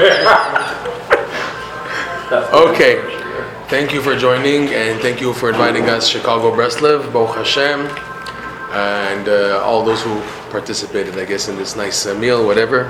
Okay. 2.30 3.02
Thank 3.68 3.92
you 3.92 4.00
for 4.00 4.16
joining 4.16 4.68
and 4.68 5.00
thank 5.00 5.20
you 5.20 5.32
for 5.32 5.48
inviting 5.48 5.88
us, 5.88 6.08
Chicago 6.08 6.54
Breslev, 6.54 7.12
Baruch 7.12 7.36
Hashem, 7.36 7.80
and 8.72 9.28
uh, 9.28 9.62
all 9.64 9.84
those 9.84 10.00
who 10.02 10.20
participated, 10.50 11.18
I 11.18 11.24
guess, 11.24 11.48
in 11.48 11.56
this 11.56 11.74
nice 11.74 12.06
uh, 12.06 12.14
meal, 12.14 12.46
whatever. 12.46 12.84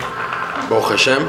Baruch 0.68 0.90
Hashem. 0.90 1.22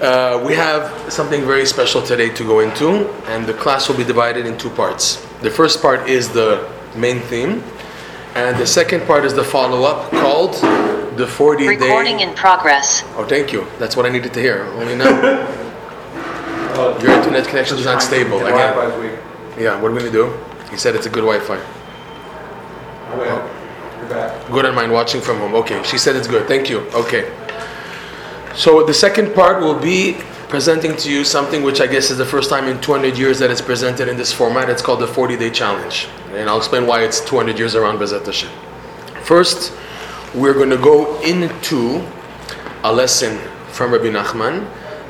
Uh, 0.00 0.42
we 0.46 0.54
have 0.54 1.12
something 1.12 1.44
very 1.44 1.66
special 1.66 2.00
today 2.00 2.28
to 2.30 2.44
go 2.44 2.60
into, 2.60 3.08
and 3.26 3.44
the 3.46 3.54
class 3.54 3.88
will 3.88 3.96
be 3.96 4.04
divided 4.04 4.46
in 4.46 4.56
two 4.56 4.70
parts. 4.70 5.16
The 5.42 5.50
first 5.50 5.82
part 5.82 6.08
is 6.08 6.28
the 6.28 6.68
main 6.96 7.18
theme, 7.20 7.64
and 8.34 8.56
the 8.56 8.66
second 8.66 9.06
part 9.06 9.24
is 9.24 9.34
the 9.34 9.44
follow 9.44 9.82
up 9.82 10.10
called 10.12 10.54
the 11.22 11.28
40 11.28 11.64
day. 11.64 11.76
Recording 11.76 12.20
in 12.20 12.34
progress. 12.34 13.04
Oh, 13.16 13.24
thank 13.24 13.52
you. 13.52 13.66
That's 13.78 13.96
what 13.96 14.06
I 14.06 14.08
needed 14.08 14.34
to 14.34 14.40
hear. 14.40 14.64
Only 14.80 14.96
now. 14.96 15.10
Your 17.00 17.12
internet 17.12 17.46
connection 17.46 17.78
is 17.78 17.84
not 17.84 18.02
stable. 18.02 18.38
Again. 18.44 19.18
Yeah, 19.58 19.80
what 19.80 19.90
are 19.90 19.94
we 19.94 20.00
going 20.00 20.10
to 20.10 20.18
do? 20.22 20.26
He 20.70 20.76
said 20.76 20.96
it's 20.96 21.06
a 21.06 21.10
good 21.10 21.22
Wi 21.22 21.38
Fi. 21.38 21.58
Oh, 21.58 23.18
wait. 23.20 23.28
You're 24.00 24.08
back. 24.08 24.50
Good 24.50 24.64
on 24.64 24.74
mine 24.74 24.90
watching 24.90 25.20
from 25.20 25.38
home. 25.38 25.54
Okay, 25.54 25.80
she 25.84 25.98
said 25.98 26.16
it's 26.16 26.26
good. 26.26 26.48
Thank 26.48 26.68
you. 26.68 26.80
Okay. 27.02 27.30
So 28.56 28.84
the 28.84 28.94
second 28.94 29.34
part 29.34 29.62
will 29.62 29.78
be 29.78 30.16
presenting 30.48 30.96
to 30.96 31.10
you 31.10 31.24
something 31.24 31.62
which 31.62 31.80
I 31.80 31.86
guess 31.86 32.10
is 32.10 32.18
the 32.18 32.26
first 32.26 32.50
time 32.50 32.66
in 32.66 32.80
200 32.80 33.16
years 33.16 33.38
that 33.38 33.50
it's 33.50 33.62
presented 33.62 34.08
in 34.08 34.16
this 34.16 34.32
format. 34.32 34.68
It's 34.68 34.82
called 34.82 35.00
the 35.00 35.06
40 35.06 35.36
Day 35.36 35.50
Challenge. 35.50 36.08
And 36.32 36.48
I'll 36.50 36.58
explain 36.58 36.86
why 36.86 37.04
it's 37.04 37.20
200 37.20 37.58
years 37.58 37.74
around 37.74 37.98
Bezat 37.98 38.26
Hashem. 38.26 38.50
First, 39.22 39.72
we're 40.34 40.54
going 40.54 40.70
to 40.70 40.78
go 40.78 41.20
into 41.20 42.02
a 42.84 42.92
lesson 42.92 43.36
from 43.68 43.92
Rabbi 43.92 44.06
Nachman, 44.06 44.66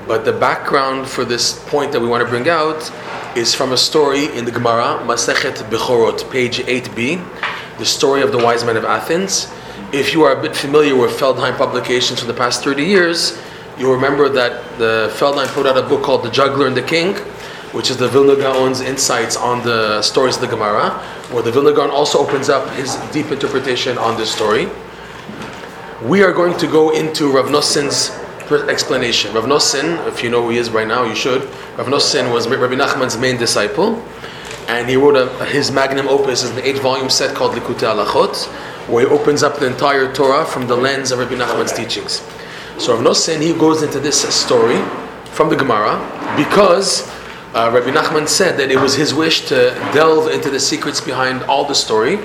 but 0.08 0.24
the 0.24 0.32
background 0.32 1.06
for 1.06 1.24
this 1.24 1.62
point 1.68 1.92
that 1.92 2.00
we 2.00 2.08
want 2.08 2.24
to 2.24 2.28
bring 2.28 2.48
out 2.48 2.90
is 3.36 3.54
from 3.54 3.72
a 3.72 3.76
story 3.76 4.36
in 4.36 4.44
the 4.44 4.50
Gemara, 4.50 4.98
Masechet 5.04 5.54
Bechorot, 5.70 6.28
page 6.32 6.58
8b, 6.58 7.78
the 7.78 7.86
story 7.86 8.22
of 8.22 8.32
the 8.32 8.38
wise 8.38 8.64
men 8.64 8.76
of 8.76 8.84
Athens. 8.84 9.48
If 9.92 10.12
you 10.12 10.24
are 10.24 10.36
a 10.36 10.42
bit 10.42 10.56
familiar 10.56 10.96
with 10.96 11.12
Feldheim 11.12 11.56
publications 11.56 12.18
for 12.18 12.26
the 12.26 12.34
past 12.34 12.64
30 12.64 12.82
years, 12.82 13.40
you'll 13.78 13.94
remember 13.94 14.28
that 14.28 14.76
the 14.78 15.12
Feldheim 15.14 15.46
put 15.54 15.66
out 15.66 15.78
a 15.78 15.82
book 15.82 16.02
called 16.02 16.24
The 16.24 16.30
Juggler 16.30 16.66
and 16.66 16.76
the 16.76 16.82
King, 16.82 17.14
which 17.70 17.90
is 17.90 17.96
the 17.96 18.08
Vilna 18.08 18.34
Gaon's 18.34 18.80
insights 18.80 19.36
on 19.36 19.62
the 19.62 20.02
stories 20.02 20.34
of 20.34 20.40
the 20.40 20.48
Gemara, 20.48 20.90
where 21.30 21.44
the 21.44 21.52
Vilna 21.52 21.72
Gaon 21.72 21.90
also 21.90 22.18
opens 22.18 22.48
up 22.48 22.68
his 22.70 22.96
deep 23.12 23.30
interpretation 23.30 23.96
on 23.98 24.18
this 24.18 24.34
story. 24.34 24.68
We 26.04 26.24
are 26.24 26.32
going 26.32 26.58
to 26.58 26.66
go 26.66 26.90
into 26.90 27.30
Rav 27.30 27.46
Nossin's 27.46 28.10
explanation. 28.68 29.32
Rav 29.34 29.44
Nossin, 29.44 30.04
if 30.08 30.24
you 30.24 30.30
know 30.30 30.42
who 30.42 30.50
he 30.50 30.58
is 30.58 30.68
right 30.68 30.86
now, 30.86 31.04
you 31.04 31.14
should. 31.14 31.42
Rav 31.78 31.86
Nossin 31.86 32.32
was 32.32 32.48
Rabbi 32.48 32.74
Nachman's 32.74 33.16
main 33.16 33.36
disciple, 33.36 34.02
and 34.66 34.88
he 34.90 34.96
wrote 34.96 35.14
a, 35.14 35.28
his 35.44 35.70
magnum 35.70 36.08
opus, 36.08 36.42
is 36.42 36.50
an 36.50 36.58
eight-volume 36.58 37.08
set 37.08 37.36
called 37.36 37.52
Likutei 37.52 37.94
Halachot, 37.94 38.46
where 38.88 39.06
he 39.06 39.14
opens 39.14 39.44
up 39.44 39.60
the 39.60 39.66
entire 39.66 40.12
Torah 40.12 40.44
from 40.44 40.66
the 40.66 40.74
lens 40.74 41.12
of 41.12 41.20
Rabbi 41.20 41.36
Nachman's 41.36 41.72
teachings. 41.72 42.14
So 42.78 42.96
Rav 42.96 43.04
Nossin, 43.04 43.40
he 43.40 43.52
goes 43.52 43.84
into 43.84 44.00
this 44.00 44.22
story 44.34 44.82
from 45.26 45.50
the 45.50 45.56
Gemara 45.56 46.00
because 46.36 47.08
uh, 47.54 47.70
Rabbi 47.72 47.92
Nachman 47.92 48.26
said 48.26 48.58
that 48.58 48.72
it 48.72 48.80
was 48.80 48.96
his 48.96 49.14
wish 49.14 49.46
to 49.46 49.70
delve 49.94 50.32
into 50.32 50.50
the 50.50 50.58
secrets 50.58 51.00
behind 51.00 51.44
all 51.44 51.64
the 51.64 51.76
story. 51.76 52.18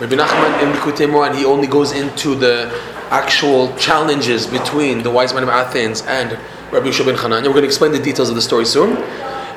Rabbi 0.00 0.16
Nachman 0.16 0.62
in 0.62 0.72
Likutei 0.72 1.06
Moharan, 1.06 1.36
he 1.36 1.44
only 1.44 1.66
goes 1.66 1.92
into 1.92 2.34
the 2.34 2.72
actual 3.10 3.76
challenges 3.76 4.46
between 4.46 5.02
the 5.02 5.10
wise 5.10 5.34
men 5.34 5.42
of 5.42 5.50
Athens 5.50 6.00
and 6.06 6.38
Rabbi 6.72 6.86
Yeshua 6.86 7.04
ben 7.04 7.16
Hanania. 7.16 7.48
We're 7.48 7.52
going 7.52 7.62
to 7.62 7.66
explain 7.66 7.92
the 7.92 7.98
details 7.98 8.30
of 8.30 8.34
the 8.34 8.40
story 8.40 8.64
soon. 8.64 8.96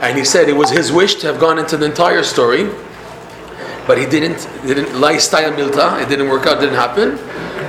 And 0.02 0.18
he 0.18 0.26
said 0.26 0.50
it 0.50 0.58
was 0.58 0.70
his 0.70 0.92
wish 0.92 1.16
to 1.16 1.28
have 1.28 1.40
gone 1.40 1.60
into 1.60 1.78
the 1.78 1.86
entire 1.86 2.24
story, 2.24 2.70
but 3.88 3.98
he 3.98 4.06
didn't. 4.06 4.50
Didn't 4.68 4.88
style 5.22 5.54
milta. 5.54 6.04
It 6.04 6.10
didn't 6.10 6.28
work 6.28 6.46
out. 6.46 6.60
Didn't 6.60 6.76
happen. 6.76 7.16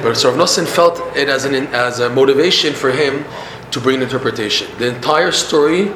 But 0.02 0.20
Rav 0.24 0.34
Nosson 0.34 0.66
felt 0.66 0.98
it 1.16 1.28
as 1.28 1.44
an 1.44 1.54
as 1.68 2.00
a 2.00 2.10
motivation 2.10 2.74
for 2.74 2.90
him 2.90 3.24
to 3.70 3.78
bring 3.78 3.98
an 3.98 4.02
interpretation. 4.02 4.66
The 4.78 4.92
entire 4.92 5.30
story 5.30 5.92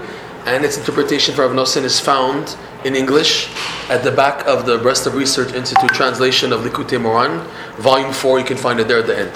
and 0.54 0.64
its 0.64 0.78
interpretation 0.78 1.34
for 1.34 1.47
Rav 1.47 1.54
Nosson 1.54 1.84
is 1.84 2.00
found 2.00 2.56
in 2.84 2.97
English 2.97 3.50
at 3.91 4.03
the 4.03 4.10
back 4.10 4.47
of 4.47 4.64
the 4.64 4.78
Breslov 4.78 5.14
Research 5.14 5.53
Institute 5.53 5.91
translation 5.91 6.53
of 6.53 6.60
Likutei 6.62 6.98
Moharan, 6.98 7.44
volume 7.76 8.12
four. 8.12 8.38
You 8.38 8.47
can 8.47 8.56
find 8.56 8.81
it 8.81 8.88
there 8.88 8.98
at 8.98 9.06
the 9.06 9.19
end. 9.19 9.32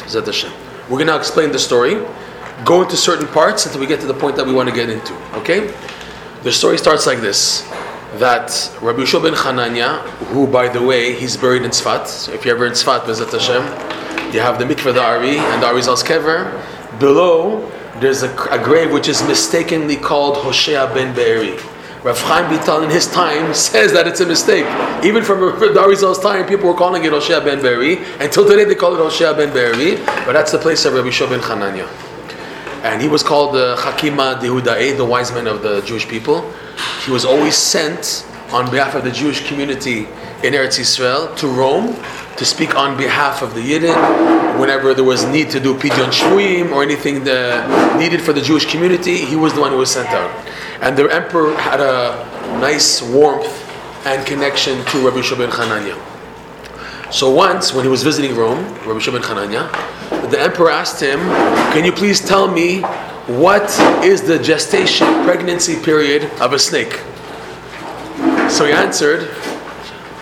We're 0.88 0.96
going 0.96 1.08
to 1.08 1.16
explain 1.16 1.52
the 1.52 1.58
story, 1.58 1.94
go 2.64 2.82
into 2.82 2.96
certain 2.96 3.28
parts 3.28 3.66
until 3.66 3.80
we 3.80 3.86
get 3.86 4.00
to 4.00 4.06
the 4.06 4.14
point 4.14 4.36
that 4.36 4.46
we 4.46 4.52
want 4.52 4.68
to 4.70 4.74
get 4.74 4.88
into. 4.88 5.14
Okay? 5.40 5.74
The 6.42 6.52
story 6.52 6.78
starts 6.78 7.06
like 7.06 7.20
this: 7.20 7.62
that 8.14 8.48
Rabbi 8.80 9.02
Yeshua 9.02 9.22
ben 9.22 9.34
Hanania, 9.34 10.00
who 10.32 10.46
by 10.46 10.68
the 10.68 10.82
way 10.82 11.14
he's 11.14 11.36
buried 11.36 11.62
in 11.62 11.70
Tzfat. 11.70 12.06
So 12.06 12.32
if 12.32 12.44
you're 12.44 12.56
ever 12.56 12.66
in 12.66 12.72
Tzfat, 12.72 13.00
Bezat 13.00 13.32
Hashem, 13.32 14.32
you 14.32 14.40
have 14.40 14.58
the 14.58 14.64
mikveh, 14.64 14.94
the 14.94 15.02
Ari, 15.02 15.36
and 15.36 15.62
the 15.62 15.66
Ari's 15.66 15.88
kever. 16.02 16.50
Below, 16.98 17.70
there's 18.02 18.22
a, 18.22 18.34
a 18.50 18.62
grave 18.62 18.92
which 18.92 19.08
is 19.08 19.22
mistakenly 19.22 19.96
called 19.96 20.36
Hoshea 20.38 20.92
ben 20.92 21.14
Be'eri. 21.14 21.56
Rav 22.04 22.18
Chaim 22.20 22.50
Vital 22.50 22.82
in 22.82 22.90
his 22.90 23.06
time 23.06 23.54
says 23.70 23.92
that 23.92 24.08
it's 24.08 24.20
a 24.20 24.26
mistake. 24.26 24.66
Even 25.04 25.22
from 25.22 25.58
Darizal's 25.72 26.18
time, 26.18 26.46
people 26.46 26.68
were 26.68 26.76
calling 26.76 27.04
it 27.04 27.12
Hoshea 27.12 27.40
ben 27.40 27.62
Be'eri. 27.62 27.98
Until 28.20 28.46
today, 28.46 28.64
they 28.64 28.74
call 28.74 28.94
it 28.94 28.98
Hoshea 28.98 29.34
ben 29.34 29.52
Be'eri. 29.52 30.04
But 30.26 30.32
that's 30.32 30.52
the 30.52 30.58
place 30.58 30.84
of 30.84 30.94
Rabbi 30.94 31.08
Yeshua 31.08 31.30
ben 31.30 31.40
Hanania. 31.40 31.88
And 32.82 33.00
he 33.00 33.06
was 33.06 33.22
called 33.22 33.54
the 33.54 33.76
Hakima 33.78 34.40
Dehudae, 34.40 34.96
the 34.96 35.04
wise 35.04 35.30
man 35.30 35.46
of 35.46 35.62
the 35.62 35.80
Jewish 35.82 36.08
people. 36.08 36.52
He 37.04 37.12
was 37.12 37.24
always 37.24 37.56
sent 37.56 38.26
on 38.50 38.68
behalf 38.70 38.96
of 38.96 39.04
the 39.04 39.12
Jewish 39.12 39.46
community 39.46 40.00
in 40.42 40.54
Eretz 40.54 40.80
Israel 40.80 41.32
to 41.36 41.46
Rome 41.46 41.94
to 42.42 42.46
speak 42.46 42.74
on 42.74 42.96
behalf 42.96 43.40
of 43.40 43.54
the 43.54 43.60
Yidden. 43.60 44.58
Whenever 44.58 44.94
there 44.94 45.04
was 45.04 45.24
need 45.26 45.48
to 45.48 45.60
do 45.60 45.74
Pidyon 45.74 46.10
Shvuyim 46.10 46.72
or 46.72 46.82
anything 46.82 47.22
needed 48.00 48.20
for 48.20 48.32
the 48.32 48.40
Jewish 48.40 48.66
community, 48.68 49.18
he 49.18 49.36
was 49.36 49.54
the 49.54 49.60
one 49.60 49.70
who 49.70 49.78
was 49.78 49.92
sent 49.92 50.08
out. 50.08 50.28
And 50.80 50.96
the 50.96 51.04
emperor 51.04 51.54
had 51.54 51.78
a 51.78 52.58
nice 52.58 53.00
warmth 53.00 53.46
and 54.04 54.26
connection 54.26 54.84
to 54.86 55.04
Rabbi 55.06 55.18
Yeshua 55.18 55.38
ben 55.38 57.12
So 57.12 57.30
once, 57.30 57.72
when 57.72 57.84
he 57.84 57.88
was 57.88 58.02
visiting 58.02 58.34
Rome, 58.34 58.64
Rabbi 58.86 58.98
Yeshua 58.98 59.12
ben 59.12 59.22
Hanania, 59.22 60.30
the 60.32 60.40
emperor 60.40 60.70
asked 60.70 61.00
him, 61.00 61.20
Can 61.72 61.84
you 61.84 61.92
please 61.92 62.20
tell 62.20 62.48
me 62.50 62.80
what 63.28 63.70
is 64.02 64.22
the 64.22 64.40
gestation 64.40 65.06
pregnancy 65.22 65.80
period 65.80 66.24
of 66.40 66.54
a 66.54 66.58
snake? 66.58 66.94
So 68.50 68.64
he 68.66 68.72
answered, 68.72 69.30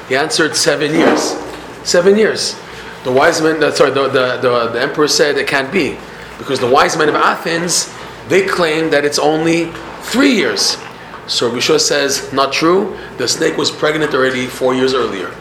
he 0.06 0.16
answered 0.16 0.54
seven 0.54 0.92
years. 0.92 1.49
Seven 1.90 2.16
years. 2.16 2.54
The 3.02 3.10
wise 3.10 3.42
men, 3.42 3.64
uh, 3.64 3.72
sorry, 3.72 3.90
the, 3.90 4.06
the, 4.06 4.36
the, 4.36 4.68
the 4.68 4.80
emperor 4.80 5.08
said 5.08 5.36
it 5.36 5.48
can't 5.48 5.72
be. 5.72 5.98
Because 6.38 6.60
the 6.60 6.70
wise 6.70 6.96
men 6.96 7.08
of 7.08 7.16
Athens, 7.16 7.92
they 8.28 8.46
claim 8.46 8.90
that 8.90 9.04
it's 9.04 9.18
only 9.18 9.72
three 10.02 10.30
years. 10.30 10.76
So 11.26 11.48
Rabbi 11.48 11.58
says, 11.58 12.32
not 12.32 12.52
true. 12.52 12.96
The 13.18 13.26
snake 13.26 13.56
was 13.56 13.72
pregnant 13.72 14.14
already 14.14 14.46
four 14.46 14.72
years 14.72 14.94
earlier. 14.94 15.34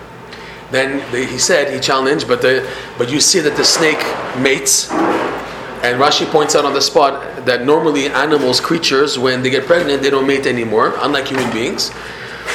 Then 0.71 1.03
they, 1.11 1.27
he 1.27 1.37
said, 1.37 1.71
he 1.71 1.79
challenged, 1.79 2.27
but, 2.27 2.41
the, 2.41 2.67
but 2.97 3.11
you 3.11 3.19
see 3.19 3.41
that 3.41 3.55
the 3.55 3.63
snake 3.63 4.01
mates. 4.41 4.89
And 4.89 6.01
Rashi 6.01 6.25
points 6.31 6.55
out 6.55 6.65
on 6.65 6.73
the 6.73 6.81
spot 6.81 7.45
that 7.45 7.63
normally 7.63 8.07
animals, 8.07 8.59
creatures, 8.59 9.19
when 9.19 9.43
they 9.43 9.51
get 9.51 9.67
pregnant, 9.67 10.01
they 10.01 10.09
don't 10.09 10.25
mate 10.25 10.47
anymore, 10.47 10.95
unlike 10.97 11.27
human 11.27 11.51
beings. 11.53 11.91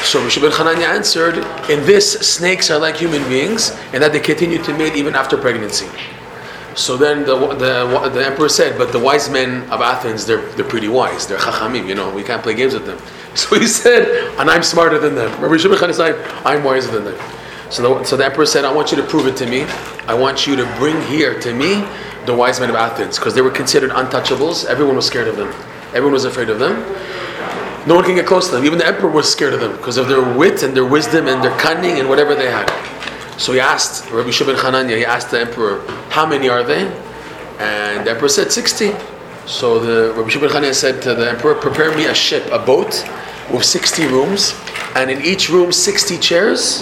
So 0.04 0.20
Moshe 0.20 0.40
ben 0.40 0.52
Hanania 0.52 0.86
answered, 0.86 1.38
in 1.70 1.84
this, 1.86 2.12
snakes 2.12 2.70
are 2.70 2.78
like 2.78 2.96
human 2.96 3.26
beings, 3.28 3.70
and 3.92 4.02
that 4.02 4.12
they 4.12 4.20
continue 4.20 4.62
to 4.62 4.76
mate 4.76 4.96
even 4.96 5.14
after 5.14 5.36
pregnancy. 5.36 5.88
So 6.76 6.96
then 6.96 7.24
the, 7.24 7.36
the, 7.54 8.10
the 8.10 8.26
emperor 8.26 8.48
said, 8.48 8.76
but 8.76 8.92
the 8.92 8.98
wise 8.98 9.30
men 9.30 9.62
of 9.70 9.80
Athens, 9.80 10.26
they're, 10.26 10.46
they're 10.52 10.64
pretty 10.64 10.88
wise. 10.88 11.26
They're 11.26 11.38
chachamim, 11.38 11.88
you 11.88 11.94
know, 11.94 12.12
we 12.12 12.22
can't 12.22 12.42
play 12.42 12.54
games 12.54 12.74
with 12.74 12.86
them. 12.86 12.98
So 13.34 13.58
he 13.58 13.66
said, 13.66 14.38
and 14.38 14.48
I'm 14.48 14.62
smarter 14.62 14.96
than 14.96 15.16
them. 15.16 15.28
Rabbi 15.42 15.56
Shimon 15.56 15.76
Hanania 15.78 15.94
said, 15.94 16.46
I'm 16.46 16.62
wiser 16.62 16.92
than 16.92 17.04
them. 17.04 17.20
So 17.68 17.82
the, 17.82 18.04
so 18.04 18.16
the 18.16 18.24
emperor 18.24 18.46
said, 18.46 18.64
I 18.64 18.72
want 18.72 18.92
you 18.92 18.96
to 18.98 19.02
prove 19.02 19.26
it 19.26 19.36
to 19.38 19.46
me. 19.46 19.62
I 20.06 20.14
want 20.14 20.46
you 20.46 20.54
to 20.54 20.64
bring 20.76 21.00
here 21.08 21.40
to 21.40 21.52
me 21.52 21.84
the 22.26 22.34
wise 22.34 22.60
men 22.60 22.70
of 22.70 22.76
Athens, 22.76 23.18
because 23.18 23.34
they 23.34 23.40
were 23.40 23.50
considered 23.50 23.90
untouchables. 23.90 24.66
Everyone 24.66 24.94
was 24.94 25.06
scared 25.06 25.26
of 25.26 25.36
them. 25.36 25.48
Everyone 25.88 26.12
was 26.12 26.26
afraid 26.26 26.48
of 26.48 26.60
them. 26.60 26.74
No 27.86 27.94
one 27.94 28.04
can 28.04 28.14
get 28.14 28.26
close 28.26 28.48
to 28.48 28.56
them. 28.56 28.64
Even 28.64 28.78
the 28.78 28.86
emperor 28.86 29.10
was 29.10 29.30
scared 29.30 29.52
of 29.52 29.60
them 29.60 29.76
because 29.76 29.98
of 29.98 30.08
their 30.08 30.22
wit 30.22 30.62
and 30.62 30.74
their 30.74 30.86
wisdom 30.86 31.28
and 31.28 31.42
their 31.44 31.56
cunning 31.58 31.98
and 31.98 32.08
whatever 32.08 32.34
they 32.34 32.50
had. 32.50 32.70
So 33.38 33.52
he 33.52 33.60
asked 33.60 34.10
Rabbi 34.10 34.30
Shimon 34.30 34.56
Hanania, 34.56 34.96
he 34.96 35.04
asked 35.04 35.30
the 35.30 35.40
emperor, 35.40 35.84
how 36.08 36.24
many 36.24 36.48
are 36.48 36.62
they? 36.62 36.86
And 37.58 38.06
the 38.06 38.12
emperor 38.12 38.28
said 38.28 38.50
60. 38.50 38.92
So 39.46 39.78
the 39.78 40.14
Rabbi 40.14 40.30
Shimon 40.30 40.48
Hanania 40.48 40.74
said 40.74 41.02
to 41.02 41.14
the 41.14 41.30
emperor, 41.30 41.54
prepare 41.54 41.94
me 41.94 42.06
a 42.06 42.14
ship, 42.14 42.46
a 42.50 42.58
boat 42.58 43.06
with 43.52 43.64
60 43.64 44.06
rooms, 44.06 44.54
and 44.94 45.10
in 45.10 45.20
each 45.22 45.50
room 45.50 45.70
60 45.70 46.16
chairs. 46.18 46.80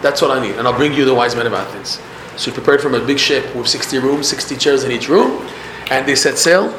That's 0.00 0.22
what 0.22 0.30
I 0.30 0.40
need. 0.40 0.56
And 0.56 0.66
I'll 0.66 0.76
bring 0.76 0.94
you 0.94 1.04
the 1.04 1.14
wise 1.14 1.36
men 1.36 1.46
of 1.46 1.52
Athens. 1.52 2.00
So 2.36 2.50
he 2.50 2.54
prepared 2.54 2.80
from 2.80 2.94
a 2.94 3.04
big 3.04 3.18
ship 3.18 3.54
with 3.54 3.68
60 3.68 3.98
rooms, 3.98 4.28
60 4.28 4.56
chairs 4.56 4.84
in 4.84 4.92
each 4.92 5.08
room, 5.08 5.46
and 5.90 6.06
they 6.06 6.14
set 6.14 6.38
sail 6.38 6.70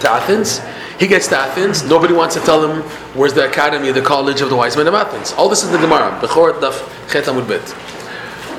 to 0.00 0.10
Athens. 0.10 0.60
He 0.98 1.06
gets 1.06 1.28
to 1.28 1.36
Athens. 1.36 1.82
Nobody 1.84 2.14
wants 2.14 2.34
to 2.34 2.40
tell 2.40 2.62
him 2.66 2.82
where's 3.14 3.34
the 3.34 3.48
academy, 3.48 3.90
the 3.90 4.02
college 4.02 4.40
of 4.40 4.48
the 4.48 4.56
wise 4.56 4.76
men 4.76 4.86
of 4.86 4.94
Athens. 4.94 5.32
All 5.32 5.48
this 5.48 5.62
is 5.64 5.70
the 5.70 5.78
Gemara. 5.78 6.20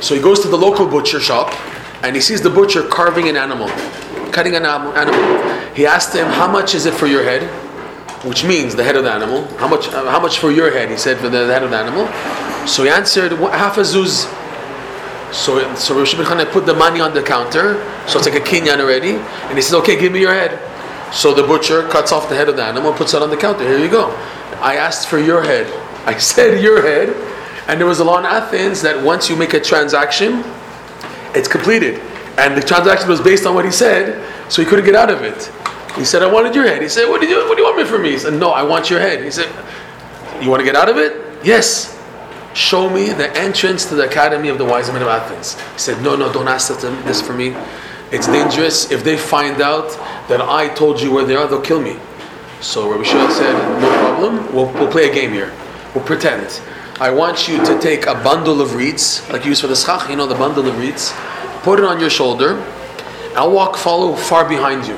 So 0.02 0.16
he 0.16 0.22
goes 0.22 0.40
to 0.42 0.48
the 0.48 0.58
local 0.58 0.88
butcher 0.88 1.20
shop 1.20 1.54
and 2.04 2.16
he 2.16 2.22
sees 2.22 2.42
the 2.42 2.50
butcher 2.50 2.84
carving 2.84 3.30
an 3.30 3.38
animal, 3.38 3.68
cutting 4.32 4.56
an 4.56 4.66
animal. 4.66 4.92
He 5.74 5.86
asked 5.86 6.14
him, 6.14 6.28
"How 6.28 6.48
much 6.48 6.76
is 6.76 6.86
it 6.86 6.94
for 6.94 7.08
your 7.08 7.24
head?" 7.24 7.44
Which 8.26 8.44
means 8.44 8.76
the 8.76 8.84
head 8.84 8.96
of 8.96 9.04
the 9.04 9.12
animal. 9.12 9.46
How 9.58 9.68
much? 9.68 9.88
Uh, 9.88 10.10
how 10.10 10.20
much 10.20 10.40
for 10.40 10.52
your 10.52 10.72
head? 10.72 10.90
He 10.90 10.98
said 10.98 11.18
for 11.18 11.30
the, 11.30 11.46
the 11.46 11.54
head 11.54 11.64
of 11.64 11.70
the 11.70 11.78
animal. 11.78 12.08
So 12.68 12.84
he 12.84 12.90
answered, 12.90 13.32
half 13.32 13.78
a 13.78 13.82
zuz. 13.82 14.26
So, 15.32 15.76
so 15.76 15.96
Rosh 15.98 16.16
Hashanah 16.16 16.52
put 16.52 16.66
the 16.66 16.74
money 16.74 17.02
on 17.02 17.14
the 17.14 17.22
counter, 17.22 17.76
so 18.08 18.18
it's 18.20 18.28
like 18.28 18.40
a 18.40 18.44
kinyan 18.44 18.80
already, 18.80 19.16
and 19.16 19.56
he 19.56 19.62
says, 19.62 19.76
"Okay, 19.76 19.96
give 20.00 20.12
me 20.12 20.20
your 20.22 20.34
head." 20.34 20.60
So 21.12 21.34
the 21.34 21.44
butcher 21.44 21.88
cuts 21.90 22.12
off 22.12 22.30
the 22.30 22.36
head 22.36 22.50
of 22.50 22.56
the 22.56 22.64
animal, 22.64 22.94
puts 22.94 23.14
it 23.14 23.22
on 23.22 23.30
the 23.30 23.38
counter. 23.38 23.64
Here 23.64 23.78
you 23.78 23.90
go. 23.90 24.10
I 24.62 24.76
asked 24.76 25.08
for 25.08 25.20
your 25.20 25.44
head. 25.44 25.68
I 26.06 26.18
said 26.18 26.62
your 26.62 26.82
head, 26.82 27.10
and 27.68 27.80
there 27.80 27.88
was 27.88 28.00
a 28.00 28.04
law 28.04 28.20
in 28.20 28.26
Athens 28.26 28.82
that 28.82 29.04
once 29.04 29.30
you 29.30 29.36
make 29.36 29.54
a 29.54 29.60
transaction, 29.60 30.44
it's 31.34 31.48
completed, 31.48 32.00
and 32.38 32.56
the 32.56 32.62
transaction 32.62 33.10
was 33.10 33.22
based 33.22 33.46
on 33.46 33.56
what 33.56 33.66
he 33.66 33.72
said, 33.72 34.22
so 34.52 34.62
he 34.62 34.68
couldn't 34.68 34.86
get 34.86 34.96
out 34.96 35.10
of 35.10 35.24
it. 35.24 35.52
He 35.96 36.06
said, 36.06 36.22
"I 36.22 36.32
wanted 36.32 36.54
your 36.54 36.66
head." 36.66 36.82
He 36.82 36.90
said, 36.90 37.10
"What 37.10 37.22
do 37.22 37.28
you 37.28 37.48
What 37.48 37.56
do 37.56 37.64
you 37.64 37.68
want 37.68 37.78
me 37.78 37.86
from 37.86 38.04
me?" 38.04 38.12
He 38.12 38.20
said, 38.20 38.34
"No, 38.34 38.52
I 38.52 38.64
want 38.64 38.90
your 38.90 39.00
head." 39.00 39.24
He 39.24 39.32
said, 39.32 39.50
"You 40.42 40.50
want 40.50 40.60
to 40.60 40.66
get 40.66 40.76
out 40.76 40.90
of 40.90 40.98
it?" 40.98 41.14
Yes 41.44 41.96
show 42.56 42.90
me 42.90 43.10
the 43.10 43.38
entrance 43.38 43.86
to 43.86 43.96
the 43.96 44.08
Academy 44.08 44.48
of 44.48 44.58
the 44.58 44.66
Wise 44.66 44.88
Men 44.92 45.02
of 45.02 45.10
Athens. 45.10 45.60
He 45.74 45.80
said, 45.80 46.02
no, 46.02 46.16
no, 46.16 46.32
don't 46.32 46.48
ask 46.48 46.70
this 46.80 47.22
for 47.22 47.34
me. 47.34 47.54
It's 48.12 48.28
dangerous. 48.28 48.92
If 48.92 49.04
they 49.04 49.18
find 49.18 49.62
out 49.62 49.90
that 50.28 50.42
I 50.42 50.70
told 50.70 51.02
you 51.02 51.12
where 51.12 51.26
they 51.26 51.36
are, 51.36 51.48
they'll 51.48 51.62
kill 51.62 51.82
me. 51.82 51.98
So 52.62 52.90
Rabbi 52.90 53.04
Shua 53.04 53.30
said, 53.32 53.82
no 53.82 53.90
problem. 53.90 54.56
We'll, 54.56 54.72
we'll 54.74 54.92
play 54.92 55.10
a 55.10 55.14
game 55.14 55.32
here. 55.32 55.54
We'll 55.94 56.04
pretend. 56.04 56.62
I 57.00 57.12
want 57.12 57.48
you 57.48 57.58
to 57.66 57.80
take 57.80 58.06
a 58.06 58.14
bundle 58.14 58.62
of 58.62 58.76
reeds, 58.76 59.28
like 59.30 59.44
you 59.44 59.50
use 59.50 59.60
for 59.60 59.68
the 59.68 59.76
schach, 59.76 60.10
you 60.10 60.16
know, 60.16 60.28
the 60.28 60.36
bundle 60.36 60.66
of 60.68 60.78
reeds, 60.80 61.14
put 61.64 61.80
it 61.80 61.86
on 61.86 62.00
your 62.00 62.10
shoulder. 62.10 62.64
I'll 63.36 63.52
walk, 63.52 63.76
follow 63.76 64.16
far 64.16 64.48
behind 64.48 64.88
you. 64.88 64.96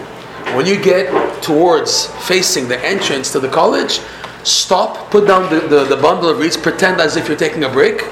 When 0.56 0.66
you 0.66 0.82
get 0.82 1.42
towards 1.42 2.08
facing 2.28 2.68
the 2.68 2.80
entrance 2.86 3.32
to 3.32 3.40
the 3.40 3.50
college, 3.50 4.00
stop, 4.44 5.10
put 5.10 5.28
down 5.28 5.52
the, 5.54 5.62
the, 5.68 5.84
the 5.86 5.98
bundle 5.98 6.30
of 6.30 6.40
reeds, 6.40 6.56
pretend 6.56 7.02
as 7.02 7.18
if 7.18 7.28
you're 7.28 7.38
taking 7.38 7.64
a 7.64 7.70
break, 7.70 8.04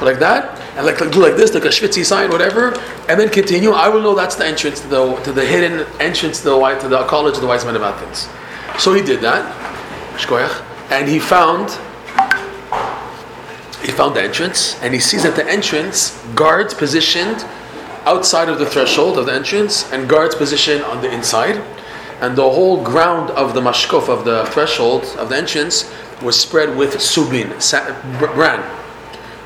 like 0.00 0.18
that, 0.18 0.57
and 0.78 0.86
like, 0.86 1.00
like 1.00 1.10
do 1.10 1.20
like 1.20 1.34
this, 1.34 1.52
like 1.52 1.64
a 1.64 1.68
schwitzy 1.68 2.04
sign, 2.04 2.30
whatever, 2.30 2.72
and 3.08 3.18
then 3.18 3.28
continue. 3.28 3.72
I 3.72 3.88
will 3.88 4.00
know 4.00 4.14
that's 4.14 4.36
the 4.36 4.46
entrance 4.46 4.80
to 4.80 4.86
the 4.86 5.16
to 5.24 5.32
the 5.32 5.44
hidden 5.44 5.84
entrance 5.98 6.38
to 6.38 6.44
the 6.50 6.78
to 6.80 6.88
the 6.88 7.04
college 7.06 7.34
of 7.34 7.40
the 7.40 7.48
wise 7.48 7.64
men 7.64 7.74
of 7.74 7.82
Athens. 7.82 8.28
So 8.80 8.94
he 8.94 9.02
did 9.02 9.20
that, 9.22 9.44
and 10.90 11.08
he 11.08 11.18
found 11.18 11.70
he 13.82 13.90
found 13.90 14.14
the 14.14 14.22
entrance, 14.22 14.80
and 14.80 14.94
he 14.94 15.00
sees 15.00 15.24
at 15.24 15.34
the 15.34 15.46
entrance 15.50 16.16
guards 16.36 16.74
positioned 16.74 17.44
outside 18.04 18.48
of 18.48 18.60
the 18.60 18.66
threshold 18.66 19.18
of 19.18 19.26
the 19.26 19.34
entrance, 19.34 19.90
and 19.92 20.08
guards 20.08 20.36
positioned 20.36 20.84
on 20.84 21.02
the 21.02 21.12
inside 21.12 21.60
and 22.20 22.36
the 22.36 22.42
whole 22.42 22.82
ground 22.82 23.30
of 23.30 23.54
the 23.54 23.60
mashkof 23.60 24.08
of 24.08 24.24
the 24.24 24.44
threshold 24.46 25.04
of 25.18 25.28
the 25.28 25.36
entrance 25.36 25.92
was 26.22 26.38
spread 26.38 26.76
with 26.76 26.94
subin, 26.94 27.60
sa- 27.60 27.94
bran. 28.18 28.60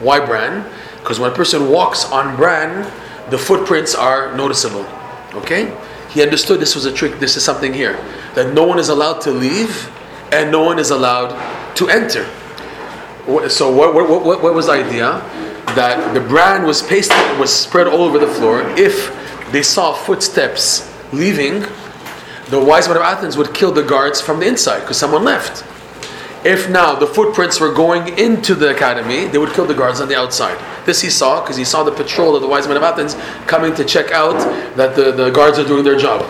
Why 0.00 0.24
bran? 0.24 0.64
Because 1.02 1.18
when 1.18 1.32
a 1.32 1.34
person 1.34 1.68
walks 1.68 2.04
on 2.04 2.36
bran, 2.36 2.90
the 3.30 3.38
footprints 3.38 3.94
are 3.94 4.34
noticeable. 4.36 4.86
Okay? 5.34 5.76
He 6.10 6.22
understood 6.22 6.60
this 6.60 6.74
was 6.74 6.84
a 6.84 6.92
trick, 6.92 7.18
this 7.18 7.36
is 7.36 7.44
something 7.44 7.72
here. 7.72 7.94
That 8.34 8.54
no 8.54 8.64
one 8.64 8.78
is 8.78 8.88
allowed 8.88 9.20
to 9.22 9.30
leave 9.30 9.90
and 10.32 10.50
no 10.52 10.62
one 10.62 10.78
is 10.78 10.90
allowed 10.90 11.30
to 11.76 11.88
enter. 11.88 12.24
So 13.48 13.74
what, 13.74 13.94
what, 13.94 14.08
what, 14.24 14.42
what 14.42 14.54
was 14.54 14.66
the 14.66 14.72
idea? 14.72 15.20
That 15.74 16.12
the 16.14 16.20
bran 16.20 16.64
was 16.64 16.82
pasted, 16.82 17.16
was 17.38 17.52
spread 17.52 17.86
all 17.86 18.02
over 18.02 18.18
the 18.18 18.26
floor. 18.26 18.62
If 18.78 19.10
they 19.52 19.62
saw 19.62 19.92
footsteps 19.92 20.90
leaving, 21.12 21.64
the 22.48 22.60
wise 22.60 22.88
men 22.88 22.96
of 22.96 23.02
Athens 23.02 23.36
would 23.36 23.54
kill 23.54 23.72
the 23.72 23.82
guards 23.82 24.20
from 24.20 24.40
the 24.40 24.46
inside 24.46 24.80
because 24.80 24.98
someone 24.98 25.24
left. 25.24 25.64
If 26.44 26.68
now 26.68 26.96
the 26.96 27.06
footprints 27.06 27.60
were 27.60 27.72
going 27.72 28.18
into 28.18 28.56
the 28.56 28.74
academy, 28.74 29.26
they 29.26 29.38
would 29.38 29.52
kill 29.52 29.64
the 29.64 29.74
guards 29.74 30.00
on 30.00 30.08
the 30.08 30.16
outside. 30.16 30.58
This 30.84 31.00
he 31.00 31.08
saw 31.08 31.40
because 31.40 31.56
he 31.56 31.64
saw 31.64 31.84
the 31.84 31.92
patrol 31.92 32.34
of 32.34 32.42
the 32.42 32.48
wise 32.48 32.66
men 32.66 32.76
of 32.76 32.82
Athens 32.82 33.14
coming 33.46 33.74
to 33.76 33.84
check 33.84 34.10
out 34.10 34.38
that 34.76 34.96
the, 34.96 35.12
the 35.12 35.30
guards 35.30 35.58
are 35.60 35.64
doing 35.64 35.84
their 35.84 35.96
job. 35.96 36.22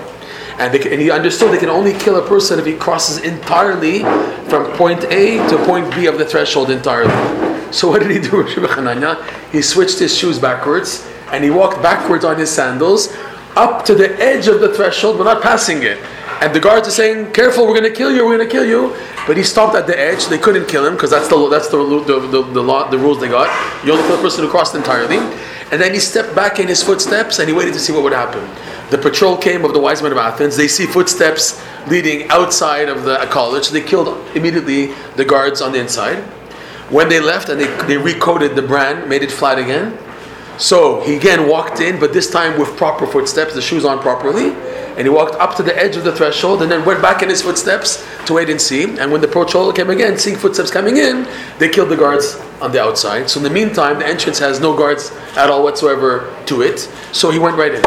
And, 0.59 0.75
they, 0.75 0.93
and 0.93 1.01
he 1.01 1.11
understood 1.11 1.51
they 1.51 1.59
can 1.59 1.71
only 1.71 1.95
kill 1.95 2.17
a 2.17 2.29
person 2.29 2.59
if 2.59 2.67
he 2.67 2.75
crosses 2.77 3.25
entirely 3.25 4.01
from 4.51 4.71
point 4.77 5.05
A 5.05 5.39
to 5.49 5.65
point 5.65 5.95
B 5.95 6.07
of 6.07 6.19
the 6.19 6.27
threshold 6.27 6.71
entirely. 6.71 7.11
So 7.73 7.89
what 7.89 8.03
did 8.03 8.11
he 8.11 8.19
do? 8.19 8.43
He 9.53 9.63
switched 9.63 9.99
his 9.99 10.17
shoes 10.17 10.39
backwards 10.39 11.09
and 11.33 11.43
he 11.43 11.51
walked 11.51 11.83
backwards 11.83 12.25
on 12.25 12.39
his 12.39 12.51
sandals 12.51 13.17
up 13.57 13.85
to 13.87 13.95
the 13.95 14.15
edge 14.23 14.47
of 14.47 14.61
the 14.61 14.75
threshold, 14.75 15.17
but 15.19 15.25
not 15.25 15.43
passing 15.43 15.83
it. 15.83 15.99
And 16.43 16.53
the 16.53 16.59
guards 16.59 16.89
are 16.89 16.97
saying, 17.03 17.31
"Careful, 17.31 17.69
we're 17.69 17.79
going 17.79 17.91
to 17.93 17.97
kill 17.97 18.11
you. 18.11 18.27
We're 18.27 18.37
going 18.37 18.49
to 18.49 18.53
kill 18.53 18.67
you." 18.67 18.97
But 19.29 19.37
he 19.37 19.45
stopped 19.45 19.77
at 19.77 19.87
the 19.87 19.97
edge. 19.97 20.27
They 20.27 20.39
couldn't 20.39 20.67
kill 20.67 20.85
him 20.85 20.95
because 20.95 21.11
that's 21.11 21.29
the 21.29 21.49
that's 21.49 21.69
the 21.69 21.79
the, 21.79 22.19
the, 22.19 22.43
the 22.43 22.63
law, 22.63 22.91
the 22.91 22.99
rules 22.99 23.21
they 23.21 23.29
got. 23.29 23.47
You 23.87 23.93
only 23.93 24.05
kill 24.09 24.19
a 24.19 24.21
person 24.21 24.45
who 24.45 24.51
crossed 24.51 24.75
entirely. 24.75 25.19
And 25.71 25.81
then 25.81 25.95
he 25.95 26.01
stepped 26.01 26.35
back 26.35 26.59
in 26.59 26.67
his 26.67 26.83
footsteps 26.83 27.39
and 27.39 27.49
he 27.49 27.55
waited 27.55 27.75
to 27.75 27.81
see 27.81 27.93
what 27.93 28.03
would 28.03 28.13
happen. 28.13 28.43
The 28.91 28.99
patrol 28.99 29.37
came 29.37 29.65
of 29.65 29.73
the 29.73 29.79
wise 29.79 30.03
men 30.03 30.11
of 30.11 30.19
Athens. 30.19 30.57
They 30.57 30.67
see 30.67 30.85
footsteps 30.85 31.63
leading 31.87 32.29
outside 32.29 32.89
of 32.89 33.05
the 33.05 33.17
college. 33.31 33.69
They 33.71 33.81
killed 33.81 34.09
immediately 34.37 34.93
the 35.15 35.25
guards 35.25 35.63
on 35.63 35.71
the 35.71 35.79
inside. 35.79 36.19
When 36.91 37.09
they 37.09 37.21
left 37.21 37.49
and 37.51 37.61
they, 37.61 37.69
they 37.87 37.97
recoded 37.97 38.57
the 38.57 38.63
brand, 38.63 39.09
made 39.09 39.23
it 39.23 39.31
flat 39.31 39.59
again. 39.59 39.97
So 40.59 41.01
he 41.03 41.17
again 41.17 41.49
walked 41.49 41.81
in, 41.81 41.99
but 41.99 42.13
this 42.13 42.31
time 42.31 42.59
with 42.59 42.77
proper 42.77 43.07
footsteps, 43.07 43.55
the 43.55 43.63
shoes 43.63 43.85
on 43.85 44.01
properly. 44.01 44.55
And 44.97 45.03
he 45.03 45.09
walked 45.09 45.35
up 45.37 45.57
to 45.57 45.63
the 45.63 45.77
edge 45.77 45.97
of 45.97 46.05
the 46.05 46.13
threshold 46.15 46.63
and 46.63 46.71
then 46.71 46.85
went 46.85 47.01
back 47.01 47.23
in 47.23 47.29
his 47.29 47.43
footsteps 47.43 48.07
to 48.27 48.35
wait 48.35 48.51
and 48.51 48.61
see. 48.61 48.85
And 48.85 49.11
when 49.11 49.21
the 49.21 49.29
patrol 49.29 49.73
came 49.73 49.91
again, 49.91 50.19
seeing 50.19 50.37
footsteps 50.37 50.71
coming 50.71 50.99
in, 50.99 51.27
they 51.59 51.69
killed 51.69 51.89
the 51.89 51.97
guards 51.97 52.37
on 52.61 52.73
the 52.73 52.81
outside. 52.81 53.31
So 53.31 53.39
in 53.41 53.45
the 53.45 53.51
meantime, 53.51 53.99
the 53.99 54.07
entrance 54.07 54.39
has 54.39 54.61
no 54.61 54.77
guards 54.77 55.11
at 55.37 55.51
all 55.51 55.63
whatsoever 55.65 56.35
to 56.47 56.63
it. 56.63 56.81
So 57.13 57.31
he 57.31 57.39
went 57.39 57.57
right 57.57 57.75
in. 57.75 57.85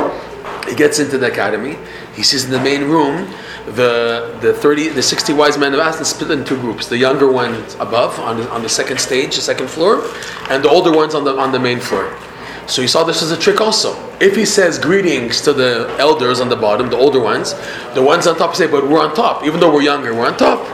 He 0.67 0.75
gets 0.75 0.97
into 0.97 1.17
the 1.17 1.31
academy. 1.31 1.77
He 2.15 2.23
sees 2.23 2.45
in 2.45 2.51
the 2.51 2.59
main 2.59 2.85
room 2.85 3.31
the 3.65 4.37
the 4.41 4.53
thirty 4.53 4.89
the 4.89 5.01
sixty 5.01 5.33
wise 5.33 5.57
men 5.57 5.73
of 5.73 5.79
Athens 5.79 6.09
split 6.09 6.31
in 6.31 6.43
two 6.43 6.57
groups. 6.57 6.87
The 6.87 6.97
younger 6.97 7.31
ones 7.31 7.75
above 7.75 8.19
on 8.19 8.37
the, 8.37 8.49
on 8.49 8.63
the 8.63 8.69
second 8.69 8.99
stage, 8.99 9.35
the 9.35 9.41
second 9.41 9.69
floor, 9.69 10.03
and 10.49 10.63
the 10.63 10.69
older 10.69 10.91
ones 10.91 11.13
on 11.13 11.23
the 11.23 11.35
on 11.37 11.51
the 11.51 11.59
main 11.59 11.79
floor. 11.79 12.11
So 12.67 12.81
he 12.81 12.87
saw 12.87 13.03
this 13.03 13.21
as 13.21 13.31
a 13.31 13.37
trick 13.37 13.61
also. 13.61 13.95
If 14.19 14.35
he 14.35 14.45
says 14.45 14.79
greetings 14.79 15.41
to 15.41 15.53
the 15.53 15.93
elders 15.99 16.39
on 16.39 16.49
the 16.49 16.55
bottom, 16.55 16.89
the 16.89 16.97
older 16.97 17.19
ones, 17.19 17.53
the 17.93 18.01
ones 18.01 18.25
on 18.25 18.37
top 18.37 18.55
say, 18.55 18.65
but 18.65 18.87
we're 18.87 18.99
on 18.99 19.15
top. 19.15 19.43
Even 19.43 19.59
though 19.59 19.71
we're 19.71 19.83
younger, 19.83 20.13
we're 20.13 20.25
on 20.25 20.37
top. 20.37 20.65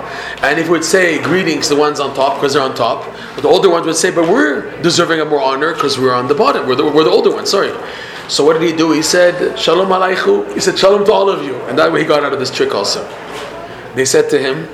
And 0.41 0.57
if 0.57 0.65
he 0.65 0.71
would 0.71 0.85
say 0.85 1.21
greetings 1.21 1.67
to 1.67 1.75
the 1.75 1.79
ones 1.79 1.99
on 1.99 2.15
top 2.15 2.35
because 2.35 2.53
they're 2.53 2.61
on 2.61 2.75
top, 2.75 3.05
the 3.35 3.47
older 3.47 3.69
ones 3.69 3.85
would 3.85 3.95
say, 3.95 4.09
but 4.09 4.29
we're 4.29 4.81
deserving 4.81 5.19
of 5.19 5.27
more 5.27 5.41
honor 5.41 5.73
because 5.73 5.99
we're 5.99 6.13
on 6.13 6.27
the 6.27 6.35
bottom. 6.35 6.65
We're 6.65 6.75
the, 6.75 6.85
we're 6.85 7.03
the 7.03 7.09
older 7.09 7.31
ones, 7.31 7.49
sorry. 7.49 7.71
So 8.29 8.45
what 8.45 8.53
did 8.53 8.71
he 8.71 8.75
do? 8.75 8.93
He 8.93 9.01
said, 9.01 9.59
Shalom 9.59 9.89
Aleichem. 9.89 10.53
He 10.53 10.61
said, 10.61 10.79
Shalom 10.79 11.05
to 11.05 11.11
all 11.11 11.29
of 11.29 11.43
you. 11.43 11.55
And 11.63 11.77
that 11.77 11.91
way 11.91 12.01
he 12.01 12.07
got 12.07 12.23
out 12.23 12.31
of 12.31 12.39
this 12.39 12.49
trick 12.49 12.73
also. 12.73 13.03
They 13.95 14.05
said 14.05 14.29
to 14.29 14.39
him, 14.39 14.67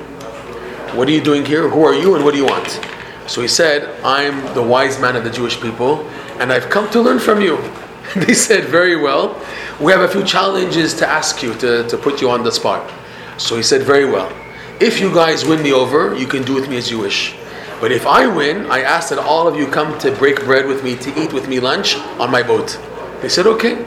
What 0.96 1.08
are 1.08 1.10
you 1.10 1.20
doing 1.20 1.44
here? 1.44 1.68
Who 1.68 1.82
are 1.82 1.94
you 1.94 2.14
and 2.14 2.24
what 2.24 2.34
do 2.34 2.38
you 2.38 2.46
want? 2.46 2.80
So 3.28 3.42
he 3.42 3.48
said, 3.48 4.02
I'm 4.02 4.54
the 4.54 4.62
wise 4.62 4.98
man 4.98 5.14
of 5.14 5.22
the 5.22 5.30
Jewish 5.30 5.60
people 5.60 6.08
and 6.40 6.50
I've 6.50 6.70
come 6.70 6.90
to 6.90 7.00
learn 7.00 7.18
from 7.18 7.40
you. 7.40 7.58
They 8.16 8.32
said, 8.32 8.64
Very 8.64 8.96
well. 8.96 9.38
We 9.78 9.92
have 9.92 10.00
a 10.00 10.08
few 10.08 10.24
challenges 10.24 10.94
to 10.94 11.06
ask 11.06 11.42
you 11.42 11.52
to, 11.56 11.86
to 11.88 11.98
put 11.98 12.22
you 12.22 12.30
on 12.30 12.42
the 12.42 12.50
spot. 12.50 12.90
So 13.36 13.54
he 13.56 13.62
said, 13.62 13.82
Very 13.82 14.06
well. 14.06 14.32
If 14.80 14.98
you 14.98 15.12
guys 15.12 15.44
win 15.44 15.62
me 15.62 15.74
over, 15.74 16.14
you 16.14 16.26
can 16.26 16.42
do 16.42 16.54
with 16.54 16.70
me 16.70 16.78
as 16.78 16.90
you 16.90 16.98
wish. 16.98 17.36
But 17.80 17.92
if 17.92 18.06
I 18.06 18.26
win, 18.26 18.66
I 18.70 18.80
ask 18.80 19.10
that 19.10 19.18
all 19.18 19.46
of 19.46 19.56
you 19.56 19.66
come 19.66 19.98
to 19.98 20.10
break 20.12 20.44
bread 20.44 20.66
with 20.66 20.82
me, 20.82 20.96
to 20.96 21.22
eat 21.22 21.34
with 21.34 21.48
me 21.48 21.60
lunch 21.60 21.96
on 22.18 22.30
my 22.30 22.42
boat. 22.42 22.80
They 23.20 23.28
said, 23.28 23.46
Okay. 23.46 23.84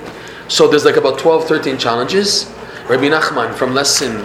So 0.49 0.67
there's 0.67 0.85
like 0.85 0.97
about 0.97 1.17
12, 1.17 1.47
13 1.47 1.77
challenges. 1.79 2.53
Rabbi 2.91 3.07
Nachman 3.07 3.53
from 3.53 3.73
lesson 3.73 4.17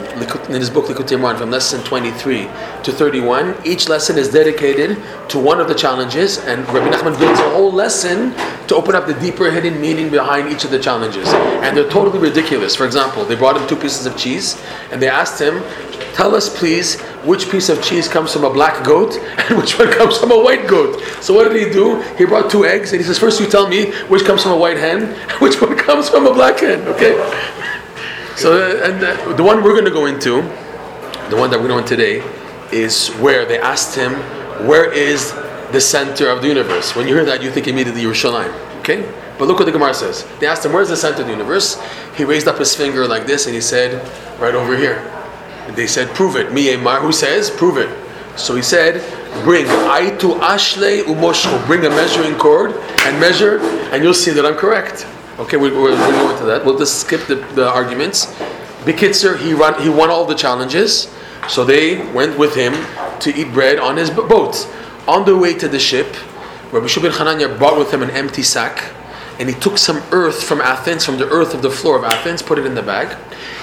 in 0.53 0.59
his 0.59 0.71
book 0.71 0.87
Likutei 0.87 1.17
Moharan 1.17 1.39
from 1.39 1.53
lesson 1.53 1.85
23 1.85 2.49
to 2.83 2.91
31, 2.91 3.55
each 3.65 3.89
lesson 3.89 4.19
is 4.19 4.29
dedicated 4.29 5.01
to 5.29 5.39
one 5.39 5.61
of 5.61 5.69
the 5.69 5.75
challenges, 5.75 6.39
and 6.39 6.67
Rabbi 6.71 6.91
Nachman 6.91 7.17
builds 7.17 7.39
a 7.39 7.51
whole 7.51 7.71
lesson 7.71 8.35
to 8.67 8.75
open 8.75 8.97
up 8.97 9.07
the 9.07 9.15
deeper 9.21 9.53
hidden 9.53 9.81
meaning 9.81 10.11
behind 10.11 10.53
each 10.53 10.65
of 10.65 10.73
the 10.73 10.81
challenges. 10.81 11.29
And 11.29 11.77
they're 11.77 11.89
totally 11.89 12.19
ridiculous. 12.19 12.75
For 12.75 12.85
example, 12.85 13.25
they 13.25 13.37
brought 13.37 13.57
him 13.57 13.69
two 13.69 13.77
pieces 13.77 14.05
of 14.05 14.17
cheese, 14.17 14.61
and 14.91 15.01
they 15.01 15.09
asked 15.09 15.41
him, 15.41 15.63
"Tell 16.15 16.35
us, 16.35 16.49
please, 16.49 17.01
which 17.23 17.49
piece 17.49 17.69
of 17.69 17.81
cheese 17.85 18.09
comes 18.09 18.33
from 18.33 18.43
a 18.43 18.51
black 18.51 18.83
goat 18.83 19.15
and 19.47 19.59
which 19.59 19.79
one 19.79 19.93
comes 19.93 20.19
from 20.19 20.33
a 20.33 20.41
white 20.43 20.67
goat." 20.67 21.01
So 21.21 21.35
what 21.35 21.53
did 21.53 21.57
he 21.65 21.73
do? 21.73 22.03
He 22.19 22.25
brought 22.25 22.51
two 22.51 22.67
eggs, 22.67 22.91
and 22.91 23.01
he 23.01 23.07
says, 23.07 23.17
"First, 23.17 23.39
you 23.39 23.47
tell 23.47 23.69
me 23.69 23.93
which 24.09 24.25
comes 24.25 24.43
from 24.43 24.51
a 24.51 24.57
white 24.57 24.77
hen, 24.77 25.15
which 25.39 25.63
one 25.63 25.77
comes 25.77 26.11
from 26.11 26.27
a 26.27 26.35
black 26.35 26.59
hen." 26.59 26.81
Okay. 26.89 27.15
So, 28.37 28.83
and 28.83 29.03
uh, 29.03 29.33
the 29.35 29.43
one 29.43 29.63
we're 29.63 29.73
going 29.73 29.87
to 29.87 29.91
go 29.91 30.07
into 30.07 30.43
the 31.31 31.37
one 31.37 31.51
that 31.51 31.61
we're 31.61 31.69
doing 31.69 31.85
today, 31.85 32.23
is 32.73 33.09
where 33.17 33.45
they 33.45 33.59
asked 33.59 33.97
him, 33.97 34.13
where 34.67 34.93
is 34.93 35.33
the 35.73 35.81
center 35.81 36.29
of 36.29 36.43
the 36.43 36.49
universe? 36.49 36.95
When 36.95 37.09
you 37.09 37.15
hear 37.15 37.25
that, 37.25 37.43
you 37.43 37.51
think 37.51 37.69
immediately 37.69 38.03
Yerushalayim. 38.03 38.53
Okay? 38.81 39.03
But 39.39 39.49
look 39.49 39.59
what 39.59 39.67
the 39.67 39.73
Gemara 39.73 39.93
says. 39.93 40.27
They 40.41 40.47
asked 40.47 40.65
him, 40.65 40.73
where's 40.73 40.89
the 40.89 40.97
center 40.97 41.21
of 41.21 41.27
the 41.27 41.33
universe? 41.33 41.83
He 42.17 42.25
raised 42.25 42.49
up 42.49 42.59
his 42.59 42.75
finger 42.75 43.07
like 43.07 43.27
this 43.27 43.47
and 43.47 43.55
he 43.55 43.61
said, 43.61 44.01
right 44.41 44.55
over 44.55 44.77
here. 44.77 45.03
They 45.75 45.87
said, 45.87 46.15
prove 46.15 46.37
it. 46.37 46.53
Me 46.53 46.75
Mar, 46.77 47.01
who 47.01 47.13
says, 47.13 47.51
prove 47.51 47.77
it. 47.77 47.91
So 48.39 48.55
he 48.55 48.63
said, 48.63 49.03
bring 49.43 49.67
Aitu 49.67 50.39
Ashle 50.41 51.03
Umoshko. 51.03 51.67
Bring 51.67 51.85
a 51.85 51.91
measuring 51.91 52.39
cord 52.39 52.73
and 52.73 53.21
measure, 53.21 53.59
and 53.93 54.03
you'll 54.03 54.15
see 54.15 54.31
that 54.31 54.47
I'm 54.47 54.55
correct. 54.55 55.07
Okay, 55.39 55.59
we, 55.59 55.71
we're, 55.71 55.91
we're 55.91 56.13
going 56.13 56.39
to 56.39 56.45
that. 56.47 56.65
We'll 56.65 56.79
just 56.79 57.01
skip 57.01 57.27
the, 57.27 57.35
the 57.55 57.69
arguments. 57.69 58.27
Bikitzer, 58.85 59.39
he, 59.39 59.53
run, 59.53 59.81
he 59.83 59.91
won 59.91 60.09
all 60.09 60.25
the 60.25 60.35
challenges. 60.35 61.13
So 61.49 61.63
they 61.63 62.11
went 62.13 62.39
with 62.39 62.55
him 62.55 62.73
to 63.21 63.35
eat 63.35 63.53
bread 63.53 63.79
on 63.79 63.99
his 63.99 64.09
boat. 64.09 64.67
On 65.07 65.27
the 65.27 65.37
way 65.37 65.53
to 65.53 65.69
the 65.69 65.79
ship, 65.79 66.07
Rabbi 66.73 66.87
Shubin 66.87 67.11
Hananya 67.11 67.57
brought 67.59 67.79
with 67.79 67.93
him 67.93 68.03
an 68.03 68.11
empty 68.11 68.43
sack 68.43 68.93
and 69.39 69.49
he 69.49 69.55
took 69.55 69.77
some 69.77 70.03
earth 70.13 70.43
from 70.43 70.61
Athens, 70.61 71.05
from 71.05 71.19
the 71.19 71.29
earth 71.29 71.55
of 71.55 71.63
the 71.63 71.71
floor 71.71 71.99
of 71.99 72.05
Athens, 72.05 72.43
put 72.43 72.59
it 72.59 72.65
in 72.65 72.75
the 72.75 72.83
bag, 72.83 73.17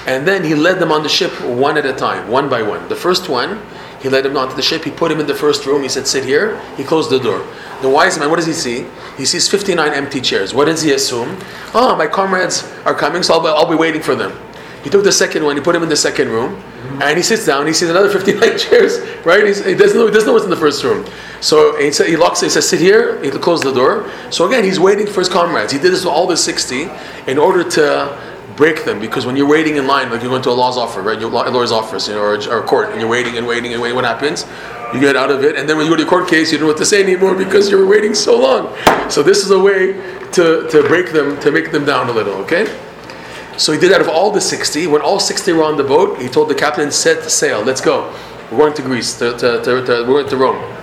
and 0.05 0.27
then 0.27 0.43
he 0.43 0.53
led 0.53 0.79
them 0.79 0.91
on 0.91 1.03
the 1.03 1.09
ship 1.09 1.31
one 1.41 1.77
at 1.77 1.85
a 1.85 1.93
time, 1.93 2.29
one 2.29 2.49
by 2.49 2.61
one. 2.61 2.87
The 2.89 2.95
first 2.95 3.29
one, 3.29 3.59
he 4.03 4.09
led 4.09 4.25
him 4.25 4.35
onto 4.35 4.53
the 4.53 4.61
ship, 4.61 4.83
he 4.83 4.91
put 4.91 5.09
him 5.09 5.21
in 5.21 5.27
the 5.27 5.33
first 5.33 5.65
room, 5.65 5.81
he 5.81 5.87
said, 5.87 6.05
Sit 6.05 6.25
here, 6.25 6.59
he 6.75 6.83
closed 6.83 7.09
the 7.09 7.19
door. 7.19 7.47
The 7.81 7.89
wise 7.89 8.19
man, 8.19 8.29
what 8.29 8.35
does 8.35 8.45
he 8.45 8.51
see? 8.51 8.85
He 9.15 9.23
sees 9.23 9.47
59 9.47 9.93
empty 9.93 10.19
chairs. 10.19 10.53
What 10.53 10.65
does 10.65 10.81
he 10.81 10.91
assume? 10.91 11.39
Oh, 11.73 11.95
my 11.95 12.07
comrades 12.07 12.69
are 12.83 12.93
coming, 12.93 13.23
so 13.23 13.35
I'll 13.35 13.41
be, 13.41 13.47
I'll 13.47 13.69
be 13.69 13.77
waiting 13.77 14.01
for 14.01 14.13
them. 14.13 14.37
He 14.83 14.89
took 14.89 15.05
the 15.05 15.11
second 15.13 15.45
one, 15.45 15.55
he 15.55 15.63
put 15.63 15.73
him 15.73 15.83
in 15.83 15.87
the 15.87 15.95
second 15.95 16.27
room, 16.27 16.61
and 17.01 17.15
he 17.15 17.23
sits 17.23 17.45
down, 17.45 17.65
he 17.65 17.71
sees 17.71 17.89
another 17.89 18.09
59 18.19 18.57
chairs, 18.57 18.99
right? 19.25 19.47
He's, 19.47 19.63
he, 19.63 19.73
doesn't 19.73 19.97
know, 19.97 20.07
he 20.07 20.11
doesn't 20.11 20.27
know 20.27 20.33
what's 20.33 20.43
in 20.43 20.51
the 20.51 20.57
first 20.57 20.83
room. 20.83 21.05
So 21.39 21.77
he, 21.77 21.89
he 21.89 22.17
locks 22.17 22.43
it, 22.43 22.47
he 22.47 22.49
says, 22.49 22.67
sit 22.67 22.81
here, 22.81 23.23
he 23.23 23.31
closes 23.31 23.63
the 23.63 23.73
door. 23.73 24.11
So 24.31 24.45
again, 24.45 24.65
he's 24.65 24.81
waiting 24.81 25.07
for 25.07 25.21
his 25.21 25.29
comrades. 25.29 25.71
He 25.71 25.79
did 25.79 25.93
this 25.93 26.03
with 26.03 26.13
all 26.13 26.27
the 26.27 26.35
60 26.35 26.89
in 27.27 27.37
order 27.37 27.63
to 27.63 28.32
break 28.55 28.85
them, 28.85 28.99
because 28.99 29.25
when 29.25 29.35
you're 29.35 29.47
waiting 29.47 29.77
in 29.77 29.87
line, 29.87 30.09
like 30.11 30.21
you're 30.21 30.29
going 30.29 30.41
to 30.43 30.49
a 30.49 30.51
law's 30.51 30.77
office, 30.77 31.03
right? 31.03 31.19
Your 31.19 31.29
lawyer's 31.29 31.71
office, 31.71 32.07
you 32.07 32.13
know, 32.13 32.21
or, 32.21 32.35
or 32.49 32.59
a 32.59 32.63
court, 32.63 32.91
and 32.91 32.99
you're 32.99 33.09
waiting 33.09 33.37
and 33.37 33.47
waiting 33.47 33.73
and 33.73 33.81
waiting, 33.81 33.95
what 33.95 34.05
happens? 34.05 34.45
You 34.93 34.99
get 34.99 35.15
out 35.15 35.31
of 35.31 35.43
it, 35.43 35.55
and 35.55 35.67
then 35.67 35.77
when 35.77 35.85
you 35.85 35.91
go 35.91 35.95
to 35.95 36.03
your 36.03 36.09
court 36.09 36.27
case, 36.27 36.51
you 36.51 36.57
don't 36.57 36.67
know 36.67 36.73
what 36.73 36.77
to 36.77 36.85
say 36.85 37.01
anymore 37.01 37.35
because 37.35 37.69
you're 37.69 37.87
waiting 37.87 38.13
so 38.13 38.39
long. 38.39 38.75
So 39.09 39.23
this 39.23 39.43
is 39.43 39.51
a 39.51 39.59
way 39.59 39.93
to, 40.33 40.67
to 40.69 40.83
break 40.87 41.11
them, 41.11 41.39
to 41.39 41.51
make 41.51 41.71
them 41.71 41.85
down 41.85 42.09
a 42.09 42.11
little, 42.11 42.35
okay? 42.43 42.65
So 43.57 43.71
he 43.71 43.79
did 43.79 43.91
out 43.91 44.01
of 44.01 44.07
all 44.07 44.31
the 44.31 44.41
60. 44.41 44.87
When 44.87 45.01
all 45.01 45.19
60 45.19 45.51
were 45.53 45.63
on 45.63 45.77
the 45.77 45.83
boat, 45.83 46.21
he 46.21 46.27
told 46.27 46.49
the 46.49 46.55
captain, 46.55 46.91
set 46.91 47.23
sail, 47.29 47.61
let's 47.61 47.81
go. 47.81 48.13
We're 48.51 48.57
going 48.57 48.73
to 48.73 48.81
Greece, 48.81 49.17
to, 49.19 49.31
to, 49.37 49.63
to, 49.63 50.05
we're 50.07 50.23
going 50.23 50.29
to 50.29 50.37
Rome. 50.37 50.77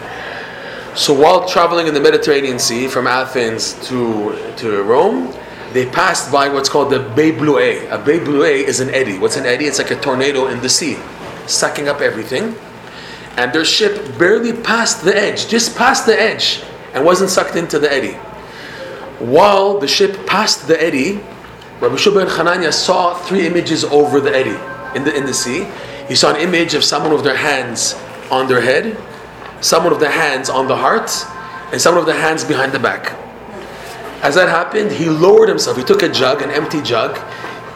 So 0.96 1.14
while 1.14 1.48
traveling 1.48 1.86
in 1.86 1.94
the 1.94 2.00
Mediterranean 2.00 2.58
Sea 2.58 2.88
from 2.88 3.06
Athens 3.06 3.74
to, 3.88 4.54
to 4.56 4.82
Rome, 4.82 5.32
they 5.72 5.86
passed 5.86 6.32
by 6.32 6.48
what's 6.48 6.68
called 6.68 6.90
the 6.90 6.98
Bay 6.98 7.30
Blue. 7.30 7.58
A 7.58 7.98
Bay 7.98 8.18
Blue 8.18 8.42
is 8.42 8.80
an 8.80 8.90
eddy. 8.90 9.18
What's 9.18 9.36
an 9.36 9.46
eddy? 9.46 9.66
It's 9.66 9.78
like 9.78 9.90
a 9.90 10.00
tornado 10.00 10.48
in 10.48 10.60
the 10.60 10.68
sea, 10.68 10.98
sucking 11.46 11.88
up 11.88 12.00
everything. 12.00 12.56
And 13.36 13.52
their 13.52 13.64
ship 13.64 14.18
barely 14.18 14.52
passed 14.52 15.04
the 15.04 15.16
edge, 15.16 15.48
just 15.48 15.76
passed 15.76 16.06
the 16.06 16.20
edge, 16.20 16.62
and 16.92 17.04
wasn't 17.04 17.30
sucked 17.30 17.54
into 17.54 17.78
the 17.78 17.90
eddy. 17.90 18.14
While 19.20 19.78
the 19.78 19.86
ship 19.86 20.26
passed 20.26 20.66
the 20.66 20.82
eddy, 20.82 21.20
Rabbi 21.80 21.94
Shubha 21.94 22.22
and 22.22 22.30
Hananya 22.30 22.72
saw 22.72 23.14
three 23.14 23.46
images 23.46 23.84
over 23.84 24.20
the 24.20 24.34
eddy 24.34 24.58
in 24.96 25.04
the, 25.04 25.16
in 25.16 25.24
the 25.24 25.34
sea. 25.34 25.68
He 26.08 26.16
saw 26.16 26.34
an 26.34 26.40
image 26.40 26.74
of 26.74 26.82
someone 26.82 27.12
with 27.12 27.22
their 27.22 27.36
hands 27.36 27.94
on 28.30 28.48
their 28.48 28.60
head, 28.60 28.98
someone 29.60 29.92
with 29.92 30.00
their 30.00 30.10
hands 30.10 30.50
on 30.50 30.66
the 30.66 30.76
heart, 30.76 31.10
and 31.72 31.80
someone 31.80 32.04
with 32.04 32.12
their 32.12 32.20
hands 32.20 32.44
behind 32.44 32.72
the 32.72 32.80
back. 32.80 33.16
As 34.22 34.34
that 34.34 34.48
happened, 34.48 34.92
he 34.92 35.08
lowered 35.08 35.48
himself. 35.48 35.76
He 35.76 35.84
took 35.84 36.02
a 36.02 36.08
jug, 36.08 36.42
an 36.42 36.50
empty 36.50 36.82
jug. 36.82 37.18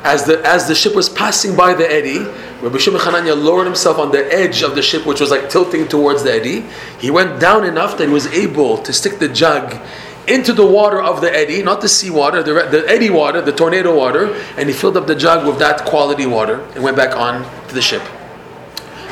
As 0.05 0.27
the, 0.27 0.47
as 0.47 0.69
the 0.69 0.75
ship 0.75 0.95
was 0.95 1.09
passing 1.09 1.57
by 1.57 1.73
the 1.73 1.91
eddy, 1.91 2.19
Rabbi 2.61 2.77
Shimon 2.77 3.01
Hananya 3.01 3.35
lowered 3.35 3.65
himself 3.65 3.99
on 3.99 4.11
the 4.13 4.31
edge 4.33 4.63
of 4.63 4.75
the 4.75 4.83
ship, 4.83 5.07
which 5.07 5.21
was 5.21 5.31
like 5.31 5.49
tilting 5.49 5.89
towards 5.89 6.23
the 6.23 6.33
eddy. 6.33 6.67
He 6.99 7.11
went 7.11 7.41
down 7.41 7.65
enough 7.65 7.97
that 7.97 8.09
he 8.09 8.13
was 8.13 8.27
able 8.27 8.79
to 8.79 8.93
stick 8.93 9.19
the 9.19 9.29
jug 9.29 9.81
into 10.27 10.53
the 10.53 10.65
water 10.65 11.03
of 11.03 11.21
the 11.21 11.35
eddy, 11.35 11.63
not 11.63 11.81
the 11.81 11.89
sea 11.89 12.11
water, 12.11 12.43
the, 12.43 12.53
the 12.71 12.85
eddy 12.89 13.11
water, 13.11 13.41
the 13.41 13.53
tornado 13.53 13.95
water, 13.95 14.35
and 14.57 14.69
he 14.69 14.75
filled 14.75 14.97
up 14.97 15.07
the 15.07 15.15
jug 15.15 15.47
with 15.47 15.59
that 15.59 15.85
quality 15.85 16.27
water 16.27 16.61
and 16.75 16.83
went 16.83 16.97
back 16.97 17.17
on 17.17 17.43
to 17.69 17.75
the 17.75 17.83
ship. 17.83 18.03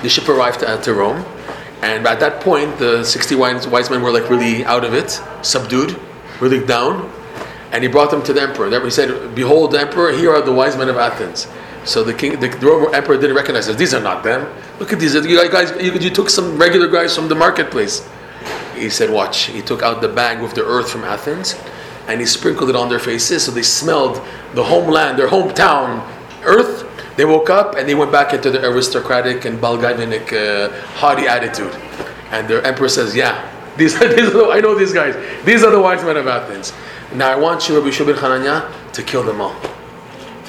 The 0.02 0.08
ship 0.08 0.28
arrived 0.28 0.60
to, 0.60 0.80
to 0.80 0.94
Rome, 0.94 1.24
and 1.82 2.06
at 2.06 2.20
that 2.20 2.40
point, 2.40 2.78
the 2.78 3.04
60 3.04 3.34
wise, 3.34 3.66
wise 3.66 3.90
men 3.90 4.02
were 4.02 4.10
like 4.10 4.30
really 4.30 4.64
out 4.64 4.84
of 4.84 4.94
it, 4.94 5.20
subdued, 5.42 5.98
really 6.40 6.64
down, 6.64 7.11
and 7.72 7.82
he 7.82 7.88
brought 7.88 8.10
them 8.10 8.22
to 8.22 8.32
the 8.32 8.42
emperor. 8.42 8.68
The 8.68 8.76
emperor 8.76 8.90
said, 8.90 9.34
Behold, 9.34 9.72
the 9.72 9.80
emperor, 9.80 10.12
here 10.12 10.32
are 10.32 10.42
the 10.42 10.52
wise 10.52 10.76
men 10.76 10.88
of 10.88 10.96
Athens. 10.96 11.48
So 11.84 12.04
the 12.04 12.14
king, 12.14 12.38
the, 12.38 12.48
the 12.48 12.90
emperor 12.94 13.16
didn't 13.16 13.34
recognize 13.34 13.66
them. 13.66 13.76
These 13.76 13.94
are 13.94 14.00
not 14.00 14.22
them. 14.22 14.52
Look 14.78 14.92
at 14.92 15.00
these. 15.00 15.14
You 15.14 15.50
guys, 15.50 15.72
you, 15.82 15.92
you 15.92 16.10
took 16.10 16.30
some 16.30 16.56
regular 16.56 16.86
guys 16.88 17.16
from 17.16 17.28
the 17.28 17.34
marketplace 17.34 18.08
he 18.82 18.90
said, 18.90 19.10
Watch. 19.10 19.44
He 19.44 19.62
took 19.62 19.82
out 19.82 20.00
the 20.00 20.08
bag 20.08 20.40
with 20.42 20.54
the 20.54 20.64
earth 20.64 20.90
from 20.90 21.04
Athens 21.04 21.58
and 22.08 22.20
he 22.20 22.26
sprinkled 22.26 22.68
it 22.68 22.76
on 22.76 22.88
their 22.88 22.98
faces 22.98 23.44
so 23.44 23.52
they 23.52 23.62
smelled 23.62 24.16
the 24.54 24.64
homeland, 24.64 25.18
their 25.18 25.28
hometown 25.28 26.06
earth. 26.44 26.88
They 27.16 27.24
woke 27.24 27.50
up 27.50 27.76
and 27.76 27.88
they 27.88 27.94
went 27.94 28.10
back 28.10 28.32
into 28.32 28.50
their 28.50 28.72
aristocratic 28.72 29.44
and 29.44 29.58
Balgavinic 29.58 30.32
uh, 30.32 30.72
haughty 30.96 31.26
attitude. 31.26 31.74
And 32.30 32.48
the 32.48 32.66
emperor 32.66 32.88
says, 32.88 33.14
Yeah, 33.14 33.48
these 33.76 33.98
these 33.98 34.02
are 34.02 34.30
the, 34.30 34.50
I 34.52 34.60
know 34.60 34.74
these 34.74 34.92
guys. 34.92 35.14
These 35.44 35.62
are 35.62 35.70
the 35.70 35.80
wise 35.80 36.02
men 36.04 36.16
of 36.16 36.26
Athens. 36.26 36.72
Now 37.14 37.30
I 37.30 37.36
want 37.36 37.68
you, 37.68 37.78
Rabbi 37.78 37.90
Shubin 37.90 38.14
Hananya, 38.14 38.92
to 38.92 39.02
kill 39.02 39.22
them 39.22 39.40
all. 39.40 39.54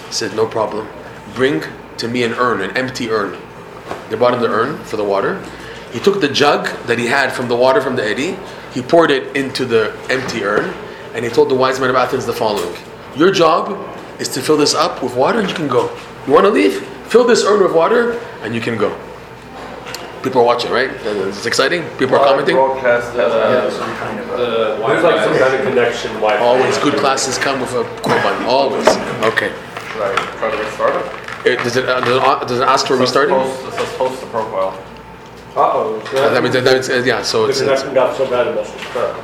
He 0.07 0.13
said, 0.13 0.33
No 0.35 0.47
problem. 0.47 0.87
Bring 1.35 1.61
to 1.97 2.07
me 2.07 2.23
an 2.23 2.33
urn, 2.33 2.61
an 2.61 2.75
empty 2.77 3.09
urn. 3.09 3.37
They 4.09 4.15
brought 4.15 4.33
him 4.33 4.39
the 4.39 4.49
urn 4.49 4.77
for 4.85 4.95
the 4.95 5.03
water. 5.03 5.43
He 5.91 5.99
took 5.99 6.21
the 6.21 6.29
jug 6.29 6.67
that 6.87 6.97
he 6.97 7.07
had 7.07 7.33
from 7.33 7.49
the 7.49 7.55
water 7.55 7.81
from 7.81 7.95
the 7.95 8.03
eddy, 8.03 8.37
he 8.73 8.81
poured 8.81 9.11
it 9.11 9.35
into 9.35 9.65
the 9.65 9.95
empty 10.09 10.43
urn, 10.43 10.73
and 11.13 11.23
he 11.23 11.29
told 11.29 11.49
the 11.49 11.55
wise 11.55 11.79
men 11.79 11.89
of 11.89 11.95
Athens 11.95 12.25
the 12.25 12.33
following 12.33 12.75
Your 13.15 13.31
job 13.31 13.77
is 14.19 14.29
to 14.29 14.41
fill 14.41 14.57
this 14.57 14.73
up 14.73 15.03
with 15.03 15.15
water 15.15 15.39
and 15.39 15.49
you 15.49 15.55
can 15.55 15.67
go. 15.67 15.95
You 16.25 16.33
want 16.33 16.45
to 16.45 16.51
leave? 16.51 16.81
Fill 17.07 17.25
this 17.25 17.43
urn 17.43 17.61
with 17.61 17.73
water 17.75 18.13
and 18.41 18.55
you 18.55 18.61
can 18.61 18.77
go. 18.77 18.97
People 20.23 20.41
are 20.41 20.45
watching, 20.45 20.71
right? 20.71 20.89
It's 20.91 21.45
exciting. 21.45 21.83
People 21.97 22.15
are 22.15 22.23
commenting. 22.25 22.55
Broadcast, 22.55 23.13
uh, 23.15 23.69
some 23.71 23.93
kind 23.97 24.19
of 24.19 24.29
a. 24.29 24.37
There's 24.87 25.03
like 25.03 25.23
some 25.23 25.37
kind 25.37 25.53
of 25.55 25.61
connection 25.67 26.11
Wi-Fi. 26.13 26.41
Always 26.43 26.77
good 26.79 26.95
classes 26.95 27.37
come 27.37 27.59
with 27.59 27.73
a 27.73 27.83
korban. 28.01 28.45
Always. 28.45 28.87
Okay. 29.33 29.51
Should 29.91 30.01
I 30.01 30.15
try 30.39 30.51
to 30.51 30.57
get 30.57 30.73
started? 30.73 31.03
It, 31.45 31.57
does, 31.59 31.75
it, 31.75 31.89
uh, 31.89 31.99
does, 31.99 32.17
it, 32.43 32.47
does 32.47 32.59
it 32.61 32.63
ask 32.63 32.87
for 32.87 32.93
It 32.93 32.97
says 32.99 33.01
restarting? 33.01 33.35
post- 33.35 33.65
It 33.65 33.73
says 33.73 33.97
post 33.97 34.21
the 34.21 34.27
profile. 34.27 34.71
Uh-oh. 35.55 35.99
That 36.13 36.41
means 36.41 36.55
that, 36.55 36.63
that's, 36.63 36.89
uh, 36.89 37.03
yeah. 37.05 37.21
So 37.21 37.43
The 37.43 37.49
it's, 37.49 37.59
it's 37.59 37.67
connection 37.67 37.93
got 37.93 38.15
so 38.15 38.27
bad 38.29 38.47
it 38.47 38.55
must 38.55 38.71
have 38.73 38.91
started. 38.91 39.23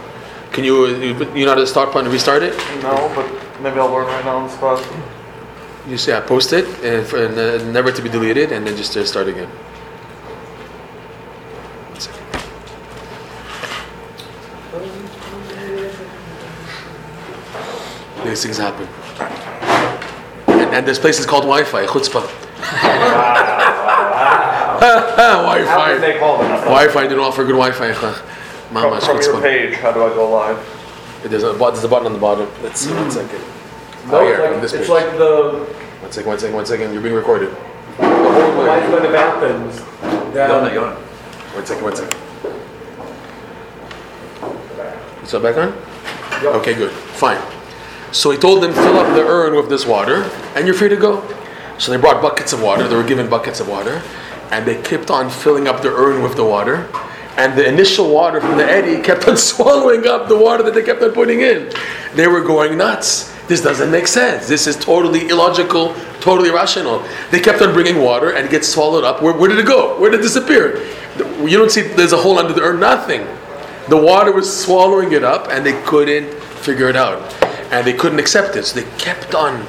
can 0.51 0.63
you 0.65 0.85
you, 0.87 1.33
you 1.33 1.45
know 1.45 1.53
how 1.55 1.59
to 1.63 1.65
start 1.65 1.89
button 1.93 2.05
and 2.07 2.13
restart 2.13 2.43
it? 2.43 2.53
No, 2.83 3.09
but 3.15 3.25
maybe 3.63 3.79
I'll 3.79 3.87
learn 3.89 4.05
right 4.05 4.25
now 4.25 4.35
on 4.37 4.43
the 4.47 4.53
spot. 4.53 4.77
You 5.87 5.95
just 5.95 6.07
yeah, 6.07 6.19
post 6.19 6.51
it 6.53 6.65
and, 6.83 7.07
for, 7.07 7.23
and 7.23 7.33
uh, 7.39 7.63
never 7.71 7.91
to 7.91 8.01
be 8.01 8.09
deleted, 8.09 8.51
and 8.51 8.67
then 8.67 8.75
just 8.75 8.95
uh, 8.97 9.05
start 9.05 9.27
again. 9.29 9.49
One 11.99 12.07
second. 12.07 12.25
These 18.25 18.43
things 18.43 18.57
happen. 18.57 18.87
And, 20.47 20.75
and 20.75 20.87
this 20.87 20.99
place 20.99 21.19
is 21.19 21.25
called 21.25 21.43
Wi-Fi, 21.43 21.85
chutzpah. 21.87 22.25
How 24.79 25.55
did 25.55 25.65
Wi-Fi. 25.65 25.97
they 25.97 26.19
call 26.19 26.37
them? 26.37 26.49
Wi-Fi 26.61 27.03
didn't 27.03 27.19
offer 27.19 27.43
good 27.43 27.51
Wi-Fi. 27.57 27.91
huh? 27.91 28.13
From, 28.13 29.01
from 29.01 29.21
your 29.21 29.41
page, 29.41 29.75
how 29.75 29.91
do 29.91 30.03
I 30.03 30.09
go 30.09 30.29
live? 30.29 30.57
There's 31.23 31.43
a, 31.43 31.53
there's 31.53 31.83
a 31.83 31.87
button 31.87 32.05
on 32.05 32.13
the 32.13 32.19
bottom. 32.19 32.47
Let's 32.61 32.81
see, 32.81 32.93
one 32.93 33.05
hmm. 33.05 33.09
second. 33.09 33.41
No, 34.07 34.19
Oh, 34.19 34.25
here, 34.25 34.35
it's 34.35 34.43
on 34.43 34.51
like, 34.53 34.61
this 34.61 34.73
it's 34.73 34.81
page. 34.83 34.89
like 34.89 35.17
the, 35.17 35.65
One 36.01 36.11
second, 36.11 36.29
one 36.29 36.39
second, 36.39 36.55
one 36.55 36.65
second. 36.65 36.93
You're 36.93 37.01
being 37.01 37.15
recorded. 37.15 37.49
the 37.49 38.05
whole 38.05 38.57
wise 38.57 38.89
men 38.89 39.05
of 39.05 39.15
Athens. 39.15 39.81
Down, 40.33 41.08
One 41.59 41.65
second, 41.65 41.83
one 41.83 41.95
second. 41.97 42.17
Is 45.23 45.31
that 45.31 45.43
back 45.43 45.57
on? 45.57 45.75
Yep. 46.41 46.55
Okay, 46.55 46.73
good. 46.73 46.89
Fine. 46.91 47.41
So 48.13 48.31
he 48.31 48.37
told 48.37 48.63
them, 48.63 48.71
fill 48.71 48.97
up 48.97 49.13
the 49.13 49.27
urn 49.27 49.53
with 49.57 49.67
this 49.67 49.85
water, 49.85 50.23
and 50.55 50.65
you're 50.65 50.73
free 50.73 50.87
to 50.87 50.95
go. 50.95 51.21
So 51.77 51.91
they 51.91 51.97
brought 51.97 52.21
buckets 52.21 52.53
of 52.53 52.61
water. 52.61 52.87
They 52.87 52.95
were 52.95 53.03
given 53.03 53.29
buckets 53.29 53.59
of 53.59 53.67
water, 53.67 54.01
and 54.51 54.65
they 54.65 54.81
kept 54.81 55.11
on 55.11 55.29
filling 55.29 55.67
up 55.67 55.81
the 55.81 55.93
urn 55.93 56.23
with 56.23 56.37
the 56.37 56.45
water. 56.45 56.89
And 57.35 57.57
the 57.57 57.67
initial 57.67 58.09
water 58.09 58.39
from 58.39 58.55
the 58.55 58.63
eddy 58.63 59.01
kept 59.01 59.27
on 59.27 59.35
swallowing 59.51 60.07
up 60.07 60.29
the 60.29 60.37
water 60.37 60.63
that 60.63 60.73
they 60.73 60.83
kept 60.83 61.01
on 61.01 61.11
putting 61.11 61.41
in. 61.41 61.73
They 62.13 62.27
were 62.27 62.41
going 62.41 62.77
nuts. 62.77 63.35
This 63.49 63.61
doesn't 63.61 63.91
make 63.91 64.07
sense. 64.07 64.47
This 64.47 64.65
is 64.65 64.77
totally 64.77 65.27
illogical, 65.27 65.93
totally 66.21 66.51
irrational. 66.51 67.05
They 67.31 67.41
kept 67.41 67.61
on 67.61 67.73
bringing 67.73 68.01
water 68.01 68.29
and 68.29 68.45
it 68.45 68.51
gets 68.51 68.69
swallowed 68.69 69.03
up. 69.03 69.21
Where, 69.21 69.33
where 69.33 69.49
did 69.49 69.59
it 69.59 69.65
go? 69.65 69.99
Where 69.99 70.09
did 70.09 70.21
it 70.21 70.23
disappear? 70.23 70.85
You 71.19 71.57
don't 71.57 71.71
see 71.71 71.81
there's 71.81 72.13
a 72.13 72.17
hole 72.17 72.39
under 72.39 72.53
the 72.53 72.61
earth, 72.61 72.79
nothing. 72.79 73.25
The 73.89 73.97
water 73.97 74.31
was 74.31 74.47
swallowing 74.63 75.13
it 75.13 75.23
up 75.23 75.47
and 75.49 75.65
they 75.65 75.81
couldn't 75.83 76.33
figure 76.61 76.89
it 76.89 76.95
out. 76.95 77.21
And 77.71 77.85
they 77.85 77.93
couldn't 77.93 78.19
accept 78.19 78.55
it. 78.55 78.65
So 78.65 78.79
they 78.79 78.97
kept 78.97 79.35
on 79.35 79.65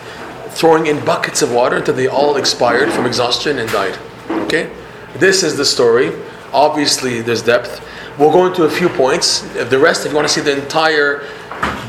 throwing 0.50 0.86
in 0.86 1.04
buckets 1.04 1.42
of 1.42 1.52
water 1.52 1.76
until 1.76 1.94
they 1.94 2.08
all 2.08 2.36
expired 2.36 2.92
from 2.92 3.06
exhaustion 3.06 3.58
and 3.58 3.70
died. 3.70 3.98
Okay? 4.30 4.70
This 5.16 5.42
is 5.42 5.56
the 5.56 5.64
story. 5.64 6.12
Obviously, 6.52 7.20
there's 7.20 7.42
depth. 7.42 7.86
We'll 8.18 8.32
go 8.32 8.46
into 8.46 8.64
a 8.64 8.70
few 8.70 8.88
points. 8.88 9.40
The 9.40 9.78
rest, 9.78 10.04
if 10.04 10.12
you 10.12 10.16
want 10.16 10.28
to 10.28 10.34
see 10.34 10.40
the 10.40 10.62
entire 10.62 11.20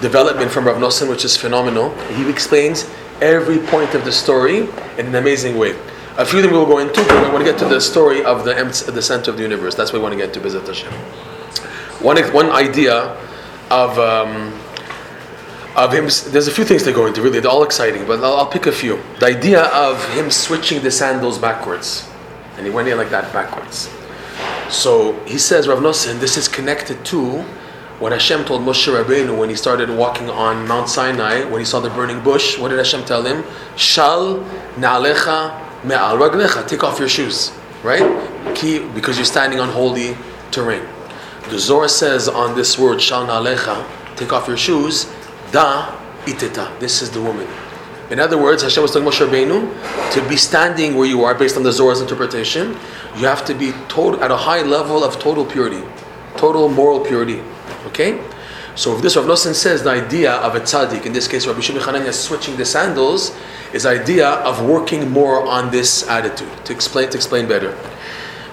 development 0.02 0.52
from 0.52 0.66
Rav 0.66 0.78
Nosson, 0.78 1.10
which 1.10 1.26
is 1.26 1.36
phenomenal, 1.36 1.94
he 2.14 2.30
explains 2.30 2.90
every 3.22 3.60
point 3.60 3.94
of 3.94 4.06
the 4.06 4.12
story 4.12 4.70
in 4.98 5.08
an 5.08 5.16
amazing 5.16 5.58
way. 5.58 5.76
A 6.18 6.26
few 6.26 6.40
of 6.40 6.44
them 6.44 6.52
we'll 6.52 6.66
go 6.66 6.80
into, 6.80 7.02
but 7.06 7.24
we 7.24 7.30
want 7.32 7.46
to 7.46 7.50
get 7.50 7.58
to 7.60 7.66
the 7.66 7.80
story 7.80 8.24
of 8.24 8.44
the, 8.44 8.54
the 8.92 9.02
center 9.02 9.32
of 9.32 9.38
the 9.38 9.44
universe. 9.44 9.76
That's 9.76 9.94
what 9.94 10.00
we 10.00 10.04
want 10.04 10.14
to 10.14 10.18
get 10.18 10.34
to, 10.34 10.42
Bezat 10.42 10.68
Hashem. 10.68 10.92
One, 12.04 12.18
one 12.34 12.50
idea 12.52 13.16
of, 13.70 13.98
um, 13.98 14.60
of 15.78 15.94
him, 15.94 16.10
there's 16.32 16.48
a 16.48 16.52
few 16.52 16.66
things 16.66 16.84
they 16.84 16.92
go 16.92 17.06
into, 17.06 17.22
really, 17.22 17.40
they're 17.40 17.50
all 17.50 17.64
exciting, 17.64 18.06
but 18.06 18.20
I'll, 18.20 18.36
I'll 18.36 18.50
pick 18.50 18.66
a 18.66 18.72
few. 18.74 19.02
The 19.20 19.28
idea 19.28 19.64
of 19.68 20.04
him 20.14 20.30
switching 20.30 20.84
the 20.84 20.92
sandals 20.92 21.38
backwards, 21.38 22.10
and 22.58 22.66
he 22.66 22.72
went 22.72 22.90
in 22.90 22.98
like 22.98 23.10
that 23.12 23.32
backwards. 23.32 23.90
So 24.70 25.14
he 25.26 25.38
says, 25.38 25.68
Rav 25.68 25.80
Nosson, 25.80 26.20
this 26.20 26.36
is 26.36 26.50
connected 26.50 27.06
to 27.06 27.44
what 28.00 28.12
Hashem 28.12 28.46
told 28.46 28.62
Moshe 28.64 28.92
Rabbeinu 28.92 29.38
when 29.38 29.50
he 29.50 29.56
started 29.56 29.90
walking 29.90 30.30
on 30.30 30.68
Mount 30.68 30.90
Sinai, 30.90 31.46
when 31.46 31.60
he 31.60 31.66
saw 31.66 31.80
the 31.80 31.90
burning 31.92 32.22
bush. 32.22 32.58
What 32.58 32.70
did 32.70 32.80
Hashem 32.80 33.06
tell 33.06 33.24
him? 33.24 33.44
Shal 33.78 34.40
na'alecha 34.76 35.71
me'al 35.84 36.18
raglecha. 36.18 36.68
Take 36.68 36.84
off 36.84 37.00
your 37.00 37.10
shoes, 37.10 37.52
right? 37.84 38.06
Because 38.94 39.18
you're 39.18 39.26
standing 39.26 39.60
on 39.60 39.70
holy 39.70 40.16
terrain. 40.52 40.86
The 41.50 41.60
Zohar 41.60 41.88
says 41.88 42.28
on 42.28 42.56
this 42.56 42.78
word, 42.78 43.02
Shal 43.02 43.26
na'alecha, 43.26 43.86
take 44.16 44.32
off 44.32 44.48
your 44.48 44.58
shoes, 44.58 45.12
da 45.52 45.96
iteta. 46.26 46.80
This 46.80 47.02
is 47.02 47.10
the 47.12 47.22
woman. 47.22 47.48
In 48.10 48.20
other 48.20 48.38
words, 48.38 48.62
Hashem 48.62 48.84
was 48.84 48.92
telling 48.92 49.08
Moshe 49.08 49.26
Rabbeinu 49.26 50.12
to 50.14 50.30
be 50.30 50.36
standing 50.36 50.96
where 50.96 51.08
you 51.08 51.24
are 51.24 51.34
based 51.34 51.56
on 51.56 51.64
the 51.64 51.70
Zohar's 51.70 52.02
interpretation. 52.02 52.78
You 53.16 53.26
have 53.26 53.46
to 53.46 53.54
be 53.54 53.72
total, 53.88 54.22
at 54.22 54.32
a 54.32 54.36
high 54.36 54.62
level 54.64 55.04
of 55.04 55.18
total 55.18 55.46
purity, 55.46 55.82
total 56.36 56.68
moral 56.68 57.00
purity. 57.00 57.42
Okay? 57.88 58.22
So 58.76 58.96
if 58.96 59.02
this 59.02 59.16
Rav 59.18 59.26
Nosson 59.26 59.54
says 59.54 59.84
the 59.84 59.90
idea 59.90 60.34
of 60.34 60.56
a 60.56 60.62
tzaddik, 60.62 61.06
in 61.06 61.14
this 61.14 61.28
case 61.28 61.46
Rabbi 61.46 61.60
Shimon 61.60 61.82
Chananya 61.82 62.14
switching 62.14 62.56
the 62.56 62.66
sandals, 62.66 63.36
is 63.74 63.86
idea 63.86 64.30
of 64.30 64.66
working 64.66 65.12
more 65.12 65.46
on 65.46 65.72
this 65.72 66.08
attitude. 66.08 66.66
To 66.66 66.74
explain, 66.74 67.10
to 67.10 67.18
explain 67.18 67.48
better. 67.48 67.72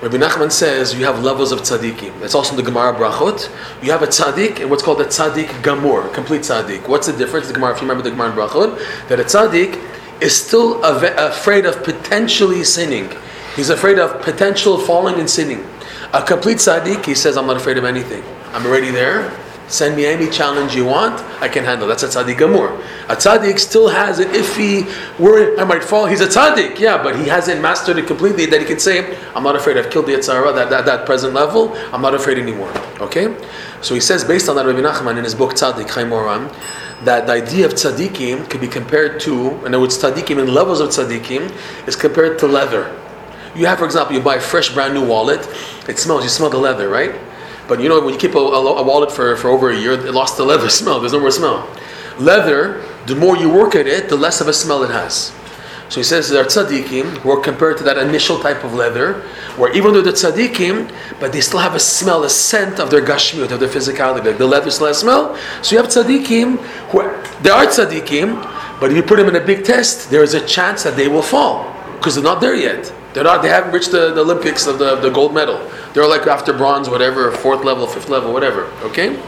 Rabbi 0.01 0.17
Nachman 0.17 0.53
says 0.53 0.95
you 0.95 1.05
have 1.05 1.25
levels 1.25 1.51
of 1.51 1.61
tzaddikim. 1.61 2.21
That's 2.21 2.35
also 2.35 2.51
in 2.53 2.57
the 2.57 2.63
Gemara 2.63 2.95
Brachot. 2.95 3.51
You 3.83 3.91
have 3.91 4.03
a 4.03 4.07
tzaddik 4.07 4.61
and 4.61 4.71
what's 4.71 4.83
called 4.83 5.01
a 5.01 5.05
tzaddik 5.05 5.49
gamor, 5.63 6.13
complete 6.15 6.43
tzaddik. 6.43 6.87
What's 6.89 7.09
the 7.09 7.17
difference? 7.17 7.49
The 7.49 7.55
Gemara, 7.55 7.75
if 7.75 7.83
you 7.83 7.89
remember 7.89 8.05
the 8.05 8.11
Gemara 8.11 8.33
Brachot, 8.33 9.09
that 9.09 9.19
a 9.19 9.25
tzaddik 9.25 9.83
is 10.21 10.37
still 10.37 10.83
afraid 10.85 11.67
of 11.67 11.83
potentially 11.83 12.63
sinning. 12.65 13.11
He's 13.57 13.71
afraid 13.71 13.99
of 13.99 14.23
potential 14.23 14.79
falling 14.79 15.19
and 15.19 15.29
sinning. 15.29 15.67
A 16.13 16.23
complete 16.23 16.59
tzaddik, 16.59 17.05
he 17.05 17.15
says, 17.15 17.37
I'm 17.37 17.47
not 17.47 17.57
afraid 17.57 17.77
of 17.77 17.85
anything. 17.85 18.23
I'm 18.53 18.65
already 18.67 18.91
there. 18.91 19.37
Send 19.69 19.97
me 19.97 20.07
any 20.07 20.31
challenge 20.31 20.75
you 20.75 20.87
want, 20.87 21.21
I 21.43 21.49
can 21.49 21.63
handle. 21.63 21.87
That's 21.87 22.03
a 22.03 22.09
tzaddik 22.09 22.37
gamur. 22.37 22.83
A 23.11 23.17
tzaddik 23.17 23.59
still 23.59 23.89
has 23.89 24.19
an 24.19 24.29
iffy 24.29 24.89
worry 25.19 25.59
I 25.59 25.65
might 25.65 25.85
fall. 25.85 26.07
He's 26.07 26.23
a 26.23 26.27
tzaddik, 26.27 26.79
yeah, 26.79 27.03
but 27.03 27.17
he 27.17 27.29
hasn't 27.29 27.61
mastered 27.61 27.99
it 27.99 28.07
completely 28.07 28.47
that 28.47 28.61
he 28.61 28.67
can 28.67 28.79
say, 28.79 29.19
I'm 29.35 29.43
not 29.43 29.57
afraid, 29.57 29.77
I've 29.77 29.91
killed 29.91 30.07
the 30.07 30.13
Yetzer 30.13 30.33
Hara, 30.33 30.55
that, 30.55 30.71
that, 30.71 30.87
that 30.87 31.05
present 31.05 31.35
level, 31.35 31.75
I'm 31.93 32.01
not 32.01 32.15
afraid 32.15 32.39
anymore. 32.39 32.73
Okay? 32.99 33.37
So 33.83 33.95
he 33.95 34.01
says, 34.01 34.25
based 34.25 34.49
on 34.49 34.57
that, 34.57 34.65
Rabbi 34.65 34.81
Nachman 34.81 35.19
in 35.19 35.25
his 35.25 35.35
book 35.35 35.53
Tzaddik, 35.53 35.91
Chaim 35.91 36.11
that 37.05 37.27
the 37.27 37.33
idea 37.33 37.65
of 37.65 37.75
tzaddikim 37.75 38.49
can 38.51 38.61
be 38.61 38.67
compared 38.67 39.21
to, 39.21 39.51
in 39.65 39.67
other 39.67 39.81
words, 39.81 39.99
tzaddikim 39.99 40.39
in 40.39 40.53
levels 40.53 40.81
of 40.81 40.89
tzaddikim, 40.89 41.53
is 41.87 41.95
compared 41.95 42.39
to 42.41 42.47
leather. 42.47 42.99
You 43.55 43.67
have, 43.67 43.79
for 43.79 43.85
example, 43.85 44.17
you 44.17 44.23
buy 44.23 44.37
a 44.37 44.41
fresh, 44.41 44.73
brand 44.73 44.95
new 44.95 45.07
wallet, 45.07 45.47
it 45.89 45.99
smells, 45.99 46.25
you 46.25 46.29
smell 46.29 46.51
the 46.51 46.59
leather, 46.59 46.89
right? 46.89 47.15
But 47.69 47.81
you 47.81 47.89
know, 47.89 48.01
when 48.01 48.15
you 48.15 48.19
keep 48.19 48.35
a, 48.35 48.39
a, 48.39 48.83
wallet 48.83 49.13
for, 49.13 49.37
for 49.37 49.49
over 49.49 49.71
a 49.71 49.77
year, 49.77 49.93
it 49.93 50.13
lost 50.15 50.39
the 50.39 50.45
leather 50.45 50.71
smell. 50.81 51.01
There's 51.01 51.13
no 51.13 51.21
more 51.21 51.31
smell. 51.31 51.69
Leather, 52.19 52.83
the 53.07 53.15
more 53.15 53.37
you 53.37 53.49
work 53.49 53.75
at 53.75 53.87
it, 53.87 54.09
the 54.09 54.17
less 54.17 54.41
of 54.41 54.49
a 54.49 54.53
smell 54.53 54.83
it 54.83 54.91
has. 54.91 55.33
So 55.89 56.01
he 56.01 56.05
says 56.05 56.29
there 56.29 56.43
are 56.43 56.47
tzaddikim 56.47 57.19
who 57.19 57.31
are 57.31 57.41
compared 57.41 57.79
to 57.79 57.85
that 57.85 57.97
initial 57.97 58.39
type 58.39 58.63
of 58.63 58.75
leather, 58.75 59.23
where 59.57 59.73
even 59.75 59.93
though 59.95 60.03
they're 60.03 60.13
tzaddikim, 60.13 60.93
but 61.19 61.33
they 61.33 61.41
still 61.41 61.61
have 61.61 61.75
a 61.75 61.81
smell, 61.81 62.25
a 62.25 62.31
scent 62.31 62.79
of 62.79 62.91
their 62.91 63.01
gashmiut, 63.01 63.51
of 63.53 63.61
their 63.61 63.69
physicality. 63.69 64.25
Like 64.25 64.39
the 64.39 64.47
leather 64.47 64.71
still 64.71 64.89
has 64.89 64.99
smell. 64.99 65.37
So 65.63 65.77
you 65.77 65.83
have 65.83 65.91
tzaddikim 65.91 66.59
who 66.91 67.01
are, 67.01 67.23
they 67.43 67.51
are 67.51 67.65
tzaddikim, 67.65 68.81
but 68.81 68.91
if 68.91 68.97
you 68.97 69.03
put 69.03 69.17
them 69.17 69.29
in 69.29 69.37
a 69.37 69.45
big 69.45 69.65
test, 69.65 70.11
there 70.11 70.23
is 70.23 70.35
a 70.35 70.47
chance 70.47 70.83
that 70.83 70.97
they 70.97 71.09
will 71.09 71.23
fall 71.23 71.73
because 71.97 72.15
they're 72.15 72.25
not 72.25 72.41
there 72.41 72.55
yet. 72.55 72.93
They're 73.15 73.25
not. 73.25 73.43
They 73.43 73.49
haven't 73.49 73.73
reached 73.73 73.91
the, 73.91 74.13
the 74.13 74.21
Olympics 74.21 74.67
of 74.67 74.79
the, 74.79 74.97
the 74.97 75.11
gold 75.11 75.35
medal. 75.35 75.59
They're 75.95 76.07
like 76.07 76.27
after 76.27 76.53
bronze, 76.53 76.89
whatever, 76.89 77.31
fourth 77.33 77.65
level, 77.65 77.87
fifth 77.87 78.09
level, 78.09 78.33
whatever. 78.33 78.65
Okay, 78.83 79.21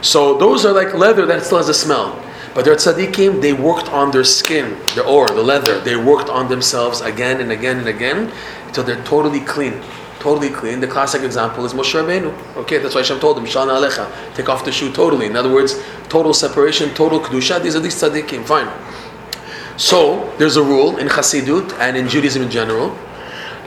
so 0.00 0.38
those 0.38 0.64
are 0.64 0.72
like 0.72 0.94
leather 0.94 1.26
that 1.26 1.42
still 1.42 1.58
has 1.58 1.68
a 1.68 1.74
smell. 1.74 2.22
But 2.54 2.64
their 2.64 2.76
tzaddikim, 2.76 3.42
they 3.42 3.52
worked 3.52 3.88
on 3.88 4.10
their 4.12 4.24
skin, 4.24 4.78
the 4.94 5.04
ore, 5.04 5.28
the 5.28 5.42
leather. 5.42 5.78
They 5.80 5.96
worked 5.96 6.30
on 6.30 6.48
themselves 6.48 7.02
again 7.02 7.40
and 7.40 7.52
again 7.52 7.78
and 7.78 7.88
again 7.88 8.32
until 8.66 8.84
they're 8.84 9.04
totally 9.04 9.40
clean. 9.40 9.82
Totally 10.20 10.48
clean. 10.48 10.80
The 10.80 10.86
classic 10.86 11.22
example 11.22 11.66
is 11.66 11.74
Moshe 11.74 11.92
Rabbeinu. 11.92 12.32
Okay, 12.56 12.78
that's 12.78 12.94
why 12.94 13.02
Hashem 13.02 13.20
told 13.20 13.36
him, 13.36 13.44
Shal 13.44 13.66
Na'alecha, 13.66 14.34
take 14.34 14.48
off 14.48 14.64
the 14.64 14.72
shoe 14.72 14.90
totally. 14.90 15.26
In 15.26 15.36
other 15.36 15.52
words, 15.52 15.82
total 16.08 16.32
separation, 16.32 16.94
total 16.94 17.20
kedusha. 17.20 17.62
These 17.62 17.76
are 17.76 17.80
these 17.80 17.94
tzaddikim. 18.00 18.46
Fine. 18.46 18.72
So 19.76 20.34
there's 20.38 20.56
a 20.56 20.62
rule 20.62 20.96
in 20.96 21.08
Chassidut 21.08 21.74
and 21.78 21.94
in 21.96 22.08
Judaism 22.08 22.42
in 22.42 22.50
general 22.50 22.96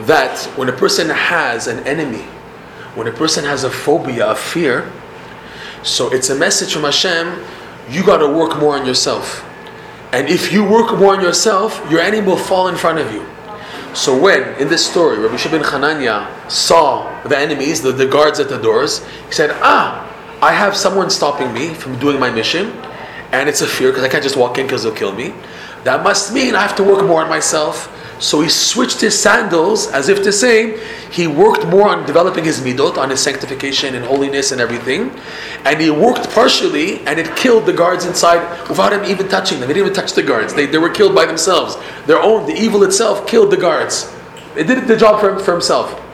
that 0.02 0.44
when 0.56 0.70
a 0.70 0.74
person 0.74 1.10
has 1.10 1.68
an 1.68 1.80
enemy, 1.86 2.24
when 2.96 3.08
a 3.08 3.12
person 3.12 3.44
has 3.46 3.64
a 3.64 3.70
phobia, 3.70 4.32
a 4.32 4.36
fear, 4.36 4.92
so 5.84 6.12
it's 6.14 6.30
a 6.30 6.36
message 6.36 6.74
from 6.74 6.84
Hashem, 6.84 7.44
you 7.90 8.06
got 8.06 8.18
to 8.18 8.28
work 8.28 8.58
more 8.60 8.78
on 8.78 8.86
yourself. 8.86 9.46
And 10.12 10.28
if 10.28 10.52
you 10.52 10.64
work 10.64 10.98
more 10.98 11.16
on 11.16 11.22
yourself, 11.22 11.86
your 11.90 12.00
enemy 12.00 12.26
will 12.26 12.38
fall 12.38 12.68
in 12.68 12.76
front 12.76 13.00
of 13.00 13.14
you. 13.14 13.26
So 13.94 14.20
when, 14.20 14.56
in 14.60 14.68
this 14.68 14.86
story, 14.86 15.20
Rabbi 15.20 15.36
Shimon 15.38 15.62
Hananya 15.62 16.50
saw 16.50 17.22
the 17.24 17.38
enemies, 17.38 17.82
the, 17.82 17.92
the 17.92 18.06
guards 18.06 18.40
at 18.40 18.50
the 18.50 18.58
doors, 18.58 19.06
he 19.28 19.32
said, 19.32 19.52
ah, 19.62 20.06
I 20.42 20.54
have 20.54 20.76
someone 20.76 21.10
stopping 21.10 21.54
me 21.54 21.74
from 21.74 22.00
doing 22.00 22.20
my 22.20 22.30
mission, 22.32 22.72
and 23.32 23.50
it's 23.50 23.62
a 23.62 23.68
fear 23.68 23.90
because 23.90 24.04
I 24.04 24.10
can't 24.10 24.24
just 24.24 24.38
walk 24.38 24.58
in 24.58 24.66
because 24.66 24.84
they'll 24.84 24.96
kill 24.96 25.14
me. 25.14 25.34
That 25.84 26.04
must 26.04 26.34
mean 26.34 26.56
I 26.56 26.62
have 26.62 26.76
to 26.78 26.84
work 26.84 27.06
more 27.06 27.24
on 27.24 27.30
myself 27.30 27.96
so 28.20 28.42
he 28.42 28.50
switched 28.50 29.00
his 29.00 29.20
sandals 29.20 29.88
as 29.88 30.10
if 30.10 30.24
to 30.24 30.32
say 30.32 30.78
he 31.10 31.26
worked 31.26 31.66
more 31.66 31.88
on 31.88 32.06
developing 32.06 32.44
his 32.44 32.60
midot, 32.60 32.98
on 32.98 33.10
his 33.10 33.22
sanctification 33.22 33.96
and 33.96 34.04
holiness 34.06 34.52
and 34.52 34.60
everything. 34.60 35.12
And 35.64 35.80
he 35.80 35.90
worked 35.90 36.30
partially 36.32 37.00
and 37.08 37.18
it 37.18 37.34
killed 37.38 37.66
the 37.66 37.74
guards 37.74 38.06
inside 38.06 38.68
without 38.68 38.92
him 38.92 39.06
even 39.06 39.30
touching 39.30 39.60
them. 39.60 39.70
He 39.70 39.74
didn't 39.74 39.88
even 39.88 39.96
touch 39.96 40.14
the 40.14 40.24
guards. 40.24 40.54
They, 40.54 40.66
they 40.66 40.78
were 40.78 40.90
killed 40.90 41.16
by 41.16 41.26
themselves. 41.26 41.78
Their 42.06 42.22
own, 42.22 42.46
the 42.46 42.54
evil 42.54 42.84
itself 42.84 43.26
killed 43.26 43.52
the 43.52 43.58
guards. 43.58 44.14
It 44.56 44.68
did 44.68 44.86
the 44.88 44.98
job 44.98 45.22
for, 45.22 45.40
for 45.40 45.54
himself. 45.54 46.06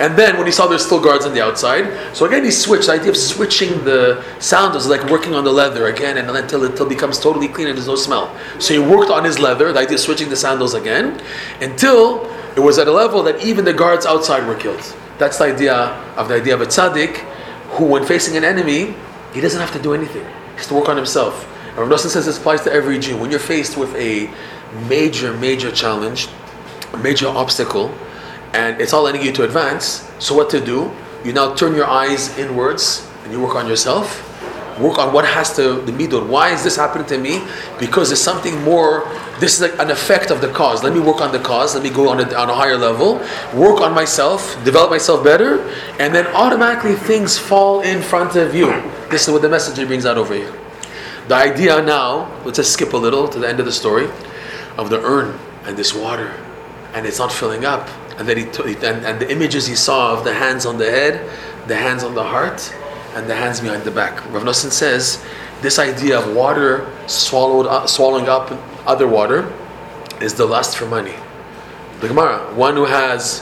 And 0.00 0.18
then 0.18 0.36
when 0.36 0.46
he 0.46 0.52
saw 0.52 0.66
there's 0.66 0.84
still 0.84 1.00
guards 1.00 1.24
on 1.24 1.34
the 1.34 1.40
outside, 1.40 2.16
so 2.16 2.26
again 2.26 2.44
he 2.44 2.50
switched. 2.50 2.86
The 2.86 2.94
idea 2.94 3.10
of 3.10 3.16
switching 3.16 3.84
the 3.84 4.24
sandals, 4.40 4.88
like 4.88 5.08
working 5.08 5.34
on 5.34 5.44
the 5.44 5.52
leather 5.52 5.86
again, 5.86 6.18
and 6.18 6.28
until 6.28 6.64
it, 6.64 6.72
until 6.72 6.86
it 6.86 6.88
becomes 6.88 7.18
totally 7.18 7.48
clean 7.48 7.68
and 7.68 7.76
there's 7.76 7.86
no 7.86 7.94
smell. 7.94 8.34
So 8.58 8.74
he 8.74 8.80
worked 8.80 9.10
on 9.10 9.24
his 9.24 9.38
leather. 9.38 9.72
The 9.72 9.80
idea 9.80 9.94
of 9.94 10.00
switching 10.00 10.28
the 10.28 10.36
sandals 10.36 10.74
again, 10.74 11.20
until 11.60 12.26
it 12.56 12.60
was 12.60 12.78
at 12.78 12.88
a 12.88 12.92
level 12.92 13.22
that 13.22 13.42
even 13.44 13.64
the 13.64 13.72
guards 13.72 14.04
outside 14.04 14.46
were 14.46 14.56
killed. 14.56 14.82
That's 15.18 15.38
the 15.38 15.44
idea 15.44 15.74
of 16.16 16.28
the 16.28 16.34
idea 16.34 16.54
of 16.54 16.60
a 16.60 16.66
tzaddik, 16.66 17.18
who 17.76 17.86
when 17.86 18.04
facing 18.04 18.36
an 18.36 18.44
enemy, 18.44 18.94
he 19.32 19.40
doesn't 19.40 19.60
have 19.60 19.72
to 19.72 19.82
do 19.82 19.94
anything. 19.94 20.24
He 20.24 20.56
has 20.56 20.66
to 20.68 20.74
work 20.74 20.88
on 20.88 20.96
himself. 20.96 21.48
And 21.68 21.78
Rav 21.78 21.88
Nosson 21.88 22.08
says 22.08 22.26
this 22.26 22.38
applies 22.38 22.62
to 22.62 22.72
every 22.72 22.98
Jew. 22.98 23.16
When 23.16 23.30
you're 23.30 23.40
faced 23.40 23.76
with 23.76 23.94
a 23.96 24.30
major, 24.88 25.32
major 25.34 25.70
challenge, 25.70 26.28
a 26.92 26.98
major 26.98 27.28
obstacle, 27.28 27.92
and 28.54 28.80
it's 28.80 28.92
all 28.92 29.02
letting 29.02 29.22
you 29.22 29.32
to 29.32 29.44
advance. 29.44 30.08
So 30.18 30.34
what 30.34 30.48
to 30.50 30.64
do? 30.64 30.90
You 31.24 31.32
now 31.32 31.54
turn 31.54 31.74
your 31.74 31.86
eyes 31.86 32.36
inwards 32.38 33.06
and 33.24 33.32
you 33.32 33.40
work 33.40 33.56
on 33.56 33.66
yourself. 33.66 34.30
Work 34.80 34.98
on 34.98 35.12
what 35.12 35.24
has 35.24 35.54
to 35.56 35.80
the 35.82 35.92
midot. 35.92 36.26
Why 36.26 36.50
is 36.50 36.64
this 36.64 36.76
happening 36.76 37.06
to 37.08 37.18
me? 37.18 37.42
Because 37.78 38.08
there's 38.08 38.22
something 38.22 38.60
more. 38.62 39.08
This 39.38 39.54
is 39.54 39.70
like 39.70 39.78
an 39.78 39.90
effect 39.90 40.30
of 40.30 40.40
the 40.40 40.48
cause. 40.48 40.82
Let 40.82 40.92
me 40.92 41.00
work 41.00 41.20
on 41.20 41.30
the 41.30 41.38
cause. 41.38 41.74
Let 41.74 41.84
me 41.84 41.90
go 41.90 42.08
on 42.08 42.20
a, 42.20 42.34
on 42.34 42.50
a 42.50 42.54
higher 42.54 42.76
level. 42.76 43.18
Work 43.54 43.80
on 43.80 43.94
myself. 43.94 44.56
Develop 44.64 44.90
myself 44.90 45.22
better, 45.22 45.62
and 46.00 46.12
then 46.12 46.26
automatically 46.34 46.94
things 46.94 47.38
fall 47.38 47.82
in 47.82 48.02
front 48.02 48.34
of 48.34 48.52
you. 48.52 48.66
This 49.10 49.28
is 49.28 49.32
what 49.32 49.42
the 49.42 49.48
message 49.48 49.76
brings 49.86 50.06
out 50.06 50.18
over 50.18 50.34
here. 50.34 50.52
The 51.28 51.36
idea 51.36 51.80
now, 51.80 52.30
let's 52.44 52.56
just 52.56 52.72
skip 52.72 52.94
a 52.94 52.96
little 52.96 53.28
to 53.28 53.38
the 53.38 53.48
end 53.48 53.60
of 53.60 53.66
the 53.66 53.72
story, 53.72 54.10
of 54.76 54.90
the 54.90 55.00
urn 55.04 55.38
and 55.64 55.76
this 55.76 55.94
water, 55.94 56.34
and 56.94 57.06
it's 57.06 57.20
not 57.20 57.30
filling 57.30 57.64
up. 57.64 57.88
And 58.18 58.28
then 58.28 58.36
he 58.36 58.44
and, 58.86 59.04
and 59.04 59.20
the 59.20 59.30
images 59.30 59.66
he 59.66 59.74
saw 59.74 60.16
of 60.16 60.24
the 60.24 60.32
hands 60.32 60.66
on 60.66 60.78
the 60.78 60.90
head, 60.90 61.28
the 61.66 61.76
hands 61.76 62.04
on 62.04 62.14
the 62.14 62.22
heart, 62.22 62.72
and 63.14 63.28
the 63.28 63.34
hands 63.34 63.60
behind 63.60 63.84
the 63.84 63.90
back. 63.90 64.24
Rav 64.32 64.42
Nosson 64.42 64.70
says 64.70 65.24
this 65.62 65.78
idea 65.78 66.18
of 66.18 66.34
water 66.34 66.90
swallowed 67.06 67.66
up, 67.66 67.88
swallowing 67.88 68.28
up 68.28 68.52
other 68.86 69.08
water 69.08 69.52
is 70.20 70.34
the 70.34 70.46
lust 70.46 70.76
for 70.76 70.86
money. 70.86 71.14
The 72.00 72.08
Gemara, 72.08 72.54
one 72.54 72.76
who 72.76 72.84
has 72.84 73.40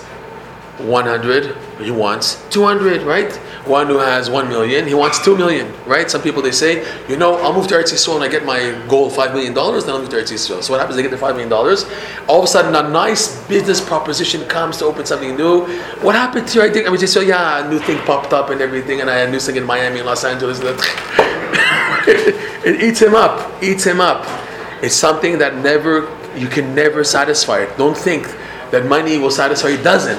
100, 0.78 1.56
he 1.82 1.90
wants 1.90 2.42
200, 2.50 3.02
right? 3.02 3.32
One 3.66 3.86
who 3.86 3.98
has 3.98 4.28
1 4.28 4.48
million, 4.48 4.86
he 4.86 4.94
wants 4.94 5.24
2 5.24 5.36
million, 5.36 5.72
right? 5.86 6.10
Some 6.10 6.22
people 6.22 6.42
they 6.42 6.50
say, 6.50 6.84
you 7.08 7.16
know, 7.16 7.36
I'll 7.36 7.52
move 7.52 7.68
to 7.68 7.74
Eretz 7.74 7.92
Yisrael 7.92 8.16
and 8.16 8.24
I 8.24 8.28
get 8.28 8.44
my 8.44 8.72
goal 8.88 9.10
$5 9.10 9.32
million, 9.32 9.54
then 9.54 9.64
I'll 9.64 10.00
move 10.00 10.08
to 10.10 10.16
Eretz 10.16 10.32
Yisrael. 10.32 10.62
So 10.62 10.72
what 10.72 10.80
happens? 10.80 10.96
They 10.96 11.02
get 11.02 11.10
the 11.10 11.16
$5 11.16 11.36
million. 11.36 11.52
All 12.28 12.38
of 12.38 12.44
a 12.44 12.46
sudden, 12.46 12.74
a 12.74 12.88
nice 12.88 13.46
business 13.46 13.80
proposition 13.80 14.46
comes 14.48 14.78
to 14.78 14.84
open 14.84 15.06
something 15.06 15.36
new. 15.36 15.66
What 16.00 16.14
happened 16.14 16.48
to 16.48 16.54
your 16.54 16.68
idea? 16.68 16.86
I 16.86 16.90
mean, 16.90 17.00
just 17.00 17.14
so 17.14 17.20
yeah, 17.20 17.64
a 17.64 17.70
new 17.70 17.78
thing 17.78 17.98
popped 18.04 18.32
up 18.32 18.50
and 18.50 18.60
everything, 18.60 19.00
and 19.00 19.10
I 19.10 19.16
had 19.16 19.28
a 19.28 19.32
new 19.32 19.40
thing 19.40 19.56
in 19.56 19.64
Miami 19.64 19.98
and 19.98 20.06
Los 20.06 20.24
Angeles. 20.24 20.60
it 22.06 22.82
eats 22.82 23.00
him 23.00 23.14
up, 23.14 23.62
eats 23.62 23.84
him 23.84 24.00
up. 24.00 24.26
It's 24.82 24.96
something 24.96 25.38
that 25.38 25.56
never, 25.56 26.10
you 26.36 26.48
can 26.48 26.74
never 26.74 27.04
satisfy 27.04 27.60
it. 27.60 27.76
Don't 27.78 27.96
think 27.96 28.26
that 28.72 28.86
money 28.86 29.18
will 29.18 29.30
satisfy. 29.30 29.68
It 29.68 29.84
doesn't, 29.84 30.18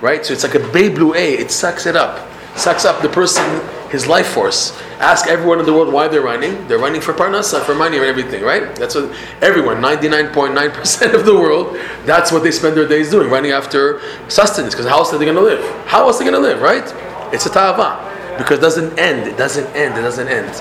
right? 0.00 0.24
So 0.24 0.32
it's 0.32 0.42
like 0.42 0.54
a 0.54 0.72
Bay 0.72 0.88
Blue 0.88 1.14
A. 1.14 1.34
It 1.34 1.50
sucks 1.50 1.86
it 1.86 1.96
up, 1.96 2.28
sucks 2.56 2.84
up 2.84 3.02
the 3.02 3.08
person, 3.08 3.44
his 3.90 4.06
life 4.06 4.28
force. 4.28 4.76
Ask 4.98 5.26
everyone 5.26 5.60
in 5.60 5.66
the 5.66 5.72
world 5.72 5.92
why 5.92 6.08
they're 6.08 6.22
running. 6.22 6.66
They're 6.68 6.78
running 6.78 7.00
for 7.00 7.12
parnasa, 7.12 7.62
for 7.62 7.74
money, 7.74 7.96
and 7.96 8.06
everything, 8.06 8.42
right? 8.42 8.74
That's 8.76 8.94
what 8.94 9.14
everyone, 9.42 9.76
99.9% 9.78 11.14
of 11.14 11.24
the 11.24 11.34
world, 11.34 11.76
that's 12.04 12.32
what 12.32 12.42
they 12.42 12.50
spend 12.50 12.76
their 12.76 12.88
days 12.88 13.10
doing, 13.10 13.30
running 13.30 13.52
after 13.52 14.00
sustenance. 14.28 14.74
Because 14.74 14.86
how 14.86 14.98
else 14.98 15.12
are 15.12 15.18
they 15.18 15.24
going 15.24 15.36
to 15.36 15.42
live? 15.42 15.62
How 15.86 16.06
else 16.06 16.16
are 16.16 16.24
they 16.24 16.30
going 16.30 16.42
to 16.42 16.48
live, 16.48 16.60
right? 16.60 16.84
It's 17.32 17.46
a 17.46 17.50
ta'ava. 17.50 18.14
Because 18.38 18.58
it 18.58 18.62
doesn't 18.62 18.98
end. 18.98 19.26
It 19.26 19.36
doesn't 19.36 19.66
end. 19.74 19.98
It 19.98 20.02
doesn't 20.02 20.28
end. 20.28 20.54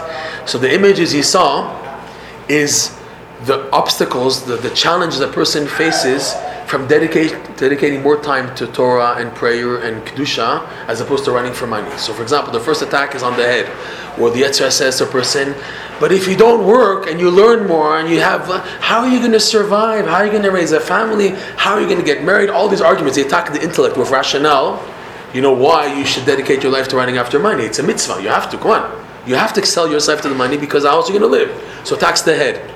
So 0.48 0.58
the 0.58 0.74
images 0.74 1.12
he 1.12 1.21
saw 1.21 1.82
is 2.48 2.98
the 3.45 3.69
obstacles, 3.71 4.43
the, 4.45 4.55
the 4.55 4.71
challenges 4.71 5.19
a 5.19 5.27
person 5.27 5.67
faces 5.67 6.34
from 6.65 6.88
dedicate, 6.88 7.31
dedicating 7.58 8.01
more 8.01 8.19
time 8.19 8.53
to 8.55 8.65
Torah 8.65 9.15
and 9.17 9.34
prayer 9.36 9.84
and 9.84 10.05
Kedusha 10.05 10.67
as 10.88 10.99
opposed 10.99 11.25
to 11.25 11.31
running 11.31 11.53
for 11.53 11.67
money. 11.67 11.95
So, 11.97 12.12
for 12.12 12.23
example, 12.23 12.51
the 12.51 12.60
first 12.60 12.81
attack 12.81 13.13
is 13.13 13.21
on 13.21 13.38
the 13.38 13.43
head, 13.43 13.67
where 14.17 14.31
the 14.31 14.41
Yetzer 14.41 14.60
Hara 14.60 14.71
says 14.71 14.97
to 14.97 15.08
a 15.08 15.08
person, 15.08 15.53
But 15.99 16.12
if 16.12 16.27
you 16.27 16.36
don't 16.36 16.65
work 16.65 17.08
and 17.08 17.19
you 17.19 17.29
learn 17.29 17.67
more 17.67 17.99
and 17.99 18.10
you 18.10 18.19
have, 18.19 18.47
how 18.81 19.01
are 19.01 19.08
you 19.08 19.19
going 19.19 19.31
to 19.34 19.39
survive? 19.39 20.05
How 20.05 20.15
are 20.15 20.25
you 20.25 20.31
going 20.31 20.43
to 20.43 20.51
raise 20.51 20.71
a 20.71 20.79
family? 20.79 21.29
How 21.55 21.73
are 21.73 21.81
you 21.81 21.88
going 21.88 21.99
to 21.99 22.05
get 22.05 22.23
married? 22.23 22.49
All 22.49 22.67
these 22.67 22.81
arguments, 22.81 23.15
they 23.15 23.25
attack 23.25 23.53
the 23.53 23.62
intellect 23.62 23.95
with 23.95 24.10
rationale. 24.10 24.84
You 25.36 25.41
know 25.41 25.53
why 25.53 25.93
you 25.93 26.05
should 26.05 26.25
dedicate 26.25 26.63
your 26.63 26.71
life 26.71 26.88
to 26.89 26.95
running 26.95 27.17
after 27.17 27.38
money. 27.38 27.63
It's 27.63 27.77
a 27.77 27.84
mitzvah. 27.84 28.23
You 28.23 28.29
have 28.29 28.49
to. 28.51 28.58
Go 28.58 28.71
on. 28.71 29.05
You 29.27 29.36
have 29.36 29.53
to 29.53 29.65
sell 29.65 29.89
yourself 29.89 30.21
to 30.21 30.29
the 30.29 30.36
money 30.36 30.58
because 30.58 30.84
how 30.84 30.91
else 30.91 31.10
are 31.10 31.13
you 31.13 31.19
going 31.19 31.31
to 31.31 31.38
live? 31.38 31.88
So, 31.88 31.95
attacks 31.95 32.21
the 32.21 32.36
head. 32.36 32.74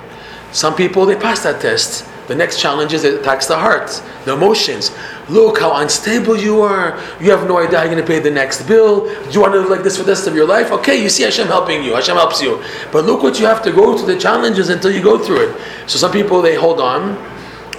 Some 0.52 0.76
people, 0.76 1.06
they 1.06 1.16
pass 1.16 1.44
that 1.44 1.62
test. 1.62 2.06
The 2.28 2.36
next 2.36 2.60
challenge 2.60 2.94
is 2.94 3.04
it 3.06 3.22
attacks 3.22 3.48
the 3.48 3.58
heart, 3.58 4.04
the 4.26 4.34
emotions. 4.34 4.92
Look 5.30 5.60
how 5.60 5.78
unstable 5.78 6.38
you 6.38 6.62
are. 6.62 7.00
You 7.20 7.32
have 7.32 7.48
no 7.48 7.58
idea 7.58 7.80
how 7.80 7.86
you're 7.86 7.94
going 7.96 8.06
to 8.06 8.08
pay 8.08 8.20
the 8.20 8.30
next 8.30 8.68
bill. 8.68 9.06
Do 9.06 9.32
you 9.32 9.42
want 9.42 9.54
to 9.54 9.62
live 9.62 9.70
like 9.72 9.82
this 9.82 9.98
for 9.98 10.04
the 10.04 10.12
rest 10.12 10.28
of 10.28 10.36
your 10.36 10.46
life? 10.46 10.72
Okay, 10.72 11.02
you 11.02 11.10
see 11.10 11.24
Hashem 11.24 11.48
helping 11.48 11.84
you. 11.84 11.96
Hashem 11.96 12.16
helps 12.16 12.40
you. 12.40 12.64
But 12.92 13.06
look 13.06 13.24
what 13.24 13.40
you 13.40 13.48
have 13.48 13.64
to 13.64 13.72
go 13.72 13.98
through 13.98 14.14
the 14.14 14.20
challenges 14.20 14.70
until 14.70 14.92
you 14.92 15.02
go 15.02 15.18
through 15.18 15.50
it. 15.50 15.62
So 15.88 15.98
some 15.98 16.12
people, 16.12 16.44
they 16.44 16.54
hold 16.54 16.80
on. 16.80 17.18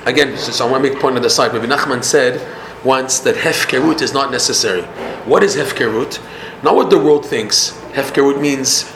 Again, 0.06 0.36
so 0.36 0.66
I 0.66 0.70
want 0.70 0.82
to 0.82 0.90
make 0.90 0.98
a 0.98 1.00
point 1.00 1.14
on 1.14 1.22
the 1.22 1.30
side. 1.30 1.52
Rabbi 1.52 1.66
Nachman 1.66 2.02
said 2.02 2.40
once 2.84 3.20
that 3.20 3.36
hefkerut 3.36 4.02
is 4.02 4.12
not 4.12 4.32
necessary. 4.32 4.82
What 5.26 5.44
is 5.44 5.54
hefkerut? 5.54 6.18
Not 6.64 6.74
what 6.74 6.90
the 6.90 6.98
world 6.98 7.24
thinks. 7.24 7.70
Hefkerut 7.92 8.40
means 8.40 8.90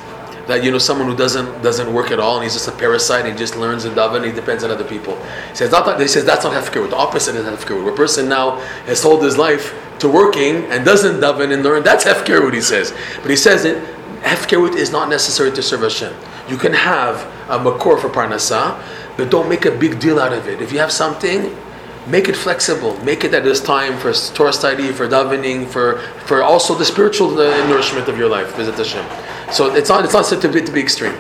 that 0.46 0.62
you 0.62 0.70
know 0.70 0.78
someone 0.78 1.09
who 1.09 1.16
doesn't 1.16 1.62
doesn't 1.62 1.92
work 1.92 2.11
at 2.11 2.20
all 2.20 2.37
and 2.37 2.44
he's 2.44 2.52
just 2.52 2.68
a 2.68 2.72
parasite 2.72 3.24
and 3.24 3.33
he 3.33 3.38
just 3.38 3.57
learns 3.57 3.85
and 3.85 3.96
daven 3.96 4.16
and 4.16 4.26
he 4.26 4.33
depends 4.33 4.62
on 4.64 4.70
other 4.70 4.85
people. 4.85 5.16
He 5.50 5.57
says 5.57 5.70
not 5.70 5.87
that, 5.87 6.00
he 6.00 6.09
says 6.09 6.24
that's 6.24 6.44
not 6.44 6.52
hefkerut. 6.52 6.90
The 6.90 6.96
opposite 6.96 7.35
is 7.35 7.46
hefkerut. 7.46 7.85
Where 7.85 7.92
a 7.92 7.96
person 7.96 8.28
now 8.28 8.57
has 8.87 9.00
sold 9.00 9.22
his 9.22 9.38
life 9.38 9.74
to 10.00 10.09
working 10.09 10.64
and 10.66 10.85
doesn't 10.85 11.20
daven 11.20 11.52
and 11.52 11.62
learn, 11.62 11.83
that's 11.83 12.04
hefkerut. 12.04 12.52
He 12.52 12.61
says, 12.61 12.94
but 13.22 13.30
he 13.30 13.37
says 13.37 13.64
it. 13.64 13.83
Hefkerut 14.22 14.74
is 14.74 14.90
not 14.90 15.11
necessary 15.11 15.50
to 15.52 15.62
serve 15.62 15.83
Hashem. 15.83 16.14
You 16.48 16.57
can 16.57 16.72
have 16.72 17.22
a 17.50 17.59
makor 17.59 18.00
for 18.00 18.09
parnasa, 18.09 18.83
but 19.18 19.30
don't 19.30 19.48
make 19.50 19.66
a 19.66 19.70
big 19.70 20.00
deal 20.00 20.18
out 20.18 20.33
of 20.33 20.48
it. 20.48 20.62
If 20.62 20.72
you 20.72 20.78
have 20.78 20.90
something, 20.90 21.54
make 22.07 22.29
it 22.29 22.37
flexible. 22.37 22.97
Make 23.05 23.25
it 23.25 23.31
that 23.33 23.45
there's 23.45 23.62
time 23.62 23.99
for 23.99 24.12
Torah 24.12 24.53
study, 24.53 24.93
for 24.93 25.09
davening, 25.09 25.67
for 25.67 25.99
for 26.27 26.43
also 26.43 26.75
the 26.75 26.85
spiritual 26.85 27.38
uh, 27.38 27.67
nourishment 27.69 28.09
of 28.09 28.19
your 28.19 28.29
life. 28.29 28.55
Visit 28.57 28.75
Hashem. 28.75 29.05
So 29.53 29.75
it's 29.75 29.88
not 29.88 30.05
it's 30.05 30.14
not 30.14 30.27
said 30.27 30.40
to 30.43 30.49
be, 30.49 30.62
to 30.62 30.73
be 30.73 30.81
extreme. 30.81 31.14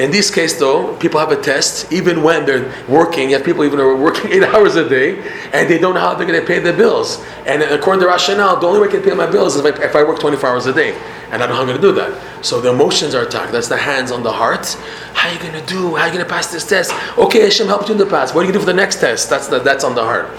In 0.00 0.10
this 0.10 0.30
case, 0.30 0.58
though, 0.58 0.96
people 0.96 1.20
have 1.20 1.30
a 1.30 1.38
test 1.38 1.92
even 1.92 2.22
when 2.22 2.46
they're 2.46 2.72
working. 2.88 3.28
You 3.28 3.36
have 3.36 3.44
people 3.44 3.64
even 3.64 3.78
are 3.78 3.94
working 3.94 4.32
eight 4.32 4.42
hours 4.42 4.76
a 4.76 4.88
day 4.88 5.20
and 5.52 5.68
they 5.68 5.76
don't 5.76 5.92
know 5.92 6.00
how 6.00 6.14
they're 6.14 6.26
going 6.26 6.40
to 6.40 6.46
pay 6.46 6.58
their 6.58 6.74
bills. 6.74 7.22
And 7.44 7.62
according 7.62 8.00
to 8.00 8.06
rationale, 8.06 8.58
the 8.58 8.66
only 8.66 8.80
way 8.80 8.88
I 8.88 8.90
can 8.92 9.02
pay 9.02 9.12
my 9.12 9.30
bills 9.30 9.56
is 9.56 9.62
if 9.62 9.78
I, 9.78 9.84
if 9.84 9.94
I 9.94 10.02
work 10.02 10.18
24 10.18 10.48
hours 10.48 10.64
a 10.64 10.72
day. 10.72 10.98
And 11.30 11.34
I 11.34 11.46
don't 11.46 11.50
know 11.50 11.54
how 11.56 11.60
I'm 11.60 11.66
going 11.66 11.78
to 11.78 11.86
do 11.86 11.92
that. 11.92 12.18
So 12.42 12.62
the 12.62 12.72
emotions 12.72 13.14
are 13.14 13.26
attacked. 13.26 13.52
That's 13.52 13.68
the 13.68 13.76
hands 13.76 14.10
on 14.10 14.22
the 14.22 14.32
heart. 14.32 14.68
How 15.12 15.28
are 15.28 15.34
you 15.34 15.38
going 15.38 15.52
to 15.52 15.66
do? 15.66 15.96
How 15.96 16.04
are 16.04 16.06
you 16.06 16.14
going 16.14 16.24
to 16.24 16.30
pass 16.30 16.50
this 16.50 16.66
test? 16.66 16.92
Okay, 17.18 17.42
Hashem 17.42 17.66
helped 17.66 17.88
you 17.88 17.92
in 17.92 17.98
the 17.98 18.06
past. 18.06 18.34
What 18.34 18.40
are 18.40 18.46
you 18.46 18.52
going 18.52 18.54
to 18.54 18.58
do 18.60 18.64
for 18.64 18.72
the 18.72 18.80
next 18.82 19.00
test? 19.00 19.28
That's, 19.28 19.48
the, 19.48 19.58
that's 19.58 19.84
on 19.84 19.94
the 19.94 20.02
heart. 20.02 20.30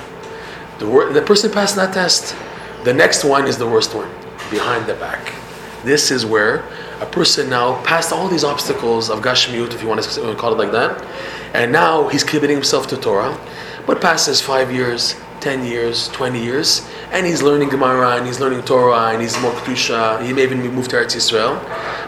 The, 0.79 0.87
wor- 0.87 1.13
the 1.13 1.21
person 1.21 1.51
passing 1.51 1.77
that 1.77 1.93
test, 1.93 2.35
the 2.83 2.95
next 2.95 3.23
one 3.23 3.45
is 3.47 3.59
the 3.59 3.67
worst 3.67 3.93
one, 3.93 4.09
behind 4.49 4.87
the 4.87 4.95
back. 4.95 5.35
This 5.83 6.09
is 6.09 6.25
where 6.25 6.65
a 7.01 7.05
person 7.07 7.49
now 7.49 7.81
passed 7.83 8.13
all 8.13 8.27
these 8.27 8.43
obstacles 8.43 9.09
of 9.09 9.21
Gashmiut, 9.21 9.73
if 9.73 9.81
you 9.81 9.87
want 9.87 10.03
to 10.03 10.35
call 10.35 10.53
it 10.53 10.57
like 10.57 10.71
that, 10.71 11.03
and 11.55 11.71
now 11.71 12.07
he's 12.07 12.23
committing 12.23 12.55
himself 12.55 12.87
to 12.87 12.97
Torah, 12.97 13.37
but 13.87 13.99
passes 13.99 14.39
five 14.39 14.71
years, 14.71 15.15
10 15.41 15.65
years, 15.65 16.07
20 16.09 16.41
years, 16.41 16.87
and 17.11 17.25
he's 17.25 17.41
learning 17.41 17.69
Gemara, 17.69 18.15
and 18.15 18.27
he's 18.27 18.39
learning 18.39 18.61
Torah, 18.61 19.11
and 19.11 19.21
he's 19.21 19.39
more 19.41 19.51
Kedusha, 19.53 20.23
he 20.23 20.33
may 20.33 20.43
even 20.43 20.59
move 20.73 20.87
to 20.89 20.95
Eretz 20.97 21.15
Yisrael, 21.15 21.59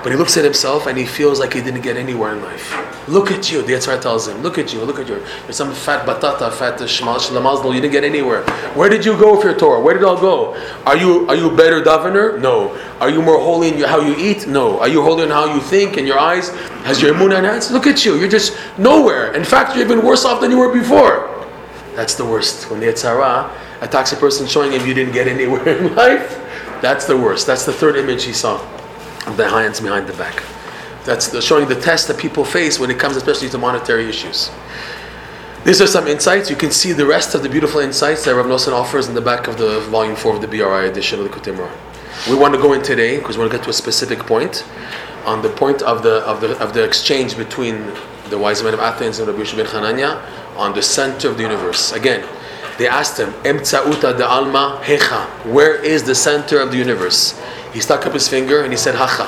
but 0.03 0.11
he 0.11 0.17
looks 0.17 0.37
at 0.37 0.43
himself 0.43 0.85
and 0.85 0.97
he 0.97 1.05
feels 1.05 1.39
like 1.39 1.53
he 1.53 1.61
didn't 1.61 1.81
get 1.81 1.97
anywhere 1.97 2.33
in 2.35 2.41
life. 2.43 2.93
Look 3.07 3.31
at 3.31 3.51
you, 3.51 3.61
the 3.63 3.73
Yetzer 3.73 3.87
Hara 3.87 4.01
tells 4.01 4.27
him, 4.27 4.41
look 4.41 4.57
at 4.57 4.71
you, 4.71 4.81
look 4.83 4.99
at 4.99 5.09
you, 5.09 5.15
you're 5.43 5.51
some 5.51 5.73
fat 5.73 6.05
batata, 6.05 6.53
fat 6.53 6.79
shmal 6.79 7.17
shlamazlo, 7.17 7.73
you 7.73 7.81
didn't 7.81 7.91
get 7.91 8.03
anywhere. 8.03 8.43
Where 8.75 8.87
did 8.87 9.03
you 9.03 9.17
go 9.17 9.41
for 9.41 9.49
your 9.49 9.59
Torah? 9.59 9.81
Where 9.81 9.93
did 9.93 10.03
it 10.03 10.05
all 10.05 10.19
go? 10.19 10.55
Are 10.85 10.95
you 10.95 11.27
are 11.27 11.35
you 11.35 11.51
a 11.51 11.55
better 11.55 11.81
davener? 11.81 12.39
No. 12.39 12.79
Are 13.01 13.09
you 13.09 13.21
more 13.21 13.39
holy 13.39 13.69
in 13.69 13.77
your, 13.77 13.89
how 13.89 13.99
you 13.99 14.15
eat? 14.15 14.47
No. 14.47 14.79
Are 14.79 14.87
you 14.87 15.01
holy 15.01 15.23
in 15.23 15.29
how 15.29 15.53
you 15.53 15.59
think 15.59 15.97
in 15.97 16.07
your 16.07 16.19
eyes? 16.19 16.49
Has 16.85 17.01
your 17.01 17.13
emunah 17.13 17.39
enhanced? 17.39 17.71
Look 17.71 17.87
at 17.87 18.05
you, 18.05 18.15
you're 18.15 18.29
just 18.29 18.55
nowhere. 18.77 19.33
In 19.33 19.43
fact, 19.43 19.75
you're 19.75 19.83
even 19.83 20.05
worse 20.05 20.23
off 20.23 20.39
than 20.39 20.51
you 20.51 20.59
were 20.59 20.71
before. 20.71 21.32
That's 21.95 22.15
the 22.15 22.25
worst. 22.25 22.69
When 22.69 22.79
the 22.79 22.87
Yetzer 22.87 23.03
Hara 23.03 23.51
attacks 23.81 24.11
a 24.13 24.15
person 24.15 24.47
showing 24.47 24.71
him 24.71 24.85
you 24.87 24.93
didn't 24.93 25.13
get 25.13 25.27
anywhere 25.27 25.67
in 25.67 25.95
life, 26.03 26.39
that's 26.81 27.05
the 27.05 27.17
worst. 27.17 27.47
That's 27.47 27.65
the 27.65 27.73
third 27.73 27.95
image 27.95 28.23
he 28.23 28.33
saw 28.33 28.61
of 29.27 29.37
the 29.37 29.47
hands 29.47 29.79
behind 29.79 30.07
the 30.07 30.13
back. 30.13 30.43
That's 31.05 31.27
the, 31.29 31.41
showing 31.41 31.67
the 31.67 31.79
test 31.79 32.07
that 32.07 32.17
people 32.17 32.45
face 32.45 32.79
when 32.79 32.89
it 32.89 32.99
comes 32.99 33.15
especially 33.15 33.49
to 33.49 33.57
monetary 33.57 34.07
issues. 34.07 34.51
These 35.65 35.81
are 35.81 35.87
some 35.87 36.07
insights. 36.07 36.49
You 36.49 36.55
can 36.55 36.71
see 36.71 36.91
the 36.91 37.05
rest 37.05 37.35
of 37.35 37.43
the 37.43 37.49
beautiful 37.49 37.79
insights 37.79 38.25
that 38.25 38.35
Rav 38.35 38.45
Nosson 38.47 38.73
offers 38.73 39.07
in 39.07 39.15
the 39.15 39.21
back 39.21 39.47
of 39.47 39.57
the 39.57 39.79
volume 39.81 40.15
4 40.15 40.35
of 40.35 40.41
the 40.41 40.47
BRI 40.47 40.87
edition 40.87 41.19
of 41.19 41.25
the 41.25 41.31
Kutimra. 41.31 41.71
We 42.29 42.35
want 42.35 42.53
to 42.53 42.61
go 42.61 42.73
in 42.73 42.81
today 42.81 43.17
because 43.17 43.37
we 43.37 43.41
want 43.41 43.51
to 43.51 43.57
get 43.57 43.63
to 43.65 43.69
a 43.69 43.73
specific 43.73 44.19
point 44.19 44.65
on 45.25 45.41
the 45.41 45.49
point 45.49 45.81
of 45.81 46.03
the, 46.03 46.15
of 46.27 46.41
the, 46.41 46.61
of 46.61 46.73
the 46.73 46.83
exchange 46.83 47.37
between 47.37 47.93
the 48.29 48.37
wise 48.37 48.63
men 48.63 48.73
of 48.73 48.79
Athens 48.79 49.19
and 49.19 49.27
Rabbi 49.27 49.43
ben 49.55 49.65
Hanania 49.65 50.21
on 50.57 50.73
the 50.73 50.81
center 50.81 51.29
of 51.29 51.37
the 51.37 51.43
universe. 51.43 51.91
Again, 51.91 52.27
they 52.77 52.87
asked 52.87 53.19
him, 53.19 53.31
Emtsauta 53.43 54.17
de 54.17 54.25
Alma 54.25 54.79
Hecha, 54.83 55.27
where 55.51 55.75
is 55.83 56.03
the 56.03 56.15
center 56.15 56.59
of 56.59 56.71
the 56.71 56.77
universe? 56.77 57.39
He 57.71 57.79
stuck 57.79 58.05
up 58.05 58.13
his 58.13 58.27
finger 58.27 58.63
and 58.63 58.71
he 58.71 58.77
said, 58.77 58.95
Hacha. 58.95 59.27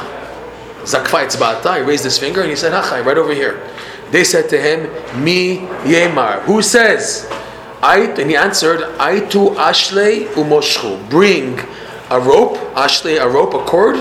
Zakfa 0.84 1.26
Itzbata, 1.26 1.78
he 1.78 1.82
raised 1.84 2.04
his 2.04 2.18
finger 2.18 2.42
and 2.42 2.50
he 2.50 2.56
said, 2.56 2.74
Hacha, 2.74 3.04
right 3.04 3.18
over 3.18 3.34
here. 3.34 3.68
They 4.12 4.24
said 4.24 4.50
to 4.50 4.62
him, 4.62 5.24
Mi 5.24 5.58
Yemar. 5.84 6.42
Who 6.44 6.62
says? 6.62 7.30
I, 7.82 8.00
and 8.18 8.30
he 8.30 8.36
answered, 8.36 8.82
Aitu 8.98 9.56
Ashle 9.56 10.28
Umoshchu. 10.34 11.10
Bring 11.10 11.60
a 12.10 12.20
rope, 12.20 12.58
Ashle, 12.76 13.22
a 13.22 13.28
rope, 13.28 13.54
a 13.54 13.64
cord, 13.66 13.96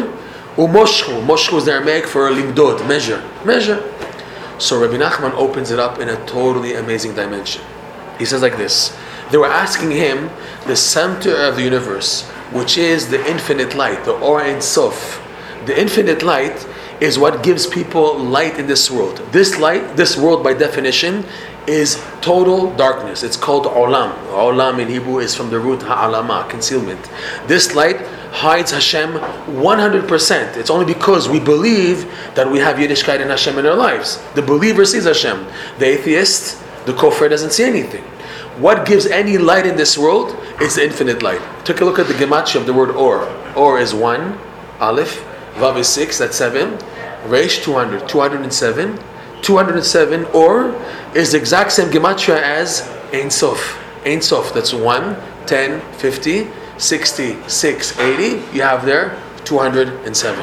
Umoshchu. 0.57 1.25
Moshchu 1.27 1.59
is 1.59 1.65
the 1.67 1.73
Aramaic 1.73 2.07
for 2.07 2.31
limdod, 2.31 2.87
measure. 2.87 3.23
Measure. 3.45 3.94
So 4.59 4.81
Rabbi 4.81 4.97
Nachman 4.97 5.33
opens 5.33 5.71
it 5.71 5.79
up 5.79 5.99
in 5.99 6.09
a 6.09 6.27
totally 6.27 6.75
amazing 6.75 7.15
dimension. 7.15 7.63
He 8.19 8.25
says 8.25 8.43
like 8.43 8.57
this 8.57 8.97
They 9.31 9.39
were 9.39 9.47
asking 9.47 9.91
him 9.91 10.31
the 10.67 10.77
center 10.77 11.35
of 11.37 11.57
the 11.57 11.63
universe, 11.63 12.23
which 12.53 12.79
is 12.79 13.09
the 13.09 13.25
infinite 13.29 13.75
light, 13.75 14.05
the 14.05 14.13
Or 14.13 14.41
Ein 14.41 14.63
Sof. 14.63 15.21
The 15.67 15.79
infinite 15.79 16.23
light 16.23 16.67
is 17.01 17.19
what 17.19 17.43
gives 17.43 17.67
people 17.67 18.19
light 18.19 18.59
in 18.59 18.67
this 18.67 18.91
world. 18.91 19.19
This 19.33 19.59
light, 19.59 19.97
this 19.97 20.17
world 20.17 20.45
by 20.45 20.55
definition, 20.55 21.25
is 21.67 22.03
total 22.21 22.75
darkness. 22.77 23.23
It's 23.23 23.37
called 23.37 23.65
olam. 23.65 24.13
Olam 24.29 24.79
in 24.81 24.89
Hebrew 24.89 25.19
is 25.19 25.35
from 25.35 25.51
the 25.51 25.59
root 25.59 25.83
ha'alama, 25.83 26.49
concealment. 26.49 27.11
This 27.47 27.75
light 27.75 28.01
hides 28.33 28.71
Hashem 28.71 29.13
100%. 29.13 30.57
It's 30.57 30.71
only 30.71 30.85
because 30.85 31.29
we 31.29 31.41
believe 31.41 32.11
that 32.35 32.51
we 32.51 32.59
have 32.59 32.77
Yiddishkeit 32.77 33.21
and 33.21 33.31
Hashem 33.31 33.59
in 33.59 33.67
our 33.67 33.77
lives. 33.77 34.23
The 34.35 34.43
believer 34.43 34.85
sees 34.85 35.05
Hashem. 35.05 35.47
The 35.79 35.87
atheist, 35.87 36.63
the 36.87 36.93
kofer 36.93 37.31
doesn't 37.31 37.53
see 37.53 37.65
anything. 37.65 38.05
What 38.59 38.87
gives 38.87 39.07
any 39.07 39.39
light 39.39 39.67
in 39.67 39.77
this 39.77 39.99
world? 39.99 40.37
is 40.61 40.77
the 40.77 40.85
infinite 40.85 41.23
light. 41.23 41.41
Take 41.65 41.81
a 41.81 41.85
look 41.85 41.99
at 41.99 42.07
the 42.07 42.15
gematria 42.15 42.57
of 42.57 42.67
the 42.67 42.73
word 42.73 42.91
or. 42.91 43.29
Or 43.57 43.79
is 43.79 43.95
1, 43.95 44.39
Aleph, 44.81 45.25
Vav 45.55 45.77
is 45.77 45.89
6, 45.89 46.19
that's 46.19 46.37
7, 46.37 46.79
Resh 47.27 47.63
200, 47.65 48.09
207. 48.09 48.99
207 49.45 50.25
or 50.35 50.75
is 51.15 51.33
the 51.33 51.39
exact 51.39 51.73
same 51.73 51.91
gematria 51.91 52.41
as 52.41 52.91
Ein 53.13 53.31
Sof. 53.31 53.79
Ein 54.05 54.21
Sof, 54.21 54.53
that's 54.53 54.73
1, 54.73 55.17
10, 55.47 55.81
50, 55.93 56.49
60, 56.79 57.49
6, 57.49 57.99
80. 57.99 58.57
You 58.57 58.63
have 58.63 58.85
there 58.85 59.21
207. 59.45 60.41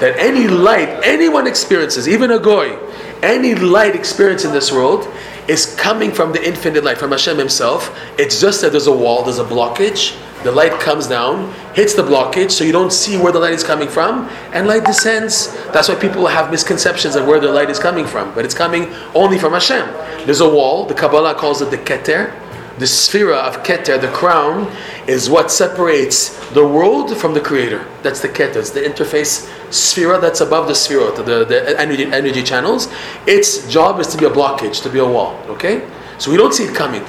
That 0.00 0.18
any 0.18 0.48
light 0.48 0.88
anyone 1.04 1.46
experiences, 1.46 2.08
even 2.08 2.32
a 2.32 2.38
goy, 2.38 2.76
any 3.22 3.54
light 3.54 3.94
experience 3.94 4.44
in 4.44 4.52
this 4.52 4.72
world 4.72 5.06
is 5.48 5.74
coming 5.76 6.12
from 6.12 6.32
the 6.32 6.46
infinite 6.46 6.84
light, 6.84 6.98
from 6.98 7.10
Hashem 7.10 7.38
Himself. 7.38 7.96
It's 8.18 8.40
just 8.40 8.60
that 8.62 8.72
there's 8.72 8.86
a 8.86 8.92
wall, 8.92 9.22
there's 9.22 9.38
a 9.38 9.44
blockage. 9.44 10.18
The 10.42 10.50
light 10.50 10.72
comes 10.80 11.06
down, 11.06 11.52
hits 11.72 11.94
the 11.94 12.02
blockage, 12.02 12.50
so 12.50 12.64
you 12.64 12.72
don't 12.72 12.92
see 12.92 13.16
where 13.16 13.30
the 13.30 13.38
light 13.38 13.52
is 13.52 13.62
coming 13.62 13.88
from, 13.88 14.28
and 14.52 14.66
light 14.66 14.84
descends. 14.84 15.54
That's 15.66 15.88
why 15.88 15.94
people 15.94 16.26
have 16.26 16.50
misconceptions 16.50 17.14
of 17.14 17.28
where 17.28 17.38
the 17.38 17.52
light 17.52 17.70
is 17.70 17.78
coming 17.78 18.06
from, 18.06 18.34
but 18.34 18.44
it's 18.44 18.54
coming 18.54 18.92
only 19.14 19.38
from 19.38 19.52
Hashem. 19.52 19.86
There's 20.26 20.40
a 20.40 20.48
wall, 20.48 20.84
the 20.84 20.94
Kabbalah 20.94 21.36
calls 21.36 21.62
it 21.62 21.70
the 21.70 21.78
Keter. 21.78 22.36
The 22.78 22.86
sefira 22.86 23.36
of 23.36 23.62
Keter, 23.62 24.00
the 24.00 24.08
crown, 24.08 24.74
is 25.06 25.28
what 25.28 25.50
separates 25.50 26.30
the 26.50 26.66
world 26.66 27.16
from 27.16 27.34
the 27.34 27.40
Creator. 27.40 27.86
That's 28.02 28.20
the 28.20 28.28
Keter, 28.28 28.56
it's 28.56 28.70
the 28.70 28.80
interface 28.80 29.48
sefira 29.68 30.20
that's 30.20 30.40
above 30.40 30.68
the 30.68 30.74
sphere, 30.74 31.10
the, 31.12 31.44
the 31.44 31.78
energy, 31.80 32.04
energy 32.04 32.42
channels. 32.42 32.88
Its 33.26 33.66
job 33.68 34.00
is 34.00 34.06
to 34.08 34.18
be 34.18 34.24
a 34.24 34.30
blockage, 34.30 34.82
to 34.82 34.88
be 34.88 34.98
a 34.98 35.06
wall, 35.06 35.38
okay? 35.48 35.88
So 36.18 36.30
we 36.30 36.36
don't 36.36 36.54
see 36.54 36.64
it 36.64 36.74
coming 36.74 37.04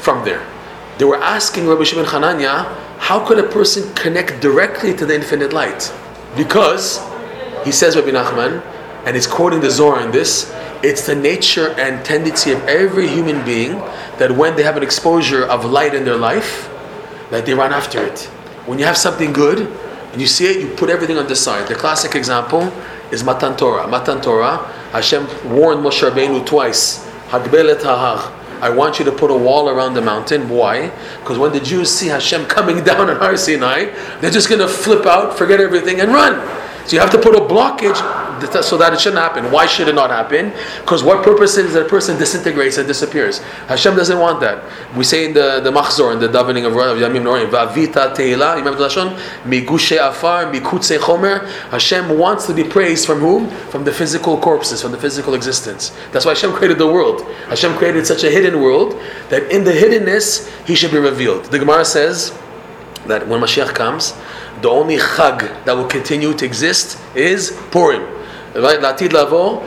from 0.00 0.24
there. 0.24 0.46
They 0.98 1.04
were 1.04 1.22
asking 1.22 1.66
Rabbi 1.66 1.84
Shimon 1.84 2.06
Hananya, 2.06 2.66
how 2.98 3.26
could 3.26 3.38
a 3.38 3.48
person 3.48 3.92
connect 3.94 4.40
directly 4.40 4.94
to 4.94 5.04
the 5.04 5.14
infinite 5.14 5.52
light? 5.52 5.92
Because, 6.36 7.00
he 7.64 7.72
says 7.72 7.96
Rabbi 7.96 8.10
Nachman, 8.10 8.62
and 9.04 9.16
he's 9.16 9.26
quoting 9.26 9.60
the 9.60 9.70
Zohar 9.70 10.00
in 10.00 10.10
this, 10.10 10.54
it's 10.82 11.06
the 11.06 11.14
nature 11.14 11.70
and 11.78 12.04
tendency 12.04 12.52
of 12.52 12.62
every 12.64 13.08
human 13.08 13.44
being 13.44 13.78
that 14.18 14.32
when 14.32 14.56
they 14.56 14.62
have 14.62 14.76
an 14.76 14.82
exposure 14.82 15.44
of 15.44 15.64
light 15.64 15.94
in 15.94 16.04
their 16.04 16.16
life, 16.16 16.68
that 17.30 17.46
they 17.46 17.54
run 17.54 17.72
after 17.72 18.04
it. 18.04 18.24
When 18.66 18.78
you 18.78 18.84
have 18.84 18.96
something 18.96 19.32
good 19.32 19.66
and 20.12 20.20
you 20.20 20.26
see 20.26 20.46
it, 20.46 20.60
you 20.60 20.74
put 20.74 20.90
everything 20.90 21.18
on 21.18 21.26
the 21.26 21.36
side. 21.36 21.68
The 21.68 21.74
classic 21.74 22.14
example 22.14 22.72
is 23.10 23.24
Matan 23.24 23.56
Torah. 23.56 23.88
Matan 23.88 24.20
Torah, 24.20 24.58
Hashem 24.92 25.26
warned 25.50 25.84
Moshe 25.84 26.08
Rabbeinu 26.08 26.44
twice, 26.44 27.06
Hagbelet 27.28 27.84
I 28.62 28.70
want 28.70 29.00
you 29.00 29.04
to 29.06 29.12
put 29.12 29.32
a 29.32 29.36
wall 29.36 29.68
around 29.68 29.94
the 29.94 30.00
mountain. 30.00 30.48
Why? 30.48 30.90
Because 31.18 31.36
when 31.36 31.52
the 31.52 31.58
Jews 31.58 31.90
see 31.90 32.06
Hashem 32.06 32.46
coming 32.46 32.84
down 32.84 33.10
on 33.10 33.16
Har 33.16 33.36
Sinai, 33.36 33.86
they're 34.20 34.30
just 34.30 34.48
going 34.48 34.60
to 34.60 34.68
flip 34.68 35.04
out, 35.04 35.36
forget 35.36 35.60
everything, 35.60 36.00
and 36.00 36.12
run. 36.12 36.61
So 36.86 36.96
you 36.96 37.00
have 37.00 37.10
to 37.10 37.18
put 37.18 37.34
a 37.34 37.40
blockage 37.40 37.96
so 38.64 38.76
that 38.76 38.92
it 38.92 39.00
shouldn't 39.00 39.20
happen. 39.20 39.50
Why 39.52 39.66
should 39.66 39.88
it 39.88 39.94
not 39.94 40.10
happen? 40.10 40.52
Because 40.80 41.02
what 41.02 41.22
purpose 41.24 41.56
is 41.56 41.74
that 41.74 41.86
a 41.86 41.88
person 41.88 42.18
disintegrates 42.18 42.76
and 42.76 42.86
disappears? 42.88 43.38
Hashem 43.68 43.94
doesn't 43.96 44.18
want 44.18 44.40
that. 44.40 44.64
We 44.96 45.04
say 45.04 45.26
in 45.26 45.32
the, 45.32 45.60
the 45.60 45.70
Machzor, 45.70 46.12
in 46.12 46.18
the 46.18 46.28
davening 46.28 46.66
of 46.66 46.72
Yamim 46.72 47.22
Norim, 47.22 47.50
Va'avita 47.50 48.14
Teila, 48.14 48.52
you 48.52 48.64
remember 48.64 48.80
the 48.80 48.88
Lashon? 48.88 49.16
Migushe 49.44 49.96
Afar, 49.96 50.52
Mikutse 50.52 50.98
Chomer. 50.98 51.48
Hashem 51.70 52.18
wants 52.18 52.46
to 52.46 52.54
be 52.54 52.64
praised 52.64 53.06
from 53.06 53.20
whom? 53.20 53.48
From 53.70 53.84
the 53.84 53.92
physical 53.92 54.38
corpses, 54.38 54.82
from 54.82 54.92
the 54.92 54.98
physical 54.98 55.34
existence. 55.34 55.92
That's 56.10 56.24
why 56.24 56.32
Hashem 56.32 56.52
created 56.52 56.78
the 56.78 56.86
world. 56.86 57.22
Hashem 57.48 57.76
created 57.76 58.06
such 58.06 58.24
a 58.24 58.30
hidden 58.30 58.60
world 58.60 59.00
that 59.28 59.50
in 59.52 59.64
the 59.64 59.72
hiddenness, 59.72 60.50
He 60.66 60.74
should 60.74 60.90
be 60.90 60.98
revealed. 60.98 61.44
The 61.46 61.58
Gemara 61.58 61.84
says 61.84 62.36
that 63.07 63.27
when 63.27 63.41
Mashiach 63.41 63.73
comes, 63.73 64.13
the 64.61 64.69
only 64.69 64.97
chag 64.97 65.63
that 65.65 65.75
will 65.75 65.87
continue 65.87 66.33
to 66.33 66.45
exist 66.45 66.97
is 67.15 67.51
Purim. 67.71 68.03
Right? 68.55 68.79
לעתיד 68.81 69.13
לבוא, 69.13 69.61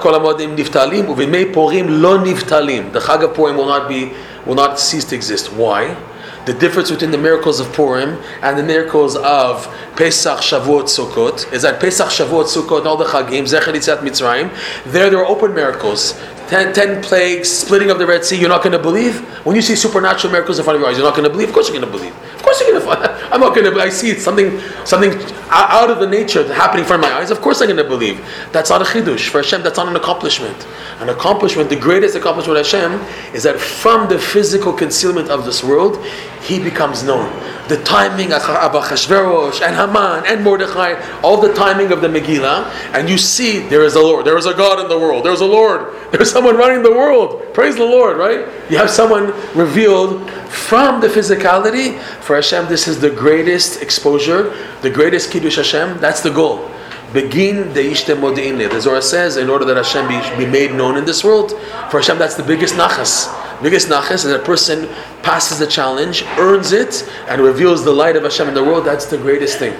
כל 0.00 0.14
המועדים 0.14 0.56
נבטלים, 0.56 1.10
ובימי 1.10 1.52
פורים 1.52 1.86
לא 1.88 2.18
נבטלים. 2.18 2.90
The 2.92 3.00
chag 3.00 3.22
of 3.22 3.34
Purim 3.34 3.56
will 3.56 3.66
not 3.66 3.88
be, 3.88 4.12
will 4.46 4.54
not 4.54 4.78
cease 4.78 5.04
to 5.04 5.14
exist. 5.14 5.52
Why? 5.52 5.96
The 6.45 6.53
difference 6.53 6.91
between 6.91 7.09
the 7.09 7.17
miracles 7.17 7.59
of 7.59 7.73
Purim 7.73 8.21
and 8.43 8.55
the 8.55 8.61
miracles 8.61 9.15
of 9.15 9.65
Pesach, 9.95 10.39
Shavuot, 10.39 10.83
Sukkot 10.83 11.51
is 11.51 11.63
that 11.63 11.79
Pesach, 11.79 12.07
Shavuot, 12.07 12.45
Sukkot, 12.45 12.85
all 12.85 12.97
the 12.97 13.05
Chagim, 13.05 13.43
Zecher 13.43 13.73
Yitzat 13.73 13.97
Mitzrayim, 13.97 14.53
there 14.91 15.09
there 15.09 15.19
are 15.19 15.25
open 15.25 15.55
miracles. 15.55 16.13
Ten, 16.47 16.71
ten 16.73 17.01
plagues, 17.01 17.49
splitting 17.49 17.89
of 17.89 17.97
the 17.97 18.05
Red 18.05 18.23
Sea, 18.23 18.39
you're 18.39 18.49
not 18.49 18.61
going 18.61 18.73
to 18.73 18.79
believe? 18.79 19.21
When 19.43 19.55
you 19.55 19.63
see 19.63 19.75
supernatural 19.75 20.31
miracles 20.31 20.59
in 20.59 20.63
front 20.63 20.75
of 20.75 20.81
your 20.81 20.89
eyes, 20.91 20.97
you're 20.97 21.05
not 21.05 21.15
going 21.15 21.27
to 21.27 21.31
believe? 21.31 21.47
Of 21.47 21.55
course 21.55 21.67
you're 21.67 21.79
going 21.79 21.91
to 21.91 21.97
believe. 21.97 22.13
Course 22.45 22.61
you're 22.61 22.79
to 22.79 23.29
I'm 23.31 23.41
not 23.41 23.55
going 23.55 23.73
to 23.73 23.81
I 23.81 23.89
see 23.89 24.13
something 24.19 24.59
something 24.85 25.13
out 25.49 25.89
of 25.89 25.99
the 25.99 26.05
nature 26.05 26.43
happening 26.53 26.85
of 26.85 27.01
my 27.01 27.11
eyes. 27.11 27.31
Of 27.31 27.41
course 27.41 27.59
I'm 27.59 27.67
going 27.67 27.77
to 27.77 27.83
believe. 27.83 28.23
That's 28.51 28.69
not 28.69 28.83
a 28.83 28.85
chidush. 28.85 29.29
For 29.29 29.39
Hashem, 29.39 29.63
that's 29.63 29.77
not 29.77 29.87
an 29.87 29.95
accomplishment. 29.95 30.67
An 30.99 31.09
accomplishment, 31.09 31.69
the 31.69 31.75
greatest 31.75 32.15
accomplishment 32.15 32.59
of 32.59 32.65
Hashem, 32.65 32.91
is 33.33 33.41
that 33.43 33.59
from 33.59 34.07
the 34.09 34.19
physical 34.19 34.73
concealment 34.73 35.29
of 35.29 35.43
this 35.43 35.63
world, 35.63 36.05
he 36.41 36.63
becomes 36.63 37.03
known. 37.03 37.27
The 37.67 37.81
timing 37.83 38.31
of 38.31 38.43
and 38.45 39.75
Haman 39.75 40.25
and 40.27 40.43
Mordechai, 40.43 41.21
all 41.21 41.41
the 41.41 41.51
timing 41.55 41.91
of 41.91 42.01
the 42.01 42.07
Megillah, 42.07 42.69
and 42.93 43.09
you 43.09 43.17
see 43.17 43.67
there 43.67 43.83
is 43.83 43.95
a 43.95 44.01
Lord, 44.01 44.23
there 44.23 44.37
is 44.37 44.45
a 44.45 44.53
God 44.53 44.79
in 44.79 44.87
the 44.87 44.99
world, 44.99 45.25
there's 45.25 45.41
a 45.41 45.45
Lord, 45.45 45.95
there's 46.11 46.31
someone 46.31 46.57
running 46.57 46.83
the 46.83 46.91
world. 46.91 47.53
Praise 47.55 47.75
the 47.75 47.85
Lord, 47.85 48.17
right? 48.17 48.47
You 48.69 48.77
have 48.77 48.91
someone 48.91 49.33
revealed 49.57 50.29
from 50.55 51.01
the 51.01 51.07
physicality. 51.07 51.99
For 52.21 52.34
Hashem, 52.35 52.67
this 52.67 52.87
is 52.87 52.99
the 52.99 53.09
greatest 53.09 53.81
exposure, 53.81 54.55
the 54.81 54.89
greatest 54.89 55.31
Kiddush 55.31 55.57
Hashem. 55.57 55.99
That's 55.99 56.21
the 56.21 56.31
goal. 56.31 56.69
Begin 57.13 57.73
the 57.73 57.81
Ishte 57.81 58.15
Modi'ine. 58.15 58.69
The 58.69 58.81
Zohar 58.81 59.01
says, 59.01 59.37
in 59.37 59.49
order 59.49 59.65
that 59.65 59.77
Hashem 59.77 60.07
be, 60.07 60.45
be 60.45 60.49
made 60.49 60.73
known 60.73 60.97
in 60.97 61.05
this 61.05 61.23
world, 61.23 61.51
for 61.89 61.99
Hashem, 61.99 62.17
that's 62.17 62.35
the 62.35 62.43
biggest 62.43 62.75
nachas. 62.75 63.31
Biggest 63.61 63.87
nachas 63.87 64.15
is 64.15 64.23
that 64.25 64.41
a 64.41 64.43
person 64.43 64.89
passes 65.23 65.59
the 65.59 65.67
challenge, 65.67 66.23
earns 66.37 66.71
it, 66.71 67.09
and 67.29 67.41
reveals 67.41 67.85
the 67.85 67.91
light 67.91 68.15
of 68.15 68.23
Hashem 68.23 68.47
in 68.47 68.53
the 68.53 68.63
world. 68.63 68.85
That's 68.85 69.05
the 69.05 69.17
greatest 69.17 69.59
thing. 69.59 69.77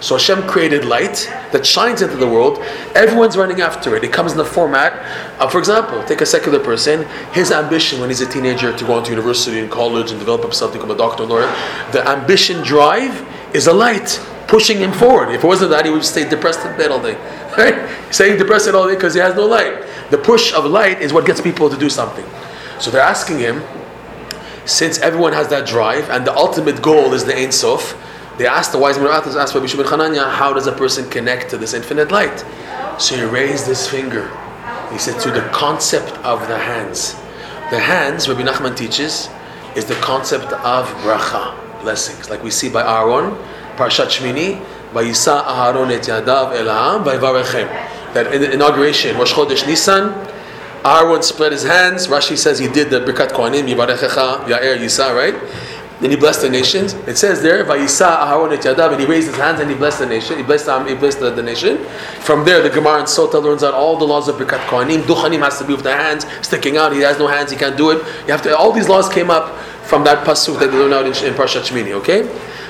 So 0.00 0.16
Hashem 0.16 0.48
created 0.48 0.86
light 0.86 1.30
that 1.52 1.66
shines 1.66 2.00
into 2.00 2.16
the 2.16 2.26
world. 2.26 2.58
Everyone's 2.94 3.36
running 3.36 3.60
after 3.60 3.94
it. 3.96 4.02
It 4.02 4.12
comes 4.12 4.32
in 4.32 4.38
the 4.38 4.44
format 4.44 4.94
of, 5.38 5.52
for 5.52 5.58
example, 5.58 6.02
take 6.04 6.22
a 6.22 6.26
secular 6.26 6.58
person. 6.58 7.06
His 7.32 7.52
ambition 7.52 8.00
when 8.00 8.08
he's 8.08 8.22
a 8.22 8.28
teenager 8.28 8.74
to 8.74 8.84
go 8.86 8.98
into 8.98 9.10
university 9.10 9.60
and 9.60 9.70
college 9.70 10.10
and 10.10 10.18
develop 10.18 10.42
himself 10.42 10.72
to 10.72 10.78
become 10.78 10.90
a 10.90 10.96
doctor, 10.96 11.24
or 11.24 11.26
lawyer. 11.26 11.46
The 11.92 12.06
ambition 12.08 12.62
drive 12.62 13.26
is 13.54 13.66
a 13.66 13.72
light 13.74 14.18
pushing 14.46 14.78
him 14.78 14.92
forward. 14.92 15.28
If 15.34 15.44
it 15.44 15.46
wasn't 15.46 15.70
that, 15.70 15.84
he 15.84 15.90
would 15.90 16.04
stay 16.04 16.28
depressed 16.28 16.64
in 16.64 16.76
bed 16.76 16.90
all 16.90 17.02
day. 17.02 17.16
Right? 17.58 17.90
Staying 18.14 18.38
depressed 18.38 18.68
all 18.68 18.86
day 18.86 18.94
because 18.94 19.12
he 19.12 19.20
has 19.20 19.34
no 19.34 19.44
light. 19.44 19.84
The 20.10 20.18
push 20.18 20.54
of 20.54 20.64
light 20.64 21.02
is 21.02 21.12
what 21.12 21.26
gets 21.26 21.40
people 21.40 21.68
to 21.68 21.76
do 21.76 21.90
something. 21.90 22.24
So 22.78 22.92
they're 22.92 23.02
asking 23.02 23.40
him, 23.40 23.62
since 24.64 24.98
everyone 25.00 25.32
has 25.32 25.48
that 25.48 25.66
drive 25.66 26.08
and 26.10 26.24
the 26.24 26.34
ultimate 26.34 26.80
goal 26.80 27.12
is 27.12 27.24
the 27.24 27.36
Ein 27.36 27.50
Sof, 27.50 27.96
they 28.40 28.46
asked 28.46 28.72
the 28.72 28.78
wise 28.78 28.96
men 28.96 29.06
of 29.06 29.12
asked 29.12 29.54
Rabbi 29.54 29.66
Shimon 29.66 29.84
Chananya, 29.84 30.30
how 30.30 30.54
does 30.54 30.66
a 30.66 30.72
person 30.72 31.06
connect 31.10 31.50
to 31.50 31.58
this 31.58 31.74
infinite 31.74 32.10
light? 32.10 32.42
So 32.98 33.14
he 33.14 33.22
raised 33.22 33.66
his 33.66 33.86
finger. 33.86 34.30
He 34.90 34.96
said, 34.96 35.20
to 35.20 35.30
the 35.30 35.42
concept 35.52 36.12
of 36.24 36.40
the 36.48 36.56
hands. 36.56 37.12
The 37.68 37.78
hands, 37.78 38.30
Rabbi 38.30 38.40
Nachman 38.40 38.74
teaches, 38.74 39.28
is 39.76 39.84
the 39.84 39.94
concept 39.96 40.54
of 40.54 40.86
bracha, 41.04 41.54
blessings. 41.82 42.30
Like 42.30 42.42
we 42.42 42.50
see 42.50 42.70
by 42.70 42.80
Aaron, 42.80 43.34
Parshat 43.76 44.08
Shmini, 44.08 44.64
Vayisa 44.92 45.44
Aharon 45.44 45.90
et 45.90 46.04
yadav 46.04 46.54
el 46.54 47.04
by 47.04 47.18
Vayivarechem. 47.18 47.68
That 48.14 48.32
in 48.32 48.40
the 48.40 48.50
inauguration, 48.54 49.18
Rosh 49.18 49.34
Chodesh 49.34 49.66
Nisan, 49.66 50.14
Aaron 50.82 51.22
spread 51.22 51.52
his 51.52 51.64
hands. 51.64 52.06
Rashi 52.06 52.38
says 52.38 52.58
he 52.58 52.68
did 52.68 52.88
the 52.88 53.00
Birkat 53.00 53.32
Kohanim, 53.32 53.68
Yivarechecha, 53.68 54.46
Ya'er 54.46 54.78
Yisa, 54.78 55.14
right? 55.14 55.34
Then 56.00 56.10
he 56.10 56.16
blessed 56.16 56.42
the 56.42 56.48
nations. 56.48 56.94
It 57.06 57.18
says 57.18 57.42
there, 57.42 57.62
Vayisa 57.64 58.20
Aharon 58.20 58.56
et 58.56 58.62
Yadav, 58.62 58.92
and 58.92 59.00
he 59.00 59.06
raised 59.06 59.28
his 59.28 59.36
hands 59.36 59.60
and 59.60 59.70
he 59.70 59.76
blessed 59.76 59.98
the 59.98 60.06
nation. 60.06 60.38
He 60.38 60.42
blessed, 60.42 60.68
um, 60.68 60.86
he 60.88 60.94
blessed 60.94 61.20
the, 61.20 61.30
the 61.30 61.42
nation. 61.42 61.84
From 62.20 62.44
there, 62.44 62.62
the 62.62 62.70
Gemara 62.70 63.00
and 63.00 63.06
Sota 63.06 63.42
learns 63.42 63.62
out 63.62 63.74
all 63.74 63.98
the 63.98 64.06
laws 64.06 64.26
of 64.26 64.36
Birkat 64.36 64.64
Kohanim. 64.66 65.02
Duchanim 65.02 65.40
has 65.40 65.58
to 65.58 65.64
be 65.66 65.74
with 65.74 65.82
the 65.82 65.92
hands 65.92 66.24
sticking 66.40 66.78
out. 66.78 66.92
He 66.92 67.00
has 67.00 67.18
no 67.18 67.26
hands, 67.26 67.50
he 67.50 67.58
can't 67.58 67.76
do 67.76 67.90
it. 67.90 67.98
You 68.26 68.32
have 68.32 68.40
to. 68.42 68.56
All 68.56 68.72
these 68.72 68.88
laws 68.88 69.10
came 69.10 69.30
up 69.30 69.58
from 69.84 70.02
that 70.04 70.26
pasuk 70.26 70.58
that 70.60 70.70
they 70.70 70.78
learn 70.78 70.92
out 70.94 71.04
in, 71.04 71.12
in 71.26 71.34
Parshat. 71.34 71.70
Okay, 71.70 72.22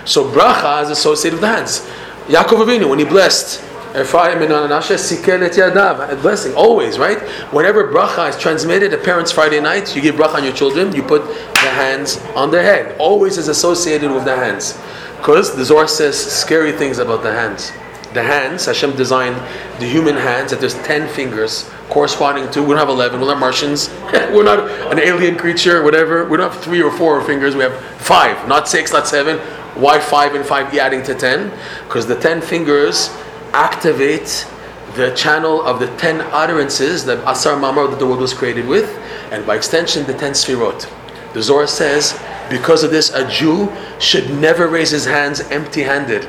so 0.04 0.24
bracha 0.24 0.82
is 0.82 0.90
associated 0.90 1.34
with 1.36 1.42
the 1.42 1.48
hands. 1.48 1.88
Yaakov 2.26 2.66
Avinu, 2.66 2.88
when 2.90 2.98
he 2.98 3.04
blessed 3.04 3.62
Ephraim 3.90 4.40
and 4.40 4.52
sikel 4.52 5.42
et 5.42 5.52
yadav, 5.52 6.22
blessing, 6.22 6.54
always, 6.54 6.96
right? 6.96 7.18
Whenever 7.52 7.92
bracha 7.92 8.28
is 8.28 8.38
transmitted, 8.38 8.94
a 8.94 8.98
parent's 8.98 9.32
Friday 9.32 9.60
night, 9.60 9.96
you 9.96 10.00
give 10.00 10.14
bracha 10.14 10.34
on 10.34 10.44
your 10.44 10.52
children, 10.52 10.94
you 10.94 11.02
put 11.02 11.26
the 11.26 11.70
hands 11.70 12.18
on 12.36 12.52
their 12.52 12.62
head. 12.62 12.96
Always 13.00 13.36
is 13.36 13.48
associated 13.48 14.12
with 14.12 14.24
the 14.24 14.36
hands. 14.36 14.78
Because 15.16 15.56
the 15.56 15.64
Zohar 15.64 15.88
says 15.88 16.16
scary 16.16 16.70
things 16.70 16.98
about 16.98 17.24
the 17.24 17.32
hands. 17.32 17.72
The 18.14 18.22
hands, 18.22 18.66
Hashem 18.66 18.94
designed 18.96 19.36
the 19.80 19.86
human 19.86 20.14
hands 20.14 20.52
that 20.52 20.60
there's 20.60 20.74
10 20.82 21.08
fingers 21.08 21.68
corresponding 21.88 22.48
to, 22.52 22.62
we 22.62 22.68
don't 22.68 22.78
have 22.78 22.88
11, 22.88 23.20
we're 23.20 23.26
not 23.26 23.40
Martians, 23.40 23.90
we're 24.32 24.44
not 24.44 24.70
an 24.92 25.00
alien 25.00 25.36
creature, 25.36 25.82
whatever. 25.82 26.24
We 26.28 26.36
don't 26.36 26.52
have 26.52 26.62
three 26.62 26.80
or 26.80 26.92
four 26.92 27.20
fingers, 27.22 27.56
we 27.56 27.64
have 27.64 27.76
five, 27.96 28.46
not 28.46 28.68
six, 28.68 28.92
not 28.92 29.08
seven. 29.08 29.38
Why 29.74 29.98
five 29.98 30.34
and 30.34 30.44
five 30.44 30.72
adding 30.76 31.02
to 31.04 31.14
10? 31.14 31.52
Because 31.84 32.06
the 32.06 32.18
10 32.18 32.40
fingers 32.40 33.10
activate 33.52 34.46
the 34.94 35.14
channel 35.14 35.62
of 35.62 35.78
the 35.78 35.86
10 35.96 36.20
utterances, 36.32 37.04
the 37.04 37.28
Asar 37.28 37.56
Mamar 37.56 37.88
that 37.90 37.98
the 37.98 38.06
world 38.06 38.20
was 38.20 38.34
created 38.34 38.66
with, 38.66 38.88
and 39.30 39.46
by 39.46 39.56
extension, 39.56 40.04
the 40.06 40.14
10 40.14 40.32
Sfirot. 40.32 40.88
The 41.32 41.42
Zohar 41.42 41.66
says, 41.66 42.20
because 42.50 42.82
of 42.82 42.90
this, 42.90 43.10
a 43.10 43.28
Jew 43.28 43.72
should 44.00 44.30
never 44.30 44.66
raise 44.66 44.90
his 44.90 45.06
hands 45.06 45.40
empty 45.42 45.82
handed. 45.82 46.28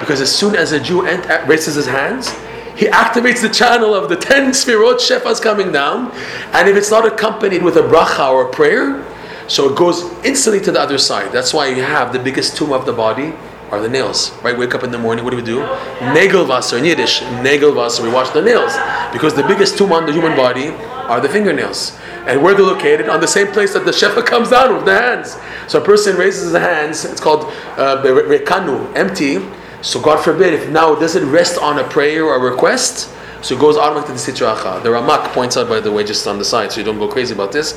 Because 0.00 0.22
as 0.22 0.34
soon 0.34 0.56
as 0.56 0.72
a 0.72 0.80
Jew 0.80 1.06
ent- 1.06 1.46
raises 1.46 1.74
his 1.74 1.86
hands, 1.86 2.30
he 2.74 2.86
activates 2.86 3.42
the 3.42 3.50
channel 3.50 3.94
of 3.94 4.08
the 4.08 4.16
10 4.16 4.52
Sfirot, 4.52 4.96
Shefas 4.96 5.42
coming 5.42 5.70
down, 5.70 6.10
and 6.52 6.68
if 6.68 6.76
it's 6.76 6.90
not 6.90 7.04
accompanied 7.04 7.62
with 7.62 7.76
a 7.76 7.82
bracha 7.82 8.30
or 8.32 8.48
a 8.48 8.50
prayer, 8.50 9.04
so 9.48 9.68
it 9.68 9.76
goes 9.76 10.04
instantly 10.24 10.64
to 10.64 10.72
the 10.72 10.80
other 10.80 10.96
side. 10.96 11.32
That's 11.32 11.52
why 11.52 11.66
you 11.68 11.82
have 11.82 12.14
the 12.14 12.18
biggest 12.18 12.56
tomb 12.56 12.72
of 12.72 12.86
the 12.86 12.92
body 12.92 13.34
are 13.70 13.80
the 13.80 13.88
nails. 13.88 14.32
Right? 14.42 14.56
Wake 14.56 14.74
up 14.74 14.82
in 14.82 14.90
the 14.90 14.98
morning, 14.98 15.24
what 15.24 15.30
do 15.30 15.36
we 15.36 15.42
do? 15.42 15.60
Nagelwasser 15.98 16.78
in 16.78 16.84
Yiddish. 16.84 17.20
Nagelwasser, 17.20 18.02
we 18.02 18.10
wash 18.10 18.30
the 18.30 18.42
nails. 18.42 18.72
Because 19.12 19.34
the 19.34 19.44
biggest 19.44 19.78
tomb 19.78 19.92
on 19.92 20.06
the 20.06 20.12
human 20.12 20.36
body 20.36 20.68
are 20.68 21.20
the 21.20 21.28
fingernails. 21.28 21.98
And 22.26 22.42
where 22.42 22.54
they're 22.54 22.64
located? 22.64 23.08
On 23.08 23.20
the 23.20 23.28
same 23.28 23.48
place 23.48 23.72
that 23.74 23.84
the 23.84 23.90
shefa 23.90 24.24
comes 24.32 24.50
down 24.50 24.74
with 24.74 24.84
the 24.84 24.94
hands. 24.94 25.36
So 25.68 25.80
a 25.80 25.84
person 25.84 26.16
raises 26.16 26.44
his 26.44 26.52
hands, 26.52 27.04
it's 27.04 27.20
called 27.20 27.44
uh, 27.76 28.02
rekanu, 28.02 28.94
empty. 28.96 29.38
So 29.82 30.00
God 30.00 30.22
forbid, 30.22 30.52
if 30.52 30.68
now 30.68 30.92
it 30.92 31.00
doesn't 31.00 31.30
rest 31.30 31.58
on 31.58 31.78
a 31.78 31.84
prayer 31.88 32.24
or 32.24 32.36
a 32.36 32.50
request, 32.50 33.10
so 33.42 33.54
it 33.54 33.60
goes 33.60 33.76
automatically 33.76 34.16
to 34.16 34.24
the 34.24 34.32
sitracha. 34.32 34.82
The 34.82 34.90
Ramak 34.90 35.32
points 35.32 35.56
out, 35.56 35.68
by 35.68 35.80
the 35.80 35.90
way, 35.90 36.04
just 36.04 36.26
on 36.26 36.38
the 36.38 36.44
side, 36.44 36.72
so 36.72 36.78
you 36.78 36.84
don't 36.84 36.98
go 36.98 37.08
crazy 37.08 37.34
about 37.34 37.52
this, 37.52 37.72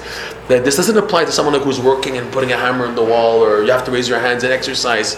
that 0.47 0.63
this 0.65 0.75
doesn't 0.75 0.97
apply 0.97 1.25
to 1.25 1.31
someone 1.31 1.59
who's 1.61 1.79
working 1.79 2.17
and 2.17 2.31
putting 2.31 2.51
a 2.51 2.57
hammer 2.57 2.85
in 2.85 2.95
the 2.95 3.03
wall, 3.03 3.39
or 3.43 3.63
you 3.63 3.71
have 3.71 3.85
to 3.85 3.91
raise 3.91 4.07
your 4.07 4.19
hands 4.19 4.43
and 4.43 4.51
exercise. 4.51 5.17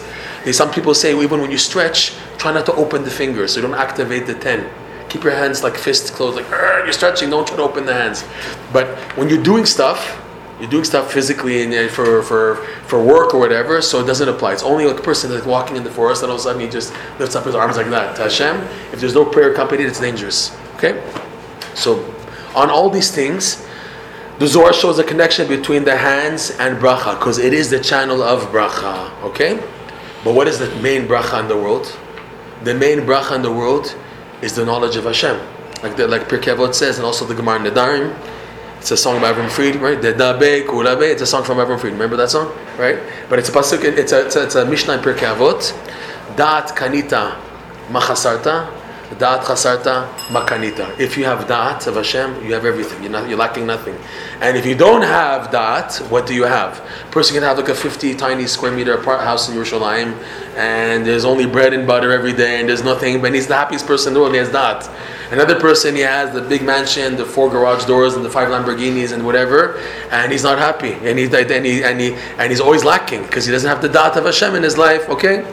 Some 0.51 0.71
people 0.71 0.93
say 0.93 1.19
even 1.19 1.41
when 1.41 1.51
you 1.51 1.57
stretch, 1.57 2.15
try 2.37 2.51
not 2.53 2.65
to 2.67 2.73
open 2.75 3.03
the 3.03 3.11
fingers, 3.11 3.53
so 3.53 3.59
you 3.59 3.67
don't 3.67 3.77
activate 3.77 4.27
the 4.27 4.35
ten. 4.35 4.69
Keep 5.09 5.23
your 5.23 5.33
hands 5.33 5.63
like 5.63 5.77
fists 5.77 6.09
closed, 6.09 6.35
like 6.35 6.49
you're 6.49 6.91
stretching. 6.91 7.29
Don't 7.29 7.47
try 7.47 7.55
to 7.57 7.63
open 7.63 7.85
the 7.85 7.93
hands. 7.93 8.25
But 8.73 8.87
when 9.17 9.29
you're 9.29 9.41
doing 9.41 9.65
stuff, 9.65 10.21
you're 10.65 10.71
doing 10.71 10.83
stuff 10.83 11.13
physically 11.13 11.61
and 11.61 11.71
uh, 11.71 11.87
for, 11.93 12.23
for, 12.23 12.55
for 12.87 13.03
work 13.03 13.35
or 13.35 13.39
whatever, 13.39 13.83
so 13.83 13.99
it 14.01 14.07
doesn't 14.07 14.27
apply. 14.27 14.53
It's 14.53 14.63
only 14.63 14.85
like 14.85 14.99
a 14.99 15.03
person 15.03 15.29
that's 15.29 15.45
walking 15.45 15.77
in 15.77 15.83
the 15.83 15.91
forest 15.91 16.23
and 16.23 16.31
all 16.31 16.37
of 16.37 16.41
a 16.41 16.43
sudden 16.43 16.59
he 16.59 16.67
just 16.67 16.91
lifts 17.19 17.35
up 17.35 17.45
his 17.45 17.53
arms 17.53 17.77
like 17.77 17.89
that. 17.91 18.17
Hashem, 18.17 18.55
if 18.91 18.99
there's 18.99 19.13
no 19.13 19.25
prayer 19.25 19.51
accompanied, 19.51 19.85
it's 19.85 19.99
dangerous. 19.99 20.57
Okay? 20.77 21.03
So, 21.75 22.03
on 22.55 22.71
all 22.71 22.89
these 22.89 23.11
things, 23.13 23.63
the 24.39 24.47
Zohar 24.47 24.73
shows 24.73 24.97
a 24.97 25.03
connection 25.03 25.47
between 25.47 25.83
the 25.83 25.95
hands 25.95 26.49
and 26.57 26.77
bracha, 26.77 27.19
because 27.19 27.37
it 27.37 27.53
is 27.53 27.69
the 27.69 27.79
channel 27.79 28.23
of 28.23 28.41
bracha. 28.45 29.11
Okay? 29.21 29.57
But 30.23 30.33
what 30.33 30.47
is 30.47 30.57
the 30.57 30.73
main 30.81 31.07
bracha 31.07 31.41
in 31.41 31.47
the 31.47 31.55
world? 31.55 31.95
The 32.63 32.73
main 32.73 33.01
bracha 33.01 33.35
in 33.35 33.43
the 33.43 33.51
world 33.51 33.95
is 34.41 34.55
the 34.55 34.65
knowledge 34.65 34.95
of 34.95 35.03
Hashem. 35.03 35.39
Like 35.83 35.95
the, 35.95 36.07
like 36.07 36.23
Pirkei 36.23 36.55
Avot 36.55 36.73
says, 36.73 36.97
and 36.97 37.05
also 37.05 37.23
the 37.23 37.35
Gemara 37.35 37.59
Nedarim, 37.59 38.17
it's 38.85 38.91
a 38.91 38.97
song 38.97 39.19
by 39.19 39.33
Avram 39.33 39.49
Fried, 39.49 39.77
right? 39.77 39.97
It's 39.97 41.21
a 41.23 41.25
song 41.25 41.43
from 41.43 41.57
Avram 41.57 41.79
Fried. 41.79 41.93
Remember 41.93 42.15
that 42.17 42.29
song, 42.29 42.55
right? 42.77 42.99
But 43.27 43.39
it's 43.39 43.49
a 43.49 43.51
pasuk. 43.51 43.83
It's 43.83 44.11
a 44.11 44.27
it's 44.27 44.35
a, 44.35 44.43
it's 44.43 44.53
a 44.53 44.63
Mishnah 44.63 44.93
in 44.93 44.99
Pirkei 44.99 45.35
Avot. 45.35 45.71
Da'at 46.35 46.67
kanita 46.77 47.35
machasarta. 47.87 48.71
Da'at 49.15 49.39
chasarta 49.39 50.07
makanita. 50.27 50.99
If 50.99 51.17
you 51.17 51.25
have 51.25 51.47
da'at 51.47 51.87
of 51.87 51.95
Hashem, 51.95 52.45
you 52.45 52.53
have 52.53 52.63
everything. 52.63 53.01
You're 53.01 53.11
not 53.11 53.27
you're 53.27 53.39
lacking 53.39 53.65
nothing. 53.65 53.97
And 54.39 54.55
if 54.55 54.67
you 54.67 54.75
don't 54.75 55.01
have 55.01 55.49
da'at, 55.49 56.07
what 56.11 56.27
do 56.27 56.35
you 56.35 56.43
have? 56.43 56.79
A 57.07 57.11
person 57.11 57.33
can 57.33 57.41
have 57.41 57.57
like 57.57 57.69
a 57.69 57.73
50 57.73 58.13
tiny 58.13 58.45
square 58.45 58.71
meter 58.71 58.93
apart 58.93 59.21
house 59.21 59.49
in 59.49 59.55
Yerushalayim, 59.55 60.13
and 60.55 61.03
there's 61.03 61.25
only 61.25 61.47
bread 61.47 61.73
and 61.73 61.87
butter 61.87 62.11
every 62.11 62.33
day, 62.33 62.59
and 62.59 62.69
there's 62.69 62.83
nothing. 62.83 63.19
But 63.19 63.33
he's 63.33 63.47
the 63.47 63.55
happiest 63.55 63.87
person 63.87 64.09
in 64.09 64.13
the 64.13 64.19
world. 64.19 64.33
He 64.33 64.37
has 64.37 64.49
da'at. 64.49 65.14
Another 65.31 65.59
person, 65.59 65.95
he 65.95 66.01
has 66.01 66.33
the 66.33 66.41
big 66.41 66.61
mansion, 66.61 67.15
the 67.15 67.25
four 67.25 67.49
garage 67.49 67.85
doors, 67.85 68.15
and 68.15 68.23
the 68.23 68.29
five 68.29 68.49
Lamborghinis, 68.49 69.11
and 69.11 69.25
whatever, 69.25 69.79
and 70.11 70.31
he's 70.31 70.43
not 70.43 70.57
happy, 70.59 70.93
and 70.93 71.17
he's 71.17 71.33
and 71.33 71.65
he, 71.65 71.83
and 71.83 71.99
he 71.99 72.13
and 72.37 72.51
he's 72.51 72.61
always 72.61 72.83
lacking 72.83 73.23
because 73.23 73.45
he 73.45 73.51
doesn't 73.51 73.69
have 73.69 73.81
the 73.81 73.89
da'at 73.89 74.15
of 74.15 74.25
Hashem 74.25 74.55
in 74.55 74.63
his 74.63 74.77
life. 74.77 75.09
Okay, 75.09 75.43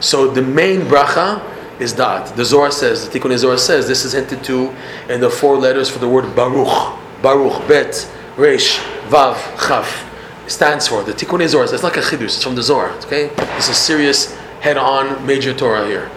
so 0.00 0.28
the 0.30 0.42
main 0.42 0.82
bracha 0.82 1.42
is 1.80 1.94
da'at. 1.94 2.34
The 2.36 2.44
Zohar 2.44 2.70
says, 2.70 3.08
the 3.08 3.18
Tikkunei 3.18 3.38
Zohar 3.38 3.56
says, 3.58 3.88
this 3.88 4.04
is 4.04 4.12
hinted 4.12 4.44
to 4.44 4.74
in 5.08 5.20
the 5.20 5.30
four 5.30 5.56
letters 5.56 5.88
for 5.88 5.98
the 5.98 6.08
word 6.08 6.34
Baruch. 6.36 6.98
Baruch, 7.22 7.66
Bet, 7.68 8.10
Resh, 8.36 8.78
Vav, 9.08 9.36
Chaf 9.66 10.08
stands 10.46 10.88
for. 10.88 11.02
The 11.02 11.12
Tikkunei 11.12 11.48
Zohar 11.48 11.64
it's 11.64 11.82
like 11.82 11.96
a 11.96 12.00
chiddush, 12.00 12.24
it's 12.24 12.42
from 12.42 12.54
the 12.54 12.62
Zohar. 12.62 12.90
Okay, 13.06 13.28
this 13.56 13.68
is 13.68 13.76
serious, 13.76 14.34
head-on, 14.60 15.24
major 15.26 15.54
Torah 15.54 15.86
here. 15.86 16.10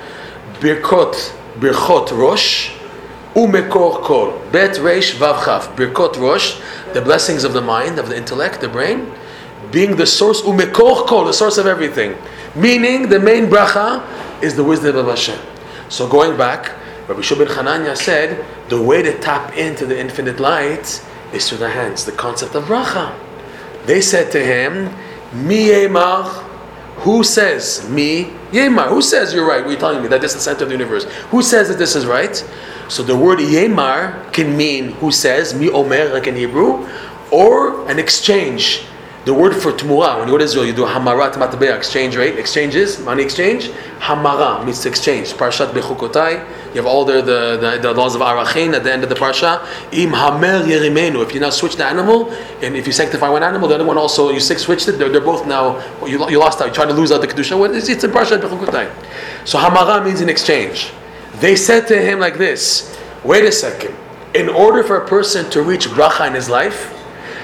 Birkot, 0.60 1.14
Birchot 1.60 2.12
Rosh. 2.12 2.72
Umekor 3.36 4.02
kol. 4.02 4.40
Bet 4.52 4.78
reish 4.78 5.16
vav 5.16 5.44
chaf. 5.44 5.76
Birkot 5.76 6.18
rosh, 6.18 6.60
the 6.94 7.02
blessings 7.02 7.44
of 7.44 7.54
the 7.54 7.62
mind, 7.62 8.00
of 8.00 8.10
the 8.10 8.16
intellect, 8.16 8.62
the 8.62 8.70
brain, 8.70 9.12
being 9.72 9.96
the 9.96 10.06
source, 10.06 10.42
umekor 10.42 11.06
kol, 11.06 11.26
the 11.26 11.34
source 11.34 11.58
of 11.58 11.68
everything. 11.68 12.16
Meaning, 12.56 13.10
the 13.10 13.20
main 13.20 13.48
bracha 13.48 14.02
is 14.42 14.56
the 14.56 14.64
wisdom 14.64 14.96
of 14.96 15.08
Hashem. 15.08 15.40
So 15.90 16.08
going 16.08 16.38
back, 16.38 16.72
Rabbi 17.08 17.22
Shua 17.22 17.40
ben 17.40 17.48
Chananya 17.48 17.96
said, 17.96 18.46
the 18.70 18.82
way 18.82 19.02
to 19.02 19.18
tap 19.20 19.56
into 19.58 19.86
the 19.86 20.00
infinite 20.00 20.40
light 20.40 21.06
is 21.34 21.50
through 21.50 21.60
the 21.60 21.70
hands, 21.70 22.06
the 22.06 22.14
concept 22.14 22.56
of 22.56 22.64
bracha. 22.64 23.14
They 23.86 24.02
said 24.02 24.32
to 24.32 24.40
him, 24.40 24.96
Mi 25.34 25.88
who 26.98 27.24
says, 27.24 27.88
me, 27.90 28.34
yemar, 28.52 28.88
who 28.88 29.02
says 29.02 29.34
you're 29.34 29.46
right? 29.46 29.60
What 29.60 29.68
are 29.68 29.74
you 29.74 29.78
telling 29.78 30.02
me? 30.02 30.08
That 30.08 30.22
this 30.22 30.32
is 30.32 30.38
the 30.38 30.44
center 30.44 30.64
of 30.64 30.70
the 30.70 30.76
universe. 30.76 31.04
Who 31.30 31.42
says 31.42 31.68
that 31.68 31.78
this 31.78 31.96
is 31.96 32.06
right? 32.06 32.42
So 32.88 33.04
the 33.04 33.16
word 33.16 33.40
yemar 33.40 34.32
can 34.32 34.56
mean 34.56 34.92
who 34.92 35.12
says, 35.12 35.54
mi 35.54 35.70
omer, 35.70 36.14
like 36.14 36.28
in 36.28 36.36
Hebrew, 36.36 36.88
or 37.32 37.90
an 37.90 38.00
exchange. 38.00 38.86
The 39.26 39.34
word 39.34 39.56
for 39.56 39.72
tmura, 39.72 40.20
when 40.20 40.28
you 40.28 40.34
go 40.34 40.38
to 40.38 40.44
Israel, 40.44 40.66
you 40.68 40.74
do 40.74 40.86
hamarat 40.86 41.34
matbea, 41.34 41.76
exchange 41.76 42.16
rate, 42.16 42.38
exchanges, 42.38 43.00
money 43.00 43.24
exchange. 43.24 43.72
Hamara 44.00 44.64
means 44.64 44.82
to 44.82 44.90
exchange. 44.90 45.34
Parshat 45.34 45.72
Bechukotai, 45.72 46.48
you 46.70 46.76
have 46.76 46.86
all 46.86 47.04
the, 47.06 47.24
the, 47.24 47.58
the, 47.58 47.80
the 47.82 47.94
laws 47.94 48.14
of 48.14 48.22
Arachin 48.22 48.76
at 48.76 48.84
the 48.84 48.94
end 48.94 49.02
of 49.02 49.10
the 49.10 49.16
Parsha. 49.16 49.66
Im 49.92 50.12
hamer 50.12 50.64
yerimenu, 50.64 51.24
if 51.24 51.34
you 51.34 51.40
now 51.40 51.50
switch 51.50 51.76
the 51.76 51.84
animal, 51.84 52.32
and 52.62 52.76
if 52.76 52.86
you 52.86 52.94
sanctify 52.94 53.28
one 53.28 53.42
animal, 53.42 53.68
the 53.68 53.74
other 53.74 53.86
one 53.86 53.98
also, 53.98 54.30
you 54.30 54.40
switched 54.40 54.88
it, 54.88 55.00
they're, 55.00 55.10
they're 55.10 55.22
both 55.22 55.48
now, 55.48 55.84
you, 56.06 56.30
you 56.30 56.38
lost 56.38 56.62
out, 56.62 56.66
you're 56.66 56.76
trying 56.76 56.90
to 56.90 56.94
lose 56.94 57.12
out 57.12 57.22
the 57.22 57.28
Kedusha, 57.28 57.76
it's, 57.76 57.90
it's 57.90 58.04
in 58.04 58.12
Parshat 58.12 58.42
Bechukotai. 58.42 58.92
So 59.48 59.58
hamara 59.58 60.06
means 60.06 60.22
an 60.22 60.30
exchange. 60.30 60.92
They 61.40 61.56
said 61.56 61.88
to 61.88 62.02
him 62.02 62.20
like 62.20 62.38
this 62.38 62.98
wait 63.24 63.44
a 63.44 63.52
second. 63.52 63.96
In 64.34 64.50
order 64.50 64.84
for 64.84 64.98
a 64.98 65.08
person 65.08 65.50
to 65.52 65.62
reach 65.62 65.88
bracha 65.88 66.28
in 66.28 66.34
his 66.34 66.50
life, 66.50 66.92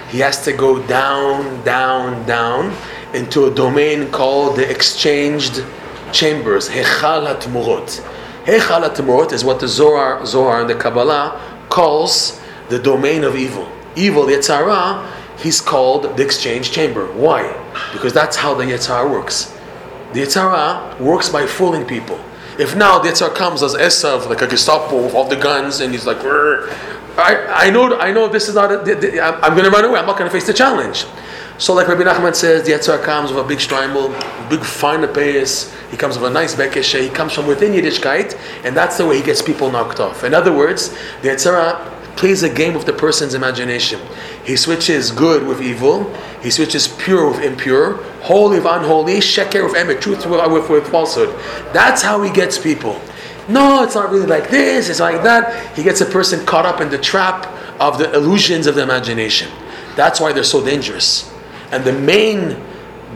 he 0.09 0.19
has 0.19 0.43
to 0.43 0.53
go 0.53 0.85
down, 0.87 1.63
down, 1.63 2.25
down 2.25 2.75
into 3.13 3.45
a 3.45 3.53
domain 3.53 4.11
called 4.11 4.57
the 4.57 4.69
exchanged 4.69 5.63
chambers. 6.11 6.69
Hechal 6.69 7.27
HaTmurot. 7.27 8.01
Hechal 8.43 8.89
HaTmurot 8.89 9.31
is 9.31 9.43
what 9.43 9.59
the 9.59 9.67
Zohar, 9.67 10.25
Zohar 10.25 10.61
and 10.61 10.69
the 10.69 10.75
Kabbalah 10.75 11.39
calls 11.69 12.39
the 12.69 12.79
domain 12.79 13.23
of 13.23 13.35
evil. 13.35 13.67
Evil, 13.95 14.25
Yetzer 14.25 14.57
Hara, 14.57 15.09
he's 15.37 15.59
called 15.59 16.17
the 16.17 16.23
exchange 16.23 16.71
chamber. 16.71 17.07
Why? 17.13 17.53
Because 17.93 18.13
that's 18.13 18.35
how 18.35 18.53
the 18.53 18.63
Yetzer 18.63 18.87
Hara 18.87 19.09
works. 19.09 19.53
The 20.13 20.21
Yetzer 20.21 20.41
Hara 20.41 21.01
works 21.01 21.29
by 21.29 21.45
fooling 21.45 21.85
people. 21.85 22.19
If 22.59 22.75
now 22.75 22.99
the 22.99 23.09
Yitzhak 23.09 23.35
comes 23.35 23.63
as 23.63 23.73
Esav, 23.73 24.29
like 24.29 24.41
a 24.41 24.47
Gestapo 24.47 25.03
with 25.03 25.13
all 25.13 25.27
the 25.27 25.35
guns, 25.35 25.79
and 25.79 25.93
he's 25.93 26.05
like, 26.05 26.17
I, 27.17 27.67
I 27.67 27.69
know, 27.69 27.97
I 27.97 28.11
know 28.11 28.27
this 28.27 28.47
is 28.47 28.55
not. 28.55 28.71
I'm 28.71 28.85
going 28.85 29.63
to 29.63 29.69
run 29.69 29.85
away. 29.85 29.99
I'm 29.99 30.05
not 30.05 30.17
going 30.17 30.29
to 30.29 30.33
face 30.33 30.47
the 30.47 30.53
challenge. 30.53 31.05
So, 31.57 31.73
like 31.73 31.87
Rabbi 31.87 32.01
Nachman 32.01 32.33
says, 32.33 32.65
the 32.65 32.71
Yitzhak 32.71 33.03
comes 33.03 33.31
with 33.31 33.45
a 33.45 33.47
big 33.47 33.59
streimel, 33.59 34.09
big 34.49 34.63
fine 34.63 35.01
payas. 35.01 35.71
He 35.91 35.97
comes 35.97 36.17
with 36.17 36.31
a 36.31 36.33
nice 36.33 36.55
bekeshe. 36.55 37.01
He 37.01 37.09
comes 37.09 37.33
from 37.33 37.45
within 37.45 37.73
Yiddishkeit, 37.73 38.39
and 38.63 38.75
that's 38.75 38.97
the 38.97 39.05
way 39.05 39.17
he 39.17 39.23
gets 39.23 39.41
people 39.41 39.69
knocked 39.71 39.99
off. 39.99 40.23
In 40.23 40.33
other 40.33 40.51
words, 40.51 40.89
the 41.21 41.29
Yitzhak 41.29 42.00
plays 42.21 42.43
a 42.43 42.53
game 42.53 42.75
with 42.75 42.85
the 42.85 42.93
person's 42.93 43.33
imagination. 43.33 43.99
He 44.45 44.55
switches 44.55 45.09
good 45.09 45.47
with 45.47 45.59
evil. 45.59 46.13
He 46.43 46.51
switches 46.51 46.87
pure 46.87 47.27
with 47.31 47.41
impure, 47.41 47.95
holy 48.21 48.57
with 48.57 48.67
unholy, 48.67 49.15
sheker 49.15 49.63
with 49.63 49.73
emet, 49.73 50.01
truth 50.01 50.27
with, 50.27 50.51
with, 50.51 50.69
with 50.69 50.87
falsehood. 50.87 51.29
That's 51.73 52.03
how 52.03 52.21
he 52.21 52.31
gets 52.31 52.59
people. 52.59 53.01
No, 53.49 53.83
it's 53.83 53.95
not 53.95 54.11
really 54.11 54.27
like 54.27 54.51
this, 54.51 54.87
it's 54.87 54.99
like 54.99 55.23
that. 55.23 55.75
He 55.75 55.81
gets 55.81 55.99
a 56.01 56.05
person 56.05 56.45
caught 56.45 56.67
up 56.67 56.79
in 56.79 56.91
the 56.91 56.99
trap 56.99 57.47
of 57.81 57.97
the 57.97 58.13
illusions 58.13 58.67
of 58.67 58.75
the 58.75 58.83
imagination. 58.83 59.49
That's 59.95 60.21
why 60.21 60.31
they're 60.31 60.43
so 60.43 60.63
dangerous. 60.63 61.33
And 61.71 61.83
the 61.83 61.93
main 61.93 62.63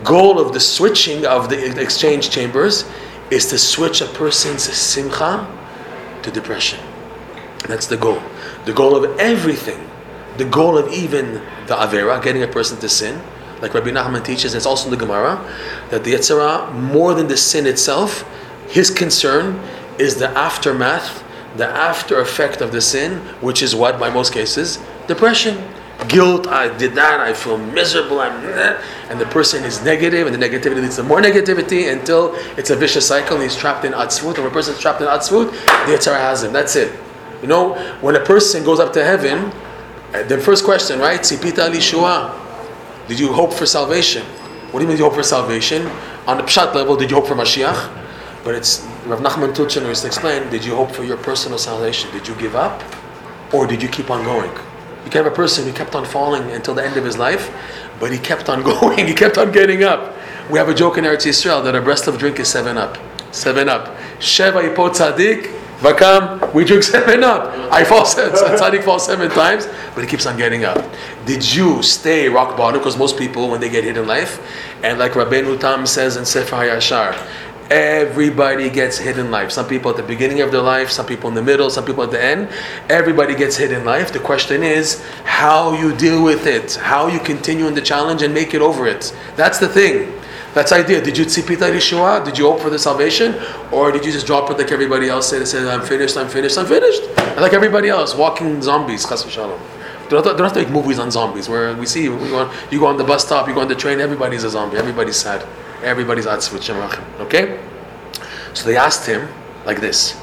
goal 0.03 0.39
of 0.39 0.51
the 0.51 0.59
switching 0.59 1.27
of 1.27 1.49
the 1.49 1.79
exchange 1.79 2.31
chambers 2.31 2.89
is 3.29 3.45
to 3.51 3.59
switch 3.59 4.01
a 4.01 4.07
person's 4.07 4.63
simcha 4.63 5.47
to 6.23 6.31
depression. 6.31 6.79
That's 7.67 7.85
the 7.85 7.97
goal. 7.97 8.19
The 8.65 8.73
goal 8.73 8.95
of 8.95 9.19
everything. 9.19 9.89
The 10.37 10.45
goal 10.45 10.77
of 10.77 10.91
even 10.91 11.33
the 11.67 11.75
Avera, 11.75 12.21
getting 12.21 12.43
a 12.43 12.47
person 12.47 12.79
to 12.79 12.89
sin. 12.89 13.21
Like 13.61 13.73
Rabbi 13.73 13.91
Nachman 13.91 14.25
teaches, 14.25 14.53
and 14.53 14.57
it's 14.57 14.65
also 14.65 14.85
in 14.85 14.91
the 14.91 14.97
Gemara, 14.97 15.37
that 15.91 16.03
the 16.03 16.13
Yetzer 16.13 16.39
Hara, 16.39 16.73
more 16.73 17.13
than 17.13 17.27
the 17.27 17.37
sin 17.37 17.65
itself, 17.67 18.29
his 18.67 18.89
concern 18.89 19.59
is 19.97 20.17
the 20.17 20.29
aftermath, 20.29 21.23
the 21.55 21.67
after 21.67 22.19
effect 22.19 22.59
of 22.59 22.71
the 22.71 22.81
sin, 22.81 23.19
which 23.39 23.61
is 23.61 23.73
what, 23.73 23.97
by 23.97 24.09
most 24.09 24.33
cases, 24.33 24.79
depression. 25.07 25.63
Guilt, 26.09 26.47
I 26.47 26.75
did 26.77 26.93
that, 26.95 27.21
I 27.21 27.33
feel 27.33 27.57
miserable, 27.57 28.19
I'm 28.19 28.45
eh. 28.45 28.81
and 29.09 29.21
the 29.21 29.25
person 29.27 29.63
is 29.63 29.81
negative, 29.81 30.27
and 30.27 30.35
the 30.35 30.49
negativity 30.49 30.81
leads 30.81 30.97
to 30.97 31.03
more 31.03 31.21
negativity 31.21 31.89
until 31.89 32.35
it's 32.57 32.69
a 32.69 32.75
vicious 32.75 33.07
cycle 33.07 33.35
and 33.35 33.43
he's 33.43 33.55
trapped 33.55 33.85
in 33.85 33.93
atzvut. 33.93 34.35
And 34.35 34.39
when 34.39 34.47
a 34.47 34.53
person's 34.53 34.79
trapped 34.79 34.99
in 34.99 35.07
atzvut, 35.07 35.51
the 35.51 35.93
Yetzer 35.93 36.07
Hara 36.07 36.19
has 36.19 36.43
him. 36.43 36.51
That's 36.51 36.75
it. 36.75 36.91
You 37.45 37.49
know, 37.49 37.75
when 38.01 38.15
a 38.15 38.25
person 38.25 38.63
goes 38.63 38.79
up 38.79 38.91
to 38.93 39.03
heaven, 39.03 39.53
uh, 40.15 40.23
the 40.23 40.39
first 40.39 40.65
question, 40.65 40.97
right? 40.97 41.19
Sipita 41.19 41.69
lishua. 41.69 42.33
Did 43.07 43.19
you 43.19 43.31
hope 43.31 43.53
for 43.53 43.67
salvation? 43.67 44.23
What 44.71 44.79
do 44.79 44.85
you 44.85 44.89
mean 44.89 44.97
you 44.97 45.03
hope 45.03 45.13
for 45.13 45.21
salvation? 45.21 45.85
On 46.25 46.37
the 46.37 46.43
pshat 46.43 46.73
level, 46.73 46.95
did 46.95 47.11
you 47.11 47.17
hope 47.17 47.27
for 47.27 47.35
Mashiach? 47.35 48.43
But 48.43 48.55
it's 48.55 48.83
Rav 49.05 49.19
Nachman 49.19 49.53
Tulchin 49.53 49.85
used 49.85 50.01
to 50.01 50.07
explain, 50.07 50.49
did 50.49 50.65
you 50.65 50.75
hope 50.75 50.89
for 50.89 51.03
your 51.03 51.17
personal 51.17 51.59
salvation? 51.59 52.09
Did 52.09 52.27
you 52.27 52.33
give 52.33 52.55
up? 52.55 52.81
Or 53.53 53.67
did 53.67 53.83
you 53.83 53.89
keep 53.89 54.09
on 54.09 54.23
going? 54.23 54.49
You 55.03 55.11
can 55.11 55.23
have 55.23 55.31
a 55.31 55.35
person 55.35 55.65
who 55.65 55.71
kept 55.71 55.93
on 55.93 56.03
falling 56.03 56.49
until 56.49 56.73
the 56.73 56.83
end 56.83 56.97
of 56.97 57.05
his 57.05 57.19
life, 57.19 57.51
but 57.99 58.11
he 58.11 58.17
kept 58.17 58.49
on 58.49 58.63
going, 58.71 59.05
he 59.05 59.13
kept 59.13 59.37
on 59.37 59.51
getting 59.51 59.83
up. 59.83 60.15
We 60.49 60.57
have 60.57 60.67
a 60.67 60.73
joke 60.73 60.97
in 60.97 61.03
Eretz 61.03 61.27
Yisrael 61.27 61.63
that 61.63 61.75
a 61.75 61.81
breast 61.81 62.07
of 62.07 62.17
drink 62.17 62.39
is 62.39 62.47
7 62.47 62.75
up. 62.75 62.97
7 63.29 63.69
up. 63.69 63.95
Sheva 64.17 64.67
Ipo 64.67 64.89
Tzadik, 64.89 65.61
Vakam, 65.79 66.53
we 66.53 66.63
drink 66.63 66.83
7 66.97 67.23
up. 67.23 67.53
I 67.71 67.83
fall, 67.83 68.03
Tzadik 68.05 68.83
falls 68.85 69.05
7 69.05 69.29
times, 69.31 69.67
but 69.93 70.03
he 70.03 70.09
keeps 70.09 70.25
on 70.25 70.37
getting 70.37 70.63
up. 70.63 70.83
Did 71.25 71.53
you 71.53 71.81
stay 71.83 72.29
rock 72.29 72.55
bottom? 72.57 72.79
Because 72.79 72.97
most 72.97 73.17
people, 73.17 73.49
when 73.49 73.59
they 73.59 73.69
get 73.69 73.83
hit 73.83 73.97
in 73.97 74.07
life, 74.07 74.39
and 74.83 74.99
like 74.99 75.13
Rabbeinu 75.13 75.59
Tam 75.59 75.85
says 75.85 76.17
in 76.17 76.25
Sefer 76.25 76.55
HaYashar, 76.55 77.17
Everybody 77.71 78.69
gets 78.69 78.99
hit 78.99 79.17
in 79.17 79.31
life. 79.31 79.49
Some 79.51 79.67
people 79.67 79.89
at 79.89 79.97
the 79.97 80.03
beginning 80.03 80.41
of 80.41 80.51
their 80.51 80.61
life, 80.61 80.91
some 80.91 81.07
people 81.07 81.29
in 81.29 81.33
the 81.33 81.41
middle, 81.41 81.71
some 81.71 81.83
people 81.83 82.03
at 82.03 82.11
the 82.11 82.23
end. 82.23 82.47
Everybody 82.89 83.33
gets 83.33 83.57
hit 83.57 83.71
in 83.71 83.83
life. 83.83 84.13
The 84.13 84.19
question 84.19 84.61
is 84.61 85.03
how 85.23 85.73
you 85.73 85.95
deal 85.95 86.23
with 86.23 86.45
it, 86.45 86.75
how 86.75 87.07
you 87.07 87.19
continue 87.19 87.65
in 87.65 87.73
the 87.73 87.81
challenge 87.81 88.21
and 88.21 88.31
make 88.31 88.53
it 88.53 88.61
over 88.61 88.85
it. 88.85 89.15
That's 89.35 89.57
the 89.57 89.67
thing. 89.67 90.13
That's 90.55 90.69
the 90.69 90.77
idea. 90.77 91.01
Did 91.01 91.17
you 91.17 91.25
tzipita 91.25 91.69
Yeshua? 91.69 92.23
Did 92.23 92.37
you 92.37 92.45
hope 92.49 92.61
for 92.61 92.69
the 92.69 92.79
salvation? 92.79 93.35
Or 93.73 93.91
did 93.91 94.05
you 94.05 94.11
just 94.13 94.25
drop 94.25 94.49
it 94.49 94.57
like 94.57 94.71
everybody 94.71 95.09
else 95.09 95.33
and 95.33 95.45
say, 95.45 95.69
I'm 95.69 95.81
finished, 95.81 96.15
I'm 96.15 96.29
finished, 96.29 96.57
I'm 96.57 96.65
finished? 96.65 97.03
And 97.17 97.41
like 97.41 97.51
everybody 97.51 97.89
else, 97.89 98.15
walking 98.15 98.61
zombies, 98.61 99.05
chas 99.05 99.25
v'shalom. 99.25 99.59
To, 100.07 100.21
don't 100.21 100.39
have 100.39 100.53
to 100.53 100.61
make 100.61 100.69
movies 100.69 100.97
on 100.97 101.11
zombies 101.11 101.49
where 101.49 101.75
we 101.75 101.85
see 101.85 102.03
you 102.03 102.17
go, 102.17 102.37
on, 102.37 102.55
you 102.71 102.79
go 102.79 102.85
on 102.85 102.95
the 102.95 103.03
bus 103.03 103.25
stop, 103.25 103.49
you 103.49 103.53
go 103.53 103.59
on 103.59 103.67
the 103.67 103.75
train, 103.75 103.99
everybody's 103.99 104.45
a 104.45 104.49
zombie, 104.49 104.77
everybody's 104.77 105.17
sad. 105.17 105.45
Everybody's 105.83 106.25
shemachim. 106.25 107.03
Okay? 107.19 107.59
So 108.53 108.65
they 108.65 108.77
asked 108.77 109.05
him 109.05 109.27
like 109.65 109.81
this. 109.81 110.17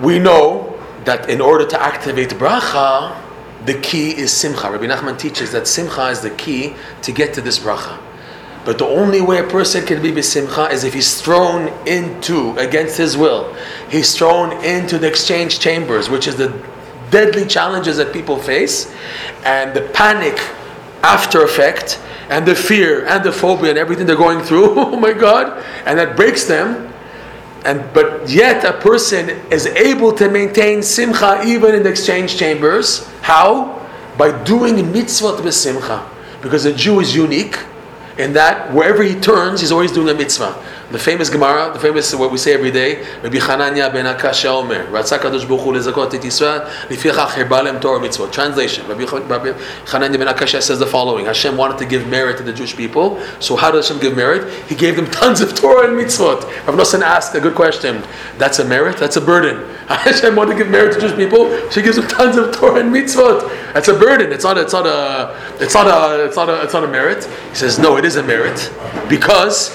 We 0.00 0.20
know 0.20 0.78
that 1.06 1.28
in 1.28 1.40
order 1.40 1.66
to 1.66 1.82
activate 1.82 2.30
bracha, 2.30 3.20
the 3.66 3.74
key 3.80 4.16
is 4.16 4.32
simcha. 4.32 4.70
Rabbi 4.70 4.86
Nachman 4.86 5.18
teaches 5.18 5.50
that 5.50 5.66
simcha 5.66 6.06
is 6.10 6.20
the 6.20 6.30
key 6.30 6.76
to 7.02 7.10
get 7.10 7.34
to 7.34 7.40
this 7.40 7.58
bracha. 7.58 7.98
But 8.64 8.78
the 8.78 8.86
only 8.86 9.20
way 9.20 9.38
a 9.38 9.48
person 9.48 9.84
can 9.84 10.00
be 10.00 10.22
simcha 10.22 10.68
is 10.68 10.84
if 10.84 10.94
he's 10.94 11.20
thrown 11.20 11.68
into, 11.86 12.56
against 12.58 12.96
his 12.96 13.16
will, 13.16 13.52
he's 13.90 14.16
thrown 14.16 14.52
into 14.64 14.98
the 14.98 15.08
exchange 15.08 15.58
chambers, 15.58 16.08
which 16.08 16.28
is 16.28 16.36
the 16.36 16.56
deadly 17.10 17.44
challenges 17.44 17.96
that 17.96 18.12
people 18.12 18.38
face, 18.38 18.92
and 19.44 19.74
the 19.74 19.82
panic 19.92 20.38
after 21.02 21.42
effect 21.42 22.00
and 22.28 22.46
the 22.46 22.54
fear 22.54 23.04
and 23.06 23.24
the 23.24 23.32
phobia 23.32 23.70
and 23.70 23.78
everything 23.78 24.06
they're 24.06 24.16
going 24.16 24.40
through. 24.40 24.74
oh 24.78 24.96
my 24.96 25.12
God! 25.12 25.62
And 25.84 25.98
that 25.98 26.16
breaks 26.16 26.44
them. 26.44 26.92
And 27.64 27.92
but 27.92 28.28
yet 28.28 28.64
a 28.64 28.72
person 28.72 29.28
is 29.50 29.66
able 29.66 30.12
to 30.14 30.28
maintain 30.28 30.82
simcha 30.82 31.42
even 31.44 31.74
in 31.74 31.82
the 31.82 31.90
exchange 31.90 32.36
chambers. 32.36 33.08
How? 33.22 33.80
By 34.16 34.42
doing 34.44 34.76
mitzvot 34.76 35.42
with 35.42 35.54
simcha. 35.54 36.08
Because 36.40 36.64
a 36.64 36.72
Jew 36.72 37.00
is 37.00 37.14
unique 37.14 37.56
in 38.18 38.32
that 38.34 38.72
wherever 38.72 39.02
he 39.02 39.18
turns, 39.18 39.60
he's 39.60 39.72
always 39.72 39.92
doing 39.92 40.08
a 40.08 40.14
mitzvah. 40.14 40.62
The 40.92 40.98
famous 40.98 41.30
Gemara, 41.30 41.72
the 41.72 41.78
famous 41.78 42.14
what 42.14 42.30
we 42.30 42.36
say 42.36 42.52
every 42.52 42.70
day, 42.70 43.02
Rabbi 43.22 43.38
Chananya 43.38 43.90
ben 43.90 44.04
Akasha 44.04 44.48
Omer, 44.48 44.84
Ratzak 44.88 45.20
Kadosh 45.20 45.48
Baruch 45.48 45.62
Hu 45.62 45.72
lezakot 45.72 46.12
et 46.12 46.20
Yisrael, 46.20 46.66
lifichach 46.88 47.28
herbalem 47.28 47.80
Torah 47.80 47.98
mitzvot. 47.98 48.30
Translation, 48.30 48.86
Rabbi 48.86 49.04
Chananya 49.04 50.18
ben 50.18 50.28
Akasha 50.28 50.60
says 50.60 50.78
the 50.78 50.86
following, 50.86 51.24
Hashem 51.24 51.56
wanted 51.56 51.78
to 51.78 51.86
give 51.86 52.06
merit 52.08 52.36
to 52.36 52.42
the 52.42 52.52
Jewish 52.52 52.76
people, 52.76 53.18
so 53.40 53.56
how 53.56 53.70
does 53.70 53.88
Hashem 53.88 54.02
give 54.02 54.14
merit? 54.14 54.52
He 54.68 54.74
gave 54.74 54.96
them 54.96 55.06
tons 55.06 55.40
of 55.40 55.54
Torah 55.54 55.88
and 55.88 55.98
mitzvot. 55.98 56.42
Rav 56.66 56.76
Nosson 56.76 57.00
asked 57.00 57.34
a 57.34 57.40
good 57.40 57.54
question, 57.54 58.02
that's 58.36 58.58
a 58.58 58.64
merit? 58.66 58.98
That's 58.98 59.16
a 59.16 59.22
burden. 59.22 59.74
Hashem 59.88 60.36
wanted 60.36 60.52
to 60.52 60.58
give 60.58 60.70
merit 60.70 60.92
to 60.92 61.00
Jewish 61.00 61.16
people, 61.16 61.70
she 61.70 61.80
gives 61.80 61.96
them 61.96 62.06
tons 62.06 62.36
of 62.36 62.54
Torah 62.54 62.80
and 62.80 62.94
mitzvot. 62.94 63.72
That's 63.72 63.88
a 63.88 63.98
burden, 63.98 64.30
it's 64.30 64.44
not, 64.44 64.58
it's 64.58 64.74
not 64.74 64.86
a, 64.86 65.34
it's 65.58 65.72
not 65.72 65.86
a, 65.86 66.26
it's 66.26 66.36
not 66.36 66.50
a, 66.50 66.62
it's 66.62 66.74
not 66.74 66.84
a 66.84 66.88
merit. 66.88 67.24
He 67.48 67.54
says, 67.54 67.78
no, 67.78 67.96
it 67.96 68.04
is 68.04 68.16
a 68.16 68.22
merit, 68.22 68.70
because 69.08 69.74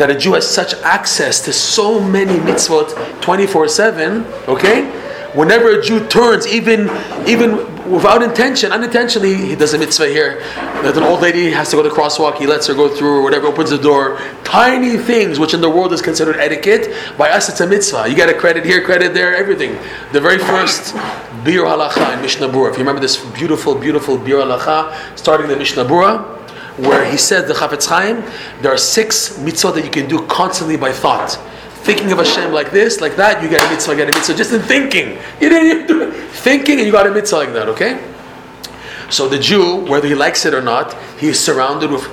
that 0.00 0.10
a 0.10 0.16
Jew 0.16 0.32
has 0.32 0.48
such 0.48 0.72
access 0.82 1.44
to 1.44 1.52
so 1.52 2.00
many 2.00 2.38
mitzvot 2.40 3.20
24 3.20 3.68
7, 3.68 4.24
okay? 4.48 4.90
Whenever 5.34 5.78
a 5.78 5.82
Jew 5.82 6.06
turns, 6.08 6.46
even 6.46 6.90
even 7.28 7.70
without 7.90 8.22
intention, 8.22 8.72
unintentionally, 8.72 9.34
he 9.34 9.54
does 9.54 9.74
a 9.74 9.78
mitzvah 9.78 10.06
here. 10.06 10.40
That 10.82 10.96
an 10.96 11.02
old 11.02 11.20
lady 11.20 11.50
has 11.50 11.70
to 11.70 11.76
go 11.76 11.82
to 11.82 11.88
the 11.88 11.94
crosswalk, 11.94 12.38
he 12.38 12.46
lets 12.46 12.66
her 12.66 12.74
go 12.74 12.88
through 12.88 13.18
or 13.18 13.22
whatever, 13.22 13.46
opens 13.46 13.70
the 13.70 13.78
door. 13.78 14.18
Tiny 14.42 14.96
things 14.96 15.38
which 15.38 15.54
in 15.54 15.60
the 15.60 15.68
world 15.68 15.92
is 15.92 16.00
considered 16.00 16.36
etiquette, 16.36 16.94
by 17.18 17.30
us 17.30 17.48
it's 17.48 17.60
a 17.60 17.66
mitzvah. 17.66 18.08
You 18.08 18.16
get 18.16 18.28
a 18.28 18.34
credit 18.34 18.64
here, 18.64 18.82
credit 18.82 19.12
there, 19.12 19.36
everything. 19.36 19.72
The 20.12 20.20
very 20.20 20.38
first 20.38 20.94
Biur 21.44 21.66
Halacha 21.66 22.14
in 22.14 22.22
Mishnah 22.22 22.48
Berurah, 22.48 22.70
if 22.70 22.74
you 22.74 22.80
remember 22.80 23.00
this 23.00 23.24
beautiful, 23.32 23.74
beautiful 23.74 24.16
Biur 24.16 24.44
Halacha, 24.44 25.18
starting 25.18 25.48
the 25.48 25.56
Mishnah 25.56 25.84
Berurah, 25.84 26.39
where 26.80 27.04
he 27.10 27.16
said 27.16 27.46
the 27.46 27.54
Chafetz 27.54 27.86
Chaim, 27.86 28.22
there 28.62 28.72
are 28.72 28.78
six 28.78 29.38
mitzvot 29.38 29.74
that 29.74 29.84
you 29.84 29.90
can 29.90 30.08
do 30.08 30.26
constantly 30.26 30.76
by 30.76 30.92
thought. 30.92 31.38
Thinking 31.82 32.12
of 32.12 32.18
Hashem 32.18 32.52
like 32.52 32.70
this, 32.70 33.00
like 33.00 33.16
that, 33.16 33.42
you 33.42 33.48
get 33.48 33.62
a 33.62 33.70
mitzvah, 33.70 33.92
you 33.92 33.98
get 33.98 34.14
a 34.14 34.16
mitzvah. 34.16 34.34
Just 34.34 34.52
in 34.52 34.60
thinking, 34.60 35.18
you 35.40 35.48
didn't 35.48 35.86
do 35.86 36.02
it. 36.02 36.14
Thinking, 36.30 36.78
and 36.78 36.86
you 36.86 36.92
got 36.92 37.06
a 37.06 37.10
mitzvah 37.10 37.36
like 37.36 37.52
that. 37.52 37.68
Okay. 37.68 38.02
So 39.10 39.28
the 39.28 39.38
Jew, 39.38 39.84
whether 39.86 40.06
he 40.06 40.14
likes 40.14 40.44
it 40.46 40.54
or 40.54 40.60
not, 40.60 40.94
he 41.18 41.28
is 41.28 41.40
surrounded 41.40 41.90
with 41.90 42.04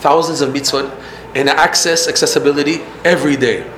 thousands 0.00 0.40
of 0.40 0.52
mitzvot 0.52 0.90
and 1.34 1.48
access, 1.48 2.08
accessibility 2.08 2.82
every 3.04 3.36
day. 3.36 3.70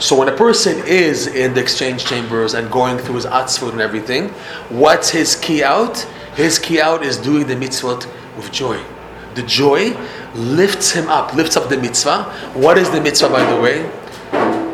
So 0.00 0.18
when 0.18 0.28
a 0.28 0.36
person 0.36 0.82
is 0.86 1.28
in 1.28 1.54
the 1.54 1.60
exchange 1.60 2.04
chambers 2.04 2.54
and 2.54 2.70
going 2.70 2.98
through 2.98 3.14
his 3.14 3.26
atzvot 3.26 3.72
and 3.72 3.80
everything, 3.80 4.28
what's 4.68 5.10
his 5.10 5.36
key 5.36 5.62
out? 5.62 6.00
His 6.34 6.58
key 6.58 6.80
out 6.80 7.04
is 7.04 7.16
doing 7.16 7.46
the 7.46 7.54
mitzvot 7.54 8.06
with 8.36 8.50
joy 8.50 8.84
the 9.34 9.42
joy 9.42 9.96
lifts 10.34 10.92
him 10.92 11.08
up, 11.08 11.34
lifts 11.34 11.56
up 11.56 11.68
the 11.68 11.76
mitzvah. 11.76 12.24
What 12.54 12.78
is 12.78 12.90
the 12.90 13.00
mitzvah, 13.00 13.28
by 13.28 13.44
the 13.54 13.60
way? 13.60 13.82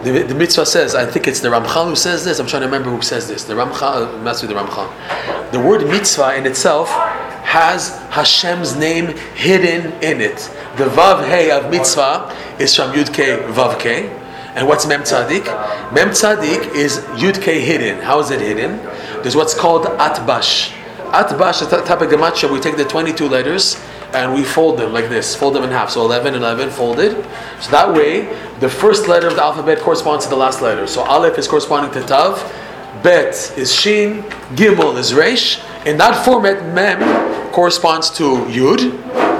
The, 0.02 0.22
the 0.22 0.34
mitzvah 0.34 0.64
says, 0.64 0.94
I 0.94 1.04
think 1.04 1.28
it's 1.28 1.40
the 1.40 1.48
Ramchal 1.48 1.88
who 1.88 1.96
says 1.96 2.24
this. 2.24 2.38
I'm 2.38 2.46
trying 2.46 2.62
to 2.62 2.68
remember 2.68 2.90
who 2.90 3.02
says 3.02 3.28
this. 3.28 3.44
The 3.44 3.54
Ramchal, 3.54 4.22
must 4.22 4.40
be 4.40 4.48
the 4.48 4.54
Ramchal. 4.54 5.52
The 5.52 5.60
word 5.60 5.86
mitzvah 5.86 6.36
in 6.36 6.46
itself 6.46 6.88
has 6.88 7.98
Hashem's 8.10 8.76
name 8.76 9.16
hidden 9.34 9.92
in 10.02 10.20
it. 10.20 10.36
The 10.76 10.86
Vav 10.86 11.28
Hey 11.28 11.50
of 11.50 11.70
mitzvah 11.70 12.34
is 12.58 12.74
from 12.74 12.92
Yud 12.92 13.12
K 13.12 13.38
Vav 13.52 13.78
K. 13.78 14.08
And 14.54 14.66
what's 14.66 14.86
Mem 14.86 15.02
Tzadik? 15.02 15.44
Mem 15.92 16.10
Tzadik 16.10 16.74
is 16.74 16.98
Yud 17.20 17.42
K 17.42 17.60
hidden. 17.60 18.00
How 18.00 18.20
is 18.20 18.30
it 18.30 18.40
hidden? 18.40 18.78
There's 19.22 19.36
what's 19.36 19.54
called 19.54 19.84
Atbash. 19.84 20.72
Atbash 21.10 21.66
a 21.66 21.84
type 21.84 22.00
of 22.00 22.08
gematria. 22.08 22.50
We 22.50 22.60
take 22.60 22.76
the 22.76 22.84
22 22.84 23.28
letters 23.28 23.76
and 24.12 24.34
we 24.34 24.44
fold 24.44 24.78
them 24.78 24.92
like 24.92 25.08
this, 25.08 25.34
fold 25.34 25.54
them 25.54 25.62
in 25.62 25.70
half. 25.70 25.90
So 25.90 26.02
11, 26.02 26.34
11 26.34 26.70
folded. 26.70 27.12
So 27.60 27.70
that 27.70 27.92
way, 27.92 28.26
the 28.60 28.68
first 28.68 29.08
letter 29.08 29.28
of 29.28 29.36
the 29.36 29.42
alphabet 29.42 29.78
corresponds 29.78 30.24
to 30.24 30.30
the 30.30 30.36
last 30.36 30.60
letter. 30.60 30.86
So 30.86 31.02
Aleph 31.02 31.38
is 31.38 31.48
corresponding 31.48 31.92
to 31.92 32.06
Tav, 32.06 32.42
Bet 33.02 33.56
is 33.56 33.74
Shin, 33.74 34.22
Gimel 34.54 34.96
is 34.98 35.14
Resh. 35.14 35.60
In 35.86 35.96
that 35.98 36.24
format, 36.24 36.74
Mem 36.74 37.52
corresponds 37.52 38.10
to 38.10 38.44
Yud, 38.46 38.92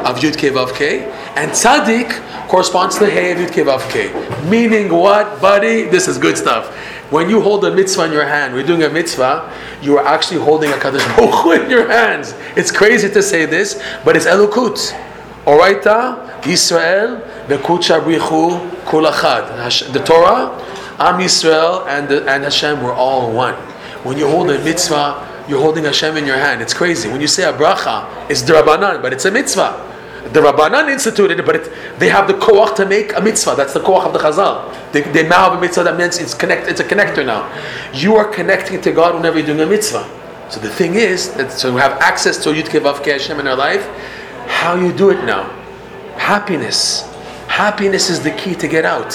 of 0.05 0.19
Yud 0.21 0.39
Kei 0.39 0.51
Vav 0.51 0.75
Kei, 0.75 1.05
and 1.37 1.51
Tzaddik 1.51 2.49
corresponds 2.49 2.99
to 2.99 3.07
Hey 3.07 3.33
of 3.33 3.39
Yud 3.39 3.53
Kei 3.53 3.63
Vav 3.63 3.89
Kei. 3.91 4.11
Meaning 4.49 4.93
what, 4.93 5.41
buddy? 5.41 5.83
This 5.85 6.09
is 6.09 6.17
good 6.17 6.39
stuff. 6.39 6.75
When 7.11 7.29
you 7.29 7.41
hold 7.41 7.65
a 7.65 7.75
mitzvah 7.75 8.05
in 8.05 8.13
your 8.13 8.25
hand, 8.25 8.55
we're 8.55 8.67
doing 8.67 8.85
a 8.85 8.89
mitzvah, 8.89 9.53
you 9.83 9.99
are 9.99 10.07
actually 10.07 10.41
holding 10.41 10.71
a 10.71 10.75
Kadosh 10.75 11.05
Baruch 11.17 11.61
in 11.61 11.69
your 11.69 11.89
hands. 11.89 12.35
It's 12.57 12.71
crazy 12.71 13.11
to 13.11 13.21
say 13.21 13.47
this, 13.47 13.83
but 14.05 14.17
it's 14.17 14.27
Elokut. 14.27 14.97
Oraita, 15.45 16.47
Israel, 16.47 17.21
Bekut 17.49 17.83
Shabrichu, 17.83 18.71
Kulachad. 18.85 19.93
The 19.93 19.99
Torah, 20.05 20.53
Am 21.01 21.19
Yisrael, 21.19 21.85
and, 21.89 22.09
the, 22.09 22.21
and 22.31 22.45
Hashem 22.45 22.81
were 22.81 22.93
all 22.93 23.33
one. 23.33 23.55
When 24.05 24.17
you 24.17 24.29
hold 24.29 24.49
a 24.51 24.63
mitzvah, 24.63 25.45
you're 25.49 25.61
holding 25.61 25.85
Hashem 25.85 26.17
in 26.17 26.27
your 26.27 26.37
hand. 26.37 26.63
It's 26.63 26.75
crazy. 26.75 27.09
When 27.09 27.21
you 27.21 27.27
say 27.27 27.43
a 27.43 27.53
bracha, 27.53 28.31
it's 28.31 28.43
drabanan, 28.43 29.03
but 29.03 29.13
it's 29.13 29.25
a 29.25 29.33
mitzvah. 29.33 29.90
The 30.33 30.41
Rabbanan 30.41 30.89
instituted 30.89 31.41
it, 31.41 31.47
but 31.47 31.57
it, 31.57 31.73
they 31.99 32.09
have 32.09 32.29
the 32.29 32.35
koach 32.35 32.77
to 32.77 32.87
make 32.87 33.17
a 33.17 33.21
mitzvah. 33.21 33.57
That's 33.57 33.75
the 33.75 33.81
koach 33.81 34.07
of 34.07 34.13
the 34.13 34.21
Chazal. 34.21 34.93
They, 34.93 35.01
they 35.01 35.29
now 35.29 35.51
have 35.51 35.59
a 35.59 35.61
mitzvah 35.61 35.85
that 35.85 35.99
means 35.99 36.19
it's 36.19 36.35
connect. 36.35 36.69
It's 36.69 36.79
a 36.79 36.85
connector 36.85 37.27
now. 37.27 37.51
You 37.93 38.15
are 38.15 38.27
connecting 38.27 38.81
to 38.83 38.93
God 38.93 39.17
whenever 39.17 39.39
you're 39.39 39.47
doing 39.47 39.61
a 39.61 39.67
mitzvah. 39.67 40.09
So 40.49 40.61
the 40.61 40.71
thing 40.71 40.95
is 40.95 41.33
that 41.35 41.51
so 41.51 41.75
we 41.75 41.81
have 41.81 41.93
access 42.01 42.37
to 42.45 42.51
Yud 42.51 42.69
Kevav 42.69 43.05
Hashem 43.05 43.41
in 43.41 43.49
our 43.49 43.57
life. 43.57 43.85
How 44.47 44.77
you 44.77 44.93
do 44.93 45.11
it 45.11 45.25
now? 45.25 45.45
Happiness. 46.17 47.03
Happiness 47.49 48.09
is 48.09 48.23
the 48.23 48.31
key 48.33 48.55
to 48.55 48.69
get 48.69 48.85
out. 48.85 49.11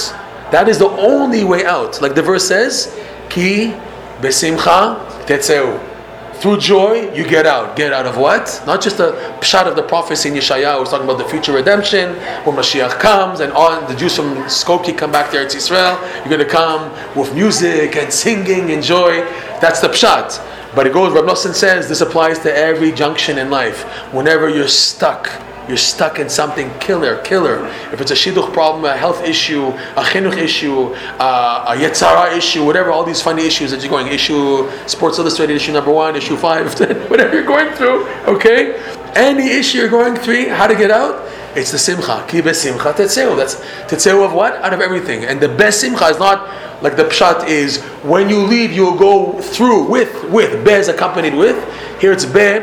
That 0.52 0.68
is 0.68 0.80
the 0.80 0.90
only 0.90 1.44
way 1.46 1.66
out. 1.66 2.02
Like 2.02 2.16
the 2.16 2.22
verse 2.22 2.48
says, 2.48 2.94
Ki 3.30 3.74
besimcha 4.20 5.06
tetzeu. 5.26 5.95
Through 6.40 6.60
joy, 6.60 7.14
you 7.14 7.28
get 7.28 7.46
out. 7.46 7.76
Get 7.76 7.94
out 7.94 8.06
of 8.06 8.18
what? 8.18 8.62
Not 8.68 8.82
just 8.82 9.00
a 9.00 9.38
shot 9.42 9.68
of 9.68 9.76
the 9.76 9.84
prophecy 9.84 10.30
in 10.30 10.36
Yeshaya 10.36 10.78
who's 10.78 10.90
talking 10.90 11.06
about 11.06 11.18
the 11.18 11.26
future 11.26 11.54
redemption, 11.54 12.14
when 12.46 12.56
Mashiach 12.56 13.00
comes 13.00 13.40
and 13.40 13.52
all 13.54 13.82
the 13.88 13.96
Jews 13.96 14.16
from 14.16 14.36
Skokie 14.46 14.98
come 14.98 15.12
back 15.12 15.32
to 15.32 15.38
Eretz 15.38 15.56
Israel. 15.56 15.98
You're 16.18 16.38
going 16.38 16.40
to 16.40 16.46
come 16.46 16.92
with 17.16 17.34
music 17.34 17.96
and 17.96 18.12
singing 18.12 18.72
and 18.72 18.84
joy. 18.84 19.22
That's 19.62 19.80
the 19.80 19.88
pshat. 19.88 20.44
But 20.76 20.86
it 20.86 20.94
goes, 20.94 21.14
Rav 21.14 21.24
Nosson 21.24 21.54
says, 21.54 21.88
this 21.88 22.02
applies 22.02 22.38
to 22.40 22.54
every 22.54 22.92
junction 22.92 23.38
in 23.38 23.50
life. 23.50 23.84
Whenever 24.14 24.50
you're 24.50 24.68
stuck, 24.68 25.32
you're 25.68 25.78
stuck 25.78 26.20
in 26.20 26.30
something 26.30 26.72
killer, 26.80 27.22
killer. 27.22 27.66
If 27.92 28.02
it's 28.02 28.12
a 28.12 28.16
shidduch 28.16 28.54
problem, 28.54 28.86
a 28.86 28.96
health 28.96 29.24
issue, 29.24 29.68
a 29.68 30.04
chinuch 30.04 30.38
issue, 30.38 30.94
uh, 31.20 31.66
a 31.68 31.76
Yetzer 31.76 32.08
Hara 32.08 32.36
issue, 32.36 32.64
whatever, 32.64 32.92
all 32.92 33.04
these 33.04 33.22
funny 33.22 33.46
issues 33.46 33.72
that 33.72 33.82
you're 33.82 33.90
going, 33.90 34.08
issue, 34.08 34.70
Sports 34.88 35.18
Illustrated 35.20 35.56
issue 35.56 35.72
number 35.72 35.92
one, 35.92 36.16
issue 36.16 36.38
five, 36.38 36.80
whatever 37.10 37.34
you're 37.34 37.44
going 37.44 37.74
through, 37.74 38.08
okay? 38.26 38.82
Any 39.16 39.50
issue 39.50 39.80
you're 39.80 39.90
going 39.90 40.16
through, 40.16 40.50
how 40.50 40.68
to 40.68 40.76
get 40.76 40.92
out? 40.92 41.32
It's 41.56 41.72
the 41.72 41.80
simcha. 41.80 42.26
Ki 42.28 42.42
simcha 42.54 42.92
tetzeu. 42.92 43.38
That's 43.38 43.56
tetzeu 43.90 44.26
of 44.26 44.34
what? 44.34 44.56
Out 44.56 44.74
of 44.74 44.82
everything. 44.82 45.24
And 45.24 45.40
the 45.40 45.48
best 45.48 45.80
simcha 45.80 46.06
is 46.08 46.20
not 46.20 46.50
like 46.84 46.98
the 46.98 47.06
pshat 47.06 47.48
is 47.48 47.82
when 48.04 48.30
you 48.30 48.44
leave, 48.44 48.74
you'll 48.74 48.98
go 48.98 49.40
through 49.42 49.90
with, 49.90 50.30
with. 50.30 50.66
Be 50.66 50.74
is 50.74 50.90
accompanied 50.90 51.34
with. 51.34 51.56
Here 52.02 52.12
it's 52.12 52.26
be 52.26 52.62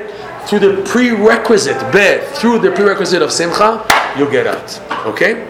through 0.53 0.74
the 0.76 0.82
prerequisite, 0.82 1.80
be, 1.94 2.18
through 2.34 2.59
the 2.59 2.70
prerequisite 2.72 3.22
of 3.22 3.32
simcha, 3.32 3.82
you'll 4.18 4.30
get 4.30 4.46
out. 4.46 5.07
Okay? 5.07 5.48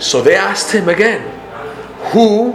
So 0.00 0.20
they 0.20 0.34
asked 0.34 0.72
him 0.72 0.88
again, 0.88 1.22
who 2.10 2.50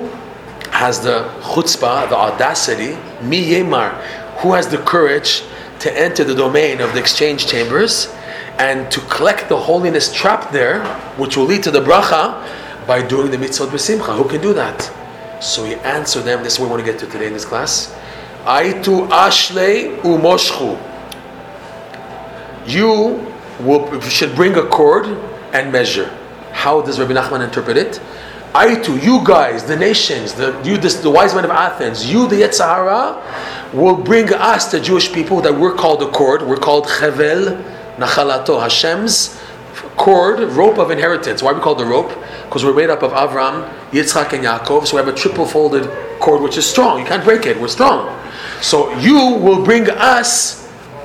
has 0.72 1.00
the 1.00 1.32
chutzpah, 1.44 2.10
the 2.10 2.18
audacity, 2.18 2.98
mi 3.22 3.42
yemar, 3.52 3.94
who 4.40 4.52
has 4.52 4.68
the 4.68 4.80
courage 4.80 5.44
to 5.80 5.98
enter 5.98 6.26
the 6.26 6.36
domain 6.36 6.82
of 6.82 6.92
the 6.92 7.00
exchange 7.00 7.48
chambers 7.48 8.14
and 8.60 8.92
to 8.92 9.00
collect 9.08 9.48
the 9.48 9.56
holiness 9.56 10.14
trapped 10.14 10.52
there, 10.52 10.84
which 11.16 11.38
will 11.38 11.46
lead 11.46 11.64
to 11.64 11.72
the 11.72 11.80
bracha 11.80 12.46
by 12.86 13.02
doing 13.02 13.32
the 13.32 13.38
mitzvot 13.38 13.70
b'simcha. 13.70 14.18
Who 14.18 14.28
can 14.28 14.42
do 14.42 14.54
that? 14.56 14.92
So 15.42 15.64
he 15.64 15.76
answered 15.76 16.24
them. 16.24 16.44
This 16.44 16.56
is 16.56 16.60
what 16.60 16.66
we 16.66 16.72
want 16.72 16.86
to 16.86 16.92
get 16.92 17.00
to 17.00 17.08
today 17.08 17.28
in 17.28 17.34
this 17.34 17.46
class. 17.46 17.96
Aitu 18.44 19.08
ashle 19.08 20.02
umoshchu 20.02 20.78
you 22.68 23.26
will, 23.59 23.99
should 24.01 24.36
bring 24.36 24.55
a 24.55 24.63
cord 24.68 25.05
and 25.53 25.72
measure. 25.72 26.07
How 26.51 26.82
does 26.82 26.99
Rabbi 26.99 27.13
Nachman 27.13 27.43
interpret 27.43 27.78
it? 27.78 28.01
I 28.53 28.76
too, 28.82 28.97
you 28.97 29.24
guys, 29.24 29.65
the 29.65 29.76
nations, 29.76 30.34
the 30.34 30.59
you, 30.63 30.78
this, 30.78 30.95
the 30.95 31.09
wise 31.09 31.36
men 31.36 31.45
of 31.45 31.51
Athens, 31.51 32.11
you, 32.11 32.28
the 32.28 32.38
Yetzer 32.38 32.65
Hara, 32.65 33.72
will 33.74 33.95
bring 33.95 34.34
us, 34.34 34.72
the 34.72 34.80
Jewish 34.80 35.11
people, 35.11 35.41
that 35.41 35.53
we're 35.53 35.76
called 35.76 36.01
a 36.01 36.09
cord. 36.09 36.41
We're 36.41 36.57
called 36.57 36.88
Chevel 36.88 37.61
Nachalato, 37.97 38.59
Hashem's 38.59 39.39
cord, 39.97 40.39
rope 40.53 40.80
of 40.80 40.89
inheritance. 40.91 41.43
Why 41.43 41.53
we 41.53 41.59
call 41.59 41.76
the 41.76 41.86
rope? 41.86 42.09
Because 42.45 42.63
we're 42.63 42.74
made 42.74 42.89
up 42.89 43.03
of 43.03 43.11
Avram, 43.11 43.70
Yitzchak, 43.91 44.34
and 44.34 44.43
Yaakov. 44.43 44.88
So 44.88 44.95
we 44.95 45.05
have 45.05 45.13
a 45.13 45.18
triple 45.18 45.45
folded 45.45 45.89
cord, 46.20 46.41
which 46.41 46.57
is 46.57 46.65
strong. 46.65 46.99
You 46.99 47.05
can't 47.05 47.24
break 47.24 47.45
it. 47.45 47.59
We're 47.59 47.68
strong. 47.68 48.18
So 48.61 48.91
you 48.97 49.15
will 49.15 49.63
bring 49.63 49.89
us 49.89 50.57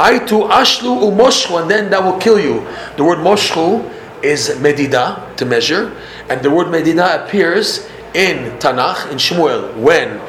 Aitu 0.03 0.51
ashlu 0.51 1.01
umoshchu, 1.01 1.63
and 1.63 1.71
then 1.71 1.89
that 1.91 2.03
will 2.03 2.19
kill 2.19 2.41
you. 2.41 2.67
The 2.97 3.05
word 3.05 3.19
moshchu 3.19 3.89
is 4.21 4.59
medida, 4.59 5.33
to 5.37 5.45
measure, 5.45 5.97
and 6.29 6.43
the 6.43 6.51
word 6.51 6.73
medida 6.73 7.25
appears 7.25 7.87
in 8.13 8.59
Tanakh, 8.59 9.13
in 9.13 9.19
Shmuel, 9.19 9.77
when 9.77 10.21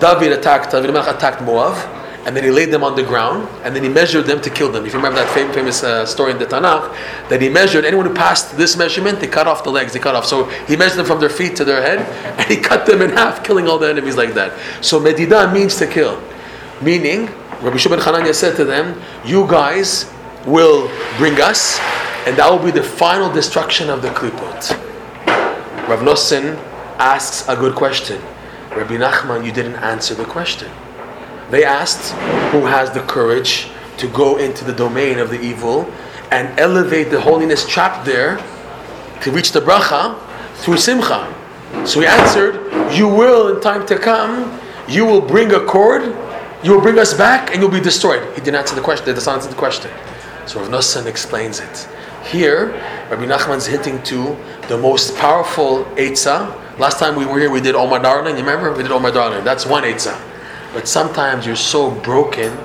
David 0.00 0.32
attacked, 0.32 0.72
David 0.72 0.90
attacked 0.96 1.40
Moab, 1.40 1.76
and 2.26 2.36
then 2.36 2.42
he 2.42 2.50
laid 2.50 2.70
them 2.72 2.82
on 2.82 2.96
the 2.96 3.04
ground, 3.04 3.48
and 3.62 3.76
then 3.76 3.84
he 3.84 3.88
measured 3.88 4.26
them 4.26 4.40
to 4.40 4.50
kill 4.50 4.72
them. 4.72 4.84
If 4.86 4.92
you 4.92 4.98
remember 4.98 5.24
that 5.24 5.32
famous 5.32 5.84
uh, 5.84 6.04
story 6.04 6.32
in 6.32 6.38
the 6.38 6.46
Tanakh, 6.46 6.92
that 7.28 7.40
he 7.40 7.48
measured 7.48 7.84
anyone 7.84 8.06
who 8.06 8.14
passed 8.14 8.56
this 8.56 8.76
measurement, 8.76 9.20
they 9.20 9.28
cut 9.28 9.46
off 9.46 9.62
the 9.62 9.70
legs, 9.70 9.92
they 9.92 10.00
cut 10.00 10.16
off. 10.16 10.26
So 10.26 10.46
he 10.66 10.76
measured 10.76 10.98
them 10.98 11.06
from 11.06 11.20
their 11.20 11.30
feet 11.30 11.54
to 11.56 11.64
their 11.64 11.80
head, 11.80 12.00
and 12.38 12.48
he 12.48 12.56
cut 12.56 12.86
them 12.86 13.02
in 13.02 13.10
half, 13.10 13.44
killing 13.44 13.68
all 13.68 13.78
the 13.78 13.88
enemies 13.88 14.16
like 14.16 14.34
that. 14.34 14.52
So 14.84 14.98
Medida 14.98 15.52
means 15.52 15.76
to 15.76 15.86
kill, 15.86 16.20
meaning 16.80 17.28
Rabbi 17.62 17.76
Shimon 17.76 18.00
Hananya 18.00 18.34
said 18.34 18.56
to 18.56 18.64
them, 18.64 19.00
You 19.24 19.46
guys 19.46 20.10
will 20.44 20.90
bring 21.16 21.40
us, 21.40 21.78
and 22.26 22.36
that 22.36 22.50
will 22.50 22.58
be 22.58 22.72
the 22.72 22.82
final 22.82 23.32
destruction 23.32 23.88
of 23.88 24.02
the 24.02 24.08
Klipot. 24.08 24.70
Rav 25.88 26.00
Nosson 26.00 26.56
asks 26.98 27.48
a 27.48 27.54
good 27.54 27.76
question. 27.76 28.20
Rabbi 28.70 28.96
Nachman, 28.96 29.46
you 29.46 29.52
didn't 29.52 29.76
answer 29.76 30.12
the 30.12 30.24
question. 30.24 30.72
They 31.50 31.62
asked 31.62 32.10
who 32.50 32.66
has 32.66 32.90
the 32.90 33.02
courage 33.02 33.68
to 33.98 34.08
go 34.08 34.38
into 34.38 34.64
the 34.64 34.72
domain 34.72 35.20
of 35.20 35.30
the 35.30 35.40
evil 35.40 35.88
and 36.32 36.58
elevate 36.58 37.10
the 37.10 37.20
holiness 37.20 37.64
trapped 37.68 38.04
there 38.04 38.38
to 39.20 39.30
reach 39.30 39.52
the 39.52 39.60
bracha 39.60 40.18
through 40.54 40.78
simcha. 40.78 41.32
So 41.86 42.00
he 42.00 42.06
answered, 42.06 42.56
You 42.92 43.06
will 43.06 43.54
in 43.54 43.62
time 43.62 43.86
to 43.86 43.96
come, 43.96 44.58
you 44.88 45.06
will 45.06 45.20
bring 45.20 45.52
a 45.52 45.64
cord 45.64 46.16
you 46.62 46.72
will 46.72 46.80
bring 46.80 46.98
us 46.98 47.12
back 47.12 47.50
and 47.50 47.60
you'll 47.60 47.70
be 47.70 47.80
destroyed. 47.80 48.22
He 48.34 48.40
didn't 48.40 48.56
answer 48.56 48.74
the 48.74 48.80
question. 48.80 49.04
They 49.06 49.12
didn't 49.12 49.28
answer 49.28 49.48
the 49.48 49.56
question. 49.56 49.90
So 50.46 50.60
Rav 50.60 50.68
Nosson 50.68 51.06
explains 51.06 51.60
it. 51.60 51.88
Here, 52.24 52.68
Rabbi 53.10 53.26
Nachman 53.26 53.56
is 53.56 53.66
hinting 53.66 54.02
to 54.04 54.36
the 54.68 54.78
most 54.78 55.16
powerful 55.16 55.84
Eitzah. 55.96 56.78
Last 56.78 56.98
time 56.98 57.16
we 57.16 57.26
were 57.26 57.38
here, 57.38 57.50
we 57.50 57.60
did 57.60 57.74
Omar 57.74 58.00
Darling. 58.00 58.36
You 58.36 58.44
remember? 58.44 58.72
We 58.72 58.82
did 58.82 58.92
Omar 58.92 59.10
Darling. 59.10 59.44
That's 59.44 59.66
one 59.66 59.82
Eitzah. 59.82 60.20
But 60.72 60.86
sometimes 60.86 61.46
you're 61.46 61.56
so 61.56 61.90
broken, 61.90 62.56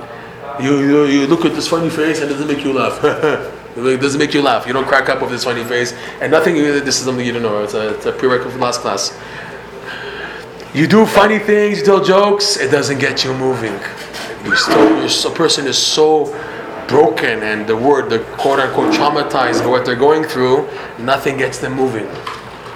you, 0.62 0.80
you, 0.80 1.06
you 1.06 1.28
look 1.28 1.44
at 1.46 1.54
this 1.54 1.68
funny 1.68 1.90
face 1.90 2.22
and 2.22 2.30
it 2.30 2.34
doesn't 2.34 2.48
make 2.48 2.64
you 2.64 2.74
laugh. 2.74 3.04
it 3.76 4.02
doesn't 4.02 4.20
make 4.20 4.34
you 4.34 4.42
laugh. 4.42 4.66
You 4.66 4.74
don't 4.74 4.88
crack 4.88 5.10
up 5.10 5.22
with 5.22 5.32
this 5.32 5.44
funny 5.44 5.64
face. 5.64 5.94
And 6.22 6.32
nothing, 6.32 6.56
this 6.56 7.00
is 7.00 7.06
something 7.06 7.26
you 7.26 7.34
don't 7.34 7.42
know. 7.42 7.64
It's 7.64 7.74
a, 7.74 7.96
it's 7.96 8.06
a 8.06 8.12
prerequisite 8.12 8.54
from 8.54 8.62
last 8.62 8.82
class. 8.82 9.18
You 10.78 10.86
do 10.86 11.08
funny 11.08 11.40
things, 11.40 11.80
you 11.80 11.86
tell 11.86 12.04
jokes, 12.04 12.56
it 12.56 12.70
doesn't 12.70 13.00
get 13.00 13.24
you 13.24 13.34
moving. 13.34 13.74
You 14.46 14.56
still, 14.56 15.32
a 15.32 15.36
person 15.36 15.66
is 15.66 15.76
so 15.76 16.26
broken 16.88 17.42
and 17.42 17.66
the 17.66 17.76
word, 17.76 18.12
the 18.12 18.20
quote 18.38 18.60
unquote 18.60 18.94
traumatized 18.94 19.62
by 19.62 19.70
what 19.70 19.88
they're 19.88 19.96
going 19.96 20.24
through, 20.24 20.70
nothing 21.00 21.36
gets 21.36 21.58
them 21.58 21.74
moving. 21.74 22.06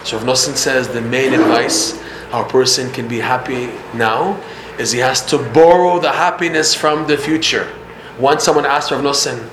So 0.04 0.18
if 0.18 0.24
Nosson 0.24 0.56
says 0.56 0.88
the 0.88 0.99
main 0.99 1.36
advice 1.36 2.02
how 2.32 2.43
a 2.43 2.49
person 2.49 2.91
can 2.91 3.08
be 3.08 3.20
happy 3.20 3.70
now 3.93 4.41
is 4.80 4.91
he 4.91 4.97
has 4.97 5.24
to 5.28 5.38
borrow 5.54 5.99
the 5.99 6.12
happiness 6.12 6.74
from 6.74 7.06
the 7.06 7.18
future. 7.18 7.72
Once 8.20 8.43
someone 8.43 8.66
asked 8.66 8.89
Rav 8.89 9.04
Nosson, 9.04 9.47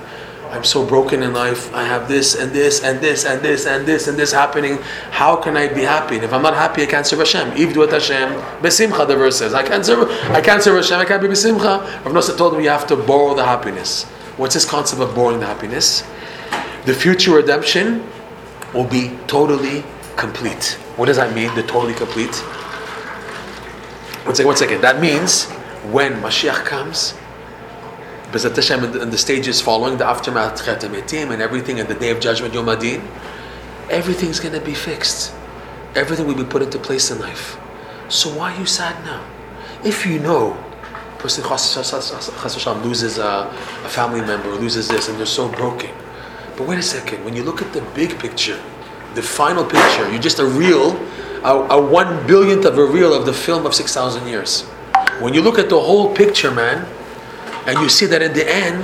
I'm 0.51 0.63
so 0.63 0.83
broken 0.83 1.21
in 1.21 1.33
life. 1.33 1.71
I 1.75 1.83
have 1.83 2.07
this 2.07 2.35
and 2.35 2.51
this 2.51 2.83
and 2.83 2.99
this 2.99 3.23
and 3.23 3.41
this 3.41 3.67
and 3.67 3.85
this 3.85 4.07
and 4.07 4.17
this 4.17 4.31
happening. 4.31 4.79
How 5.11 5.35
can 5.35 5.55
I 5.55 5.67
be 5.67 5.81
happy? 5.81 6.15
And 6.15 6.23
if 6.23 6.33
I'm 6.33 6.41
not 6.41 6.55
happy, 6.55 6.81
I 6.81 6.87
can't 6.87 7.05
serve 7.05 7.19
Hashem. 7.19 7.51
Ivdu 7.51 7.89
Hashem 7.91 8.33
besimcha. 8.61 9.07
The 9.07 9.15
verse 9.15 9.37
says, 9.37 9.53
I 9.53 9.61
can't 9.61 9.85
serve. 9.85 10.09
I 10.31 10.41
can't 10.41 10.63
serve 10.63 10.77
Hashem. 10.77 10.97
I 10.99 11.05
can't 11.05 11.21
be 11.21 11.27
besimcha. 11.27 12.03
Rav 12.03 12.13
Nosson 12.13 12.35
told 12.35 12.55
him 12.55 12.61
you 12.61 12.69
have 12.69 12.87
to 12.87 12.95
borrow 12.95 13.35
the 13.35 13.45
happiness. 13.45 14.05
What's 14.37 14.55
this 14.55 14.65
concept 14.65 15.01
of 15.01 15.13
borrowing 15.13 15.39
the 15.39 15.45
happiness? 15.45 16.01
The 16.85 16.93
future 16.93 17.35
redemption 17.35 18.03
will 18.73 18.87
be 18.87 19.15
totally 19.27 19.83
complete. 20.15 20.79
What 20.95 21.05
does 21.05 21.17
that 21.17 21.35
mean? 21.35 21.53
The 21.53 21.63
totally 21.63 21.93
complete. 21.93 22.35
One 24.25 24.33
second. 24.33 24.47
One 24.47 24.57
second. 24.57 24.81
That 24.81 24.99
means 24.99 25.45
when 25.91 26.13
Mashiach 26.21 26.65
comes 26.65 27.13
Bezat 28.31 28.55
Hashem, 28.55 28.83
in 29.01 29.09
the, 29.09 29.17
stages 29.17 29.59
following 29.59 29.97
the 29.97 30.05
aftermath, 30.05 30.63
Chet 30.63 30.81
HaMetim, 30.81 31.31
and 31.31 31.41
everything, 31.41 31.79
and 31.79 31.89
the 31.89 31.95
day 31.95 32.11
of 32.11 32.19
judgment, 32.19 32.53
Yom 32.53 32.69
Adin, 32.69 33.01
everything's 33.89 34.39
going 34.39 34.53
to 34.53 34.61
be 34.61 34.75
fixed. 34.75 35.33
Everything 35.95 36.27
will 36.27 36.35
be 36.35 36.43
put 36.43 36.61
into 36.61 36.77
place 36.77 37.09
in 37.09 37.19
life. 37.19 37.57
So 38.07 38.29
why 38.29 38.53
are 38.53 38.59
you 38.59 38.67
sad 38.67 39.03
now? 39.03 39.25
If 39.83 40.05
you 40.05 40.19
know, 40.19 40.63
person 41.17 41.43
loses 42.83 43.17
a, 43.17 43.23
a 43.23 43.89
family 43.89 44.21
member, 44.21 44.49
loses 44.49 44.87
this, 44.87 45.09
and 45.09 45.17
they're 45.17 45.25
so 45.25 45.49
broken. 45.49 45.89
But 46.55 46.67
wait 46.67 46.77
a 46.77 46.83
second, 46.83 47.25
when 47.25 47.35
you 47.35 47.41
look 47.41 47.63
at 47.63 47.73
the 47.73 47.81
big 47.95 48.19
picture, 48.19 48.61
the 49.15 49.23
final 49.23 49.63
picture, 49.63 50.09
you're 50.11 50.21
just 50.21 50.37
a 50.37 50.45
reel, 50.45 50.95
a, 51.43 51.55
a 51.71 51.81
one 51.81 52.27
billionth 52.27 52.65
of 52.65 52.77
a 52.77 52.85
reel 52.85 53.11
of 53.11 53.25
the 53.25 53.33
film 53.33 53.65
of 53.65 53.73
6,000 53.73 54.27
years. 54.27 54.63
When 55.19 55.33
you 55.33 55.41
look 55.41 55.57
at 55.57 55.69
the 55.69 55.79
whole 55.79 56.13
picture, 56.13 56.51
man, 56.51 56.87
and 57.69 57.79
you 57.79 57.89
see 57.89 58.05
that 58.07 58.21
in 58.21 58.33
the 58.33 58.47
end, 58.49 58.83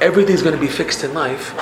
everything's 0.00 0.42
going 0.42 0.54
to 0.54 0.60
be 0.60 0.68
fixed 0.68 1.04
in 1.04 1.14
life. 1.14 1.54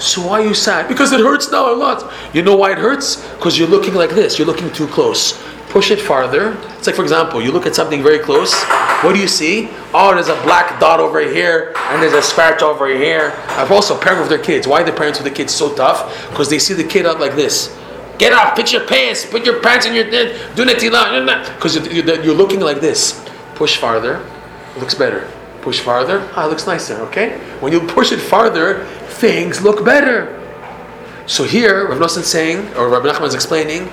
So 0.00 0.26
why 0.26 0.40
are 0.40 0.46
you 0.46 0.54
sad? 0.54 0.88
Because 0.88 1.12
it 1.12 1.20
hurts 1.20 1.50
now 1.50 1.72
a 1.72 1.76
lot. 1.76 2.12
You 2.32 2.42
know 2.42 2.56
why 2.56 2.72
it 2.72 2.78
hurts? 2.78 3.16
Because 3.34 3.58
you're 3.58 3.68
looking 3.68 3.94
like 3.94 4.10
this. 4.10 4.38
You're 4.38 4.46
looking 4.46 4.72
too 4.72 4.86
close. 4.86 5.42
Push 5.70 5.90
it 5.90 6.00
farther. 6.00 6.56
It's 6.78 6.86
like, 6.86 6.96
for 6.96 7.02
example, 7.02 7.42
you 7.42 7.52
look 7.52 7.66
at 7.66 7.74
something 7.74 8.02
very 8.02 8.18
close. 8.18 8.54
What 9.02 9.14
do 9.14 9.20
you 9.20 9.28
see? 9.28 9.68
Oh, 9.92 10.14
there's 10.14 10.28
a 10.28 10.40
black 10.42 10.80
dot 10.80 10.98
over 10.98 11.20
here, 11.20 11.74
and 11.76 12.02
there's 12.02 12.14
a 12.14 12.22
scratch 12.22 12.62
over 12.62 12.88
here. 12.88 13.34
I've 13.48 13.70
also 13.70 13.98
parents 13.98 14.28
with 14.28 14.30
their 14.30 14.44
kids. 14.44 14.66
Why 14.66 14.82
are 14.82 14.84
the 14.84 14.92
parents 14.92 15.18
with 15.18 15.28
the 15.28 15.34
kids 15.34 15.52
so 15.52 15.74
tough? 15.74 16.28
Because 16.30 16.48
they 16.48 16.58
see 16.58 16.74
the 16.74 16.84
kid 16.84 17.04
up 17.04 17.18
like 17.18 17.34
this. 17.34 17.76
Get 18.18 18.32
up, 18.32 18.56
put 18.56 18.72
your 18.72 18.86
pants, 18.86 19.24
put 19.26 19.44
your 19.44 19.60
pants 19.60 19.86
in 19.86 19.94
your 19.94 20.04
do 20.04 20.64
netila, 20.64 21.54
because 21.54 21.76
you're, 21.76 22.22
you're 22.22 22.34
looking 22.34 22.60
like 22.60 22.80
this. 22.80 23.24
Push 23.54 23.76
farther, 23.76 24.24
looks 24.78 24.94
better. 24.94 25.30
Push 25.68 25.80
farther, 25.80 26.26
ah, 26.34 26.46
it 26.46 26.48
looks 26.48 26.66
nicer. 26.66 26.94
Okay. 27.08 27.36
When 27.60 27.74
you 27.74 27.80
push 27.80 28.10
it 28.10 28.20
farther, 28.20 28.86
things 29.20 29.60
look 29.60 29.84
better. 29.84 30.34
So 31.26 31.44
here, 31.44 31.86
Rav 31.88 31.98
Nosson 31.98 32.22
saying, 32.22 32.74
or 32.74 32.88
Rabbi 32.88 33.06
Nachman 33.06 33.26
is 33.26 33.34
explaining, 33.34 33.90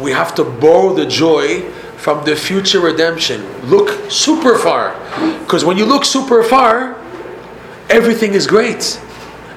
we 0.00 0.10
have 0.12 0.34
to 0.36 0.44
borrow 0.44 0.94
the 0.94 1.04
joy 1.04 1.68
from 1.98 2.24
the 2.24 2.34
future 2.34 2.80
redemption. 2.80 3.44
Look 3.68 4.10
super 4.10 4.56
far. 4.56 4.96
Because 5.40 5.66
when 5.66 5.76
you 5.76 5.84
look 5.84 6.06
super 6.06 6.42
far, 6.42 6.96
everything 7.90 8.32
is 8.32 8.46
great. 8.46 8.98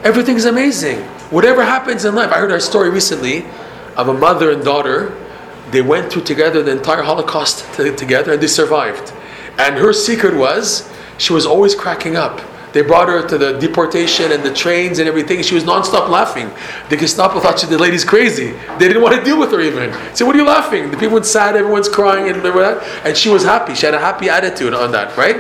Everything 0.03 0.35
is 0.35 0.43
amazing. 0.43 0.99
Whatever 1.31 1.63
happens 1.63 2.03
in 2.03 2.15
life. 2.15 2.33
I 2.33 2.39
heard 2.39 2.51
a 2.51 2.59
story 2.59 2.89
recently 2.89 3.45
of 3.95 4.09
a 4.09 4.13
mother 4.13 4.51
and 4.51 4.61
daughter. 4.61 5.15
They 5.71 5.81
went 5.81 6.11
through 6.11 6.23
together 6.23 6.61
the 6.63 6.71
entire 6.71 7.03
Holocaust 7.03 7.63
t- 7.77 7.95
together 7.95 8.33
and 8.33 8.43
they 8.43 8.47
survived. 8.47 9.13
And 9.57 9.77
her 9.77 9.93
secret 9.93 10.35
was 10.35 10.91
she 11.21 11.33
was 11.33 11.45
always 11.45 11.75
cracking 11.75 12.15
up. 12.15 12.41
They 12.73 12.81
brought 12.81 13.09
her 13.09 13.27
to 13.27 13.37
the 13.37 13.59
deportation 13.59 14.31
and 14.31 14.43
the 14.43 14.53
trains 14.53 14.99
and 14.99 15.07
everything. 15.07 15.43
She 15.43 15.53
was 15.53 15.63
nonstop 15.63 16.09
laughing. 16.09 16.49
The 16.89 16.97
Gestapo 16.97 17.39
thought 17.39 17.59
she, 17.59 17.67
the 17.67 17.77
lady's 17.77 18.05
crazy. 18.05 18.51
They 18.79 18.87
didn't 18.87 19.03
want 19.03 19.15
to 19.15 19.23
deal 19.23 19.37
with 19.37 19.51
her 19.51 19.61
even. 19.61 19.93
Say, 20.15 20.25
what 20.25 20.35
are 20.35 20.39
you 20.39 20.45
laughing? 20.45 20.89
The 20.89 20.97
people 20.97 21.21
sad, 21.23 21.55
everyone's 21.55 21.89
crying, 21.89 22.27
and. 22.29 22.41
And 22.41 23.15
she 23.15 23.29
was 23.29 23.43
happy. 23.43 23.75
She 23.75 23.85
had 23.85 23.93
a 23.93 23.99
happy 23.99 24.29
attitude 24.29 24.73
on 24.73 24.91
that, 24.93 25.15
right? 25.15 25.37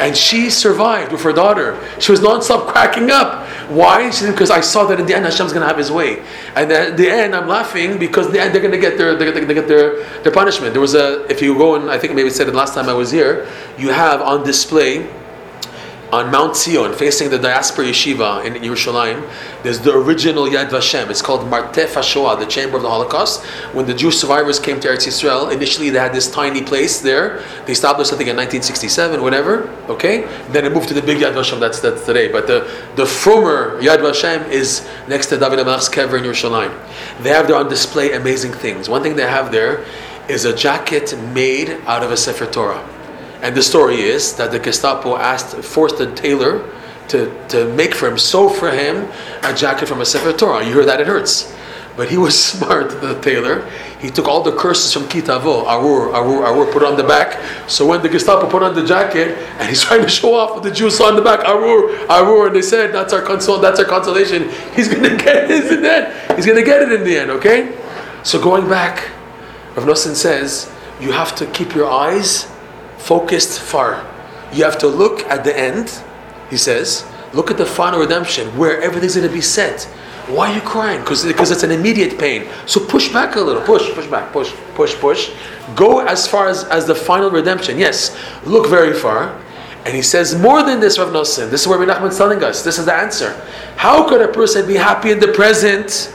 And 0.00 0.14
she 0.14 0.50
survived 0.50 1.12
with 1.12 1.22
her 1.22 1.32
daughter. 1.32 1.78
She 1.98 2.12
was 2.12 2.20
nonstop 2.20 2.66
cracking 2.66 3.10
up. 3.10 3.35
Why? 3.68 4.10
She 4.10 4.24
said, 4.24 4.32
because 4.32 4.50
I 4.50 4.60
saw 4.60 4.86
that 4.86 5.00
in 5.00 5.06
the 5.06 5.14
end 5.14 5.24
Hashem's 5.24 5.52
going 5.52 5.62
to 5.62 5.68
have 5.68 5.78
His 5.78 5.90
way. 5.90 6.22
And 6.54 6.70
at 6.70 6.96
the 6.96 7.10
end, 7.10 7.34
I'm 7.34 7.48
laughing 7.48 7.98
because 7.98 8.30
the 8.30 8.40
end 8.40 8.54
they're 8.54 8.62
going 8.62 8.72
to 8.72 8.78
get 8.78 8.96
their 8.96 9.16
they're 9.16 9.32
going 9.32 9.46
to 9.46 9.54
get 9.54 9.66
their, 9.66 10.04
their 10.22 10.32
punishment. 10.32 10.72
There 10.72 10.80
was 10.80 10.94
a 10.94 11.26
if 11.30 11.42
you 11.42 11.56
go 11.56 11.74
and 11.74 11.90
I 11.90 11.98
think 11.98 12.14
maybe 12.14 12.30
said 12.30 12.48
it 12.48 12.54
last 12.54 12.74
time 12.74 12.88
I 12.88 12.94
was 12.94 13.10
here. 13.10 13.48
You 13.76 13.90
have 13.90 14.20
on 14.22 14.44
display 14.44 15.08
on 16.12 16.30
Mount 16.30 16.56
Zion, 16.56 16.92
facing 16.94 17.30
the 17.30 17.38
diaspora 17.38 17.86
yeshiva 17.86 18.44
in 18.44 18.54
Yerushalayim, 18.54 19.28
there's 19.62 19.80
the 19.80 19.92
original 19.92 20.44
Yad 20.44 20.68
Vashem. 20.68 21.10
It's 21.10 21.20
called 21.20 21.40
Martef 21.50 21.88
HaShoah, 21.88 22.38
the 22.38 22.46
Chamber 22.46 22.76
of 22.76 22.82
the 22.82 22.88
Holocaust. 22.88 23.44
When 23.74 23.86
the 23.86 23.94
Jewish 23.94 24.16
survivors 24.18 24.60
came 24.60 24.78
to 24.80 24.88
Eretz 24.88 25.06
Yisrael, 25.06 25.52
initially 25.52 25.90
they 25.90 25.98
had 25.98 26.12
this 26.12 26.30
tiny 26.30 26.62
place 26.62 27.00
there. 27.00 27.42
They 27.66 27.72
established, 27.72 28.10
think, 28.10 28.28
in 28.28 28.36
1967, 28.36 29.20
whatever. 29.20 29.68
Okay, 29.88 30.22
then 30.50 30.64
it 30.64 30.72
moved 30.72 30.88
to 30.88 30.94
the 30.94 31.02
big 31.02 31.18
Yad 31.18 31.34
Vashem. 31.34 31.58
That's 31.58 31.80
that's 31.80 32.06
today. 32.06 32.30
But 32.30 32.46
the 32.46 32.70
the 32.94 33.06
former 33.06 33.80
Yad 33.82 33.98
Vashem 33.98 34.48
is 34.48 34.86
next 35.08 35.26
to 35.26 35.38
David 35.38 35.58
HaMelech's 35.58 35.88
kever 35.88 36.18
in 36.18 36.24
Yerushalayim. 36.24 36.72
They 37.22 37.30
have 37.30 37.48
there 37.48 37.56
on 37.56 37.68
display 37.68 38.12
amazing 38.12 38.52
things. 38.52 38.88
One 38.88 39.02
thing 39.02 39.16
they 39.16 39.22
have 39.22 39.50
there 39.50 39.84
is 40.28 40.44
a 40.44 40.54
jacket 40.54 41.16
made 41.32 41.70
out 41.86 42.02
of 42.02 42.10
a 42.10 42.16
Sefer 42.16 42.46
Torah. 42.46 42.95
And 43.42 43.54
the 43.54 43.62
story 43.62 44.00
is 44.00 44.34
that 44.36 44.50
the 44.50 44.58
Gestapo 44.58 45.16
asked, 45.16 45.56
forced 45.56 45.98
the 45.98 46.12
tailor 46.14 46.70
to, 47.08 47.48
to 47.48 47.72
make 47.74 47.94
for 47.94 48.08
him, 48.08 48.18
sew 48.18 48.48
for 48.48 48.70
him, 48.70 49.10
a 49.42 49.54
jacket 49.54 49.86
from 49.86 50.00
a 50.00 50.04
Sefer 50.04 50.32
Torah. 50.32 50.64
You 50.64 50.72
hear 50.72 50.84
that, 50.84 51.00
it 51.00 51.06
hurts. 51.06 51.54
But 51.96 52.10
he 52.10 52.18
was 52.18 52.42
smart, 52.52 53.00
the 53.00 53.18
tailor. 53.20 53.68
He 54.00 54.10
took 54.10 54.26
all 54.26 54.42
the 54.42 54.54
curses 54.54 54.92
from 54.92 55.08
Ki 55.08 55.22
Tavo, 55.22 55.66
Arur, 55.66 56.14
Arur, 56.14 56.46
Arur, 56.46 56.72
put 56.72 56.82
it 56.82 56.86
on 56.86 56.96
the 56.96 57.04
back. 57.04 57.40
So 57.68 57.86
when 57.86 58.02
the 58.02 58.08
Gestapo 58.08 58.48
put 58.50 58.62
on 58.62 58.74
the 58.74 58.84
jacket, 58.84 59.36
and 59.58 59.68
he's 59.68 59.82
trying 59.84 60.02
to 60.02 60.08
show 60.08 60.34
off 60.34 60.54
what 60.54 60.62
the 60.62 60.70
Jews 60.70 60.96
saw 60.96 61.08
on 61.08 61.16
the 61.16 61.22
back, 61.22 61.40
Arur, 61.40 61.96
Arur, 62.10 62.48
and 62.48 62.56
they 62.56 62.62
said, 62.62 62.92
that's 62.92 63.12
our 63.12 63.22
consol, 63.22 63.60
that's 63.60 63.80
our 63.80 63.86
consolation. 63.86 64.50
He's 64.74 64.88
to 64.90 64.94
get 64.94 65.50
it 65.50 65.72
in 65.72 65.82
the 65.82 65.92
end. 65.92 66.36
He's 66.36 66.46
to 66.46 66.62
get 66.62 66.82
it 66.82 66.92
in 66.92 67.04
the 67.04 67.16
end, 67.16 67.30
okay? 67.30 67.76
So 68.22 68.42
going 68.42 68.68
back, 68.68 69.10
Rav 69.76 69.86
Nosson 69.86 70.14
says, 70.14 70.70
you 71.00 71.12
have 71.12 71.34
to 71.36 71.46
keep 71.46 71.74
your 71.74 71.88
eyes 71.88 72.50
focused 73.06 73.60
far. 73.60 74.04
You 74.52 74.64
have 74.64 74.78
to 74.78 74.88
look 74.88 75.22
at 75.26 75.44
the 75.44 75.56
end, 75.56 76.02
he 76.50 76.56
says, 76.56 77.06
look 77.32 77.50
at 77.52 77.56
the 77.56 77.66
final 77.66 78.00
redemption 78.00 78.56
where 78.58 78.82
everything's 78.82 79.14
going 79.14 79.28
to 79.28 79.32
be 79.32 79.40
set. 79.40 79.84
Why 80.26 80.50
are 80.50 80.54
you 80.56 80.60
crying? 80.60 81.00
Because 81.00 81.24
it's 81.24 81.62
an 81.62 81.70
immediate 81.70 82.18
pain. 82.18 82.48
So 82.66 82.84
push 82.84 83.12
back 83.12 83.36
a 83.36 83.40
little. 83.40 83.62
Push, 83.62 83.92
push 83.94 84.08
back, 84.08 84.32
push, 84.32 84.52
push, 84.74 84.94
push. 84.96 85.30
Go 85.76 86.00
as 86.00 86.26
far 86.26 86.48
as, 86.48 86.64
as 86.64 86.84
the 86.86 86.96
final 86.96 87.30
redemption. 87.30 87.78
Yes, 87.78 88.16
look 88.44 88.68
very 88.68 88.92
far. 88.92 89.40
And 89.84 89.94
he 89.94 90.02
says 90.02 90.36
more 90.36 90.64
than 90.64 90.80
this, 90.80 90.98
Rav 90.98 91.10
Nosson. 91.10 91.48
This 91.48 91.62
is 91.62 91.68
where 91.68 91.78
Rabbi 91.78 91.92
Nachman's 91.92 92.18
telling 92.18 92.42
us. 92.42 92.64
This 92.64 92.76
is 92.80 92.86
the 92.86 92.94
answer. 92.94 93.40
How 93.76 94.08
could 94.08 94.20
a 94.20 94.26
person 94.26 94.66
be 94.66 94.74
happy 94.74 95.12
in 95.12 95.20
the 95.20 95.28
present? 95.28 96.12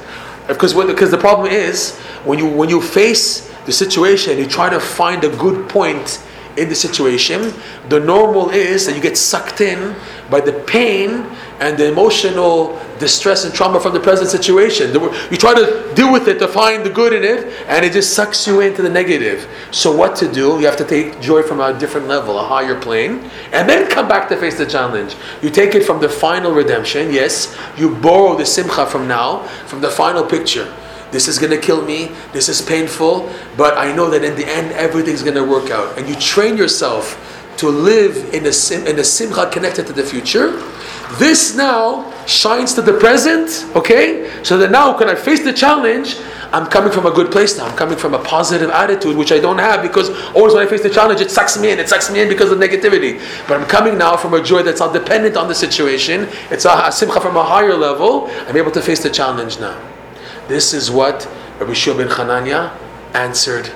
Because, 0.47 0.73
because 0.73 1.09
the 1.09 1.17
problem 1.17 1.49
is 1.49 1.97
when 2.25 2.37
you 2.37 2.47
when 2.47 2.67
you 2.67 2.81
face 2.81 3.49
the 3.65 3.71
situation, 3.71 4.37
you 4.37 4.45
try 4.45 4.69
to 4.69 4.79
find 4.79 5.23
a 5.23 5.29
good 5.37 5.69
point 5.69 6.21
in 6.57 6.69
the 6.69 6.75
situation. 6.75 7.53
The 7.89 7.99
normal 7.99 8.49
is 8.49 8.85
that 8.85 8.95
you 8.95 9.01
get 9.01 9.17
sucked 9.17 9.61
in 9.61 9.95
by 10.29 10.41
the 10.41 10.53
pain 10.53 11.25
and 11.59 11.77
the 11.77 11.87
emotional 11.87 12.79
distress 12.97 13.45
and 13.45 13.53
trauma 13.53 13.79
from 13.79 13.93
the 13.93 13.99
present 13.99 14.29
situation. 14.29 14.93
You 14.93 15.37
try 15.37 15.53
to 15.53 15.93
deal 15.95 16.11
with 16.11 16.27
it 16.27 16.39
to 16.39 16.47
find 16.47 16.83
the 16.83 16.89
good 16.89 17.13
in 17.13 17.23
it, 17.23 17.53
and 17.67 17.85
it 17.85 17.93
just 17.93 18.13
sucks 18.13 18.47
you 18.47 18.61
into 18.61 18.81
the 18.81 18.89
negative. 18.89 19.47
So, 19.71 19.95
what 19.95 20.15
to 20.17 20.31
do? 20.31 20.59
You 20.59 20.65
have 20.65 20.77
to 20.77 20.85
take 20.85 21.19
joy 21.21 21.43
from 21.43 21.59
a 21.59 21.77
different 21.77 22.07
level, 22.07 22.39
a 22.39 22.43
higher 22.43 22.79
plane, 22.79 23.29
and 23.51 23.69
then 23.69 23.89
come 23.89 24.07
back 24.07 24.29
to 24.29 24.37
face 24.37 24.57
the 24.57 24.65
challenge. 24.65 25.15
You 25.41 25.49
take 25.49 25.75
it 25.75 25.83
from 25.83 25.99
the 25.99 26.09
final 26.09 26.51
redemption, 26.51 27.11
yes, 27.11 27.55
you 27.77 27.95
borrow 27.95 28.37
the 28.37 28.45
simcha 28.45 28.85
from 28.85 29.07
now, 29.07 29.43
from 29.67 29.81
the 29.81 29.89
final 29.89 30.23
picture. 30.23 30.73
This 31.11 31.27
is 31.27 31.37
going 31.37 31.51
to 31.51 31.57
kill 31.57 31.83
me. 31.83 32.11
This 32.31 32.49
is 32.49 32.61
painful. 32.61 33.31
But 33.57 33.77
I 33.77 33.93
know 33.93 34.09
that 34.09 34.23
in 34.23 34.35
the 34.35 34.45
end, 34.45 34.71
everything's 34.73 35.23
going 35.23 35.35
to 35.35 35.43
work 35.43 35.69
out. 35.69 35.97
And 35.97 36.07
you 36.07 36.15
train 36.15 36.57
yourself 36.57 37.17
to 37.57 37.69
live 37.69 38.33
in 38.33 38.45
a, 38.45 38.53
sim, 38.53 38.87
in 38.87 38.97
a 38.97 39.03
simcha 39.03 39.49
connected 39.49 39.85
to 39.87 39.93
the 39.93 40.03
future. 40.03 40.61
This 41.19 41.55
now 41.55 42.11
shines 42.25 42.73
to 42.75 42.81
the 42.81 42.93
present, 42.93 43.67
okay? 43.75 44.31
So 44.43 44.57
that 44.57 44.71
now, 44.71 44.97
when 44.97 45.09
I 45.09 45.15
face 45.15 45.43
the 45.43 45.53
challenge, 45.53 46.17
I'm 46.53 46.67
coming 46.67 46.91
from 46.91 47.05
a 47.05 47.11
good 47.11 47.31
place 47.31 47.57
now. 47.57 47.65
I'm 47.65 47.77
coming 47.77 47.97
from 47.97 48.13
a 48.13 48.23
positive 48.23 48.69
attitude, 48.69 49.15
which 49.15 49.31
I 49.31 49.39
don't 49.39 49.57
have 49.57 49.81
because 49.81 50.09
always 50.33 50.53
when 50.53 50.65
I 50.65 50.69
face 50.69 50.81
the 50.81 50.89
challenge, 50.89 51.21
it 51.21 51.31
sucks 51.31 51.59
me 51.59 51.71
in. 51.71 51.79
It 51.79 51.87
sucks 51.87 52.11
me 52.11 52.21
in 52.21 52.27
because 52.27 52.51
of 52.51 52.57
negativity. 52.57 53.21
But 53.47 53.59
I'm 53.59 53.67
coming 53.67 53.97
now 53.97 54.17
from 54.17 54.33
a 54.33 54.43
joy 54.43 54.63
that's 54.63 54.79
not 54.79 54.93
dependent 54.93 55.37
on 55.37 55.47
the 55.47 55.55
situation. 55.55 56.27
It's 56.49 56.65
a, 56.65 56.71
a 56.71 56.91
simcha 56.91 57.21
from 57.21 57.37
a 57.37 57.43
higher 57.43 57.75
level. 57.75 58.27
I'm 58.47 58.57
able 58.57 58.71
to 58.71 58.81
face 58.81 59.01
the 59.03 59.09
challenge 59.09 59.59
now. 59.59 59.90
This 60.47 60.73
is 60.73 60.91
what 60.91 61.27
Rabbi 61.59 61.73
Shua 61.73 61.95
ben 61.95 62.07
Chananya 62.07 62.75
answered 63.13 63.71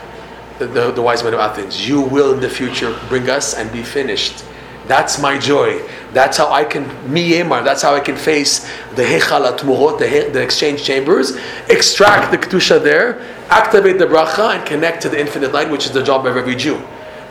the, 0.60 0.68
the, 0.68 0.92
the, 0.92 1.02
wise 1.02 1.24
men 1.24 1.34
of 1.34 1.40
Athens. 1.40 1.88
You 1.88 2.02
will 2.02 2.34
in 2.34 2.40
the 2.40 2.50
future 2.50 2.98
bring 3.10 3.30
us 3.30 3.54
and 3.54 3.72
be 3.72 3.84
finished. 3.84 4.46
That's 4.88 5.20
my 5.20 5.38
joy. 5.38 5.82
That's 6.14 6.38
how 6.38 6.52
I 6.52 6.64
can, 6.64 6.86
miyemar, 7.08 7.64
that's 7.64 7.82
how 7.82 7.94
I 7.94 8.00
can 8.00 8.16
face 8.16 8.60
the 8.96 9.04
hechal 9.04 9.52
hatmurot, 9.52 10.00
the, 10.00 10.32
the 10.32 10.42
exchange 10.42 10.84
chambers, 10.84 11.38
extract 11.70 12.32
the 12.32 12.38
kedusha 12.38 12.82
there, 12.82 13.20
activate 13.50 13.98
the 13.98 14.06
bracha, 14.06 14.56
and 14.56 14.66
connect 14.66 15.02
to 15.02 15.10
the 15.10 15.20
infinite 15.20 15.52
light, 15.52 15.70
which 15.70 15.86
is 15.86 15.92
the 15.92 16.04
job 16.04 16.26
of 16.26 16.38
every 16.38 16.56
Jew. 16.56 16.82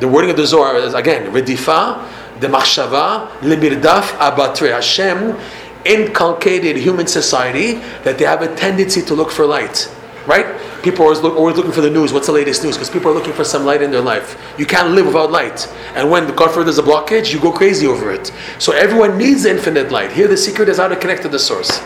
The 0.01 0.09
wording 0.09 0.31
of 0.31 0.37
the 0.37 0.47
Zohar 0.47 0.77
is 0.77 0.95
again, 0.95 1.33
redifa, 1.33 2.11
the 2.41 2.49
machshava, 2.49 3.31
lemirdaf, 3.39 4.03
abatre 4.19 4.73
Hashem, 4.73 5.39
inculcated 5.85 6.77
human 6.77 7.07
society 7.07 7.75
that 8.05 8.19
they 8.19 8.25
have 8.25 8.43
a 8.43 8.55
tendency 8.57 9.03
to 9.03 9.15
look 9.15 9.31
for 9.31 9.47
light. 9.47 9.89
right? 10.27 10.47
People 10.83 11.03
are 11.03 11.09
always, 11.09 11.21
look, 11.21 11.37
always 11.37 11.57
looking 11.57 11.73
for 11.73 11.81
the 11.81 11.91
news. 11.91 12.13
What's 12.13 12.27
the 12.27 12.33
latest 12.33 12.63
news? 12.63 12.77
Because 12.77 12.91
people 12.91 13.11
are 13.11 13.15
looking 13.15 13.33
for 13.33 13.45
some 13.45 13.65
light 13.65 13.83
in 13.83 13.91
their 13.91 14.01
life. 14.01 14.41
You 14.59 14.67
can't 14.67 14.95
live 14.95 15.07
without 15.07 15.31
light. 15.31 15.67
And 15.95 16.11
when, 16.11 16.35
God 16.35 16.51
forbid, 16.51 16.67
there's 16.67 16.79
a 16.79 16.83
blockage, 16.83 17.33
you 17.33 17.41
go 17.41 17.53
crazy 17.53 17.87
over 17.87 18.11
it. 18.11 18.33
So 18.59 18.73
everyone 18.73 19.19
needs 19.19 19.45
infinite 19.45 19.91
light. 19.91 20.13
Here, 20.13 20.29
the 20.29 20.37
secret 20.37 20.69
is 20.69 20.79
how 20.79 20.89
to 20.89 20.97
connect 20.97 21.23
to 21.23 21.29
the 21.29 21.39
source. 21.39 21.83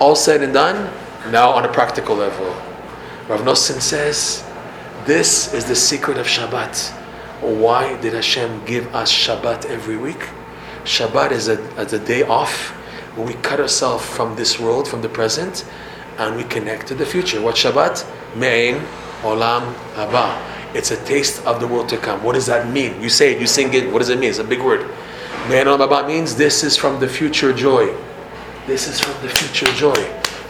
All 0.00 0.16
said 0.16 0.42
and 0.42 0.52
done, 0.52 0.92
now 1.30 1.50
on 1.50 1.64
a 1.64 1.72
practical 1.72 2.16
level. 2.16 2.46
Rav 3.28 3.40
Nosson 3.40 3.80
says, 3.80 4.44
this 5.06 5.52
is 5.52 5.66
the 5.66 5.76
secret 5.76 6.18
of 6.18 6.26
Shabbat. 6.26 6.90
Why 7.40 8.00
did 8.00 8.14
Hashem 8.14 8.64
give 8.64 8.94
us 8.94 9.12
Shabbat 9.12 9.66
every 9.66 9.96
week? 9.96 10.28
Shabbat 10.84 11.30
is 11.30 11.48
a, 11.48 11.62
is 11.80 11.92
a 11.92 11.98
day 11.98 12.22
off 12.22 12.74
we 13.16 13.34
cut 13.34 13.60
ourselves 13.60 14.04
from 14.04 14.36
this 14.36 14.58
world, 14.58 14.88
from 14.88 15.02
the 15.02 15.08
present, 15.08 15.64
and 16.18 16.36
we 16.36 16.44
connect 16.44 16.86
to 16.88 16.94
the 16.94 17.06
future. 17.06 17.40
What 17.40 17.56
Shabbat? 17.56 18.06
Mein 18.36 18.76
Olam 19.22 19.74
Haba. 19.94 20.40
It's 20.74 20.90
a 20.90 20.96
taste 21.04 21.44
of 21.46 21.60
the 21.60 21.68
world 21.68 21.88
to 21.90 21.96
come. 21.96 22.22
What 22.22 22.34
does 22.34 22.46
that 22.46 22.68
mean? 22.70 23.00
You 23.00 23.08
say 23.08 23.34
it, 23.34 23.40
you 23.40 23.46
sing 23.46 23.72
it. 23.74 23.92
What 23.92 24.00
does 24.00 24.08
it 24.08 24.18
mean? 24.18 24.30
It's 24.30 24.38
a 24.38 24.44
big 24.44 24.60
word. 24.60 24.88
Mein 25.48 25.66
Olam 25.66 25.86
Haba 25.88 26.06
means 26.06 26.34
this 26.34 26.64
is 26.64 26.76
from 26.76 26.98
the 27.00 27.08
future 27.08 27.52
joy. 27.52 27.94
This 28.66 28.88
is 28.88 29.00
from 29.00 29.20
the 29.22 29.28
future 29.28 29.72
joy. 29.74 29.94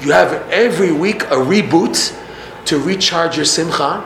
You 0.01 0.13
have 0.13 0.33
every 0.51 0.93
week 0.93 1.23
a 1.25 1.37
reboot 1.37 2.19
to 2.67 2.79
recharge 2.79 3.37
your 3.37 3.45
simcha, 3.45 4.05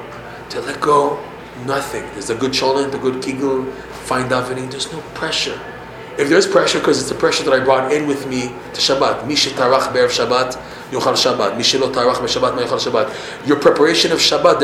to 0.51 0.61
let 0.61 0.81
go 0.81 1.23
nothing. 1.67 2.03
There's 2.13 2.31
a 2.31 2.35
good 2.35 2.53
cholent, 2.53 2.95
a 2.95 2.99
good 2.99 3.23
kugel, 3.23 3.71
fine 4.07 4.29
davening. 4.29 4.71
There's 4.71 4.93
no 4.93 5.01
pressure. 5.15 5.61
If 6.19 6.29
there's 6.29 6.49
pressure, 6.49 6.81
because 6.81 6.99
it's 6.99 7.09
the 7.09 7.15
pressure 7.15 7.45
that 7.45 7.53
I 7.53 7.63
brought 7.63 7.93
in 7.93 8.09
with 8.09 8.27
me 8.27 8.49
to 8.49 8.81
Shabbat. 8.81 9.23
Mishi 9.23 9.51
tarach 9.51 9.93
be'erev 9.93 10.11
Shabbat, 10.11 10.53
yochal 10.91 11.15
Shabbat. 11.15 11.57
Mishi 11.57 11.79
lo 11.79 11.93
tarach 11.93 12.21
be'Shabbat, 12.21 12.57
ma 12.57 12.63
yochal 12.63 12.81
Shabbat. 12.81 13.47
Your 13.47 13.57
preparation 13.61 14.11
of 14.11 14.19
Shabbat 14.19 14.59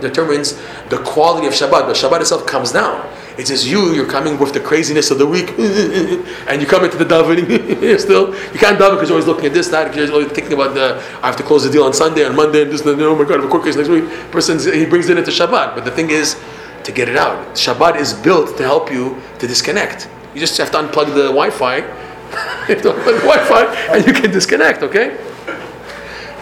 determines 0.00 0.52
the 0.88 0.98
quality 0.98 1.48
of 1.48 1.54
Shabbat. 1.54 1.86
But 1.86 1.96
Shabbat 1.96 2.20
itself 2.20 2.46
comes 2.46 2.70
down. 2.70 3.04
It's 3.36 3.50
just 3.50 3.66
you, 3.66 3.92
you're 3.94 4.08
coming 4.08 4.38
with 4.38 4.52
the 4.54 4.60
craziness 4.60 5.10
of 5.10 5.18
the 5.18 5.26
week, 5.26 5.50
and 5.58 6.62
you 6.62 6.68
come 6.68 6.84
into 6.84 6.96
the 6.96 7.04
davening 7.04 7.98
still. 8.00 8.32
You 8.52 8.58
can't 8.58 8.78
daven 8.78 8.92
because 8.92 9.08
you're 9.08 9.18
always 9.18 9.26
looking 9.26 9.46
at 9.46 9.54
this, 9.54 9.68
that, 9.68 9.94
you're 9.94 10.10
always 10.10 10.28
thinking 10.28 10.52
about 10.52 10.74
the, 10.74 11.02
I 11.20 11.26
have 11.26 11.36
to 11.36 11.42
close 11.42 11.64
the 11.64 11.70
deal 11.70 11.82
on 11.82 11.92
Sunday, 11.92 12.24
on 12.24 12.36
Monday, 12.36 12.62
and 12.62 12.70
this, 12.70 12.86
and 12.86 13.02
oh 13.02 13.16
my 13.16 13.24
God, 13.24 13.32
I 13.32 13.36
have 13.40 13.44
a 13.44 13.48
court 13.48 13.64
case 13.64 13.74
next 13.74 13.88
week. 13.88 14.08
Person, 14.30 14.58
he 14.72 14.86
brings 14.86 15.08
it 15.08 15.18
into 15.18 15.32
Shabbat. 15.32 15.74
But 15.74 15.84
the 15.84 15.90
thing 15.90 16.10
is, 16.10 16.40
to 16.86 16.92
get 16.92 17.08
it 17.08 17.16
out. 17.16 17.54
Shabbat 17.56 17.96
is 17.96 18.14
built 18.14 18.56
to 18.56 18.62
help 18.62 18.92
you 18.92 19.20
to 19.40 19.46
disconnect. 19.46 20.08
You 20.36 20.40
just 20.40 20.58
have 20.58 20.70
to 20.72 20.76
unplug 20.76 21.14
the 21.14 21.28
Wi-Fi, 21.28 21.80
unplug 21.80 22.82
the 22.82 23.20
Wi-Fi, 23.24 23.96
and 23.96 24.06
you 24.06 24.12
can 24.12 24.30
disconnect, 24.30 24.82
okay? 24.82 25.16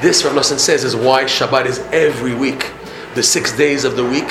This, 0.01 0.24
Rav 0.24 0.34
Nosson 0.34 0.59
says, 0.59 0.82
is 0.82 0.97
why 0.97 1.22
Shabbat 1.26 1.66
is 1.66 1.78
every 1.92 2.34
week. 2.34 2.72
The 3.14 3.22
six 3.22 3.57
days 3.57 3.84
of 3.84 3.95
the 3.95 4.05
week, 4.05 4.28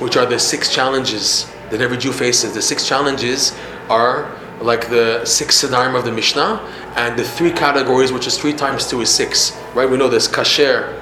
which 0.00 0.18
are 0.18 0.26
the 0.26 0.38
six 0.38 0.70
challenges 0.70 1.50
that 1.70 1.80
every 1.80 1.96
Jew 1.96 2.12
faces. 2.12 2.52
The 2.52 2.60
six 2.60 2.86
challenges 2.86 3.56
are 3.88 4.36
like 4.60 4.90
the 4.90 5.24
six 5.24 5.64
sedarim 5.64 5.98
of 5.98 6.04
the 6.04 6.12
Mishnah, 6.12 6.60
and 6.96 7.18
the 7.18 7.24
three 7.24 7.52
categories, 7.52 8.12
which 8.12 8.26
is 8.26 8.36
three 8.36 8.52
times 8.52 8.86
two 8.86 9.00
is 9.00 9.08
six. 9.08 9.58
Right? 9.72 9.88
We 9.88 9.96
know 9.96 10.10
there's 10.10 10.28
kasher 10.28 10.92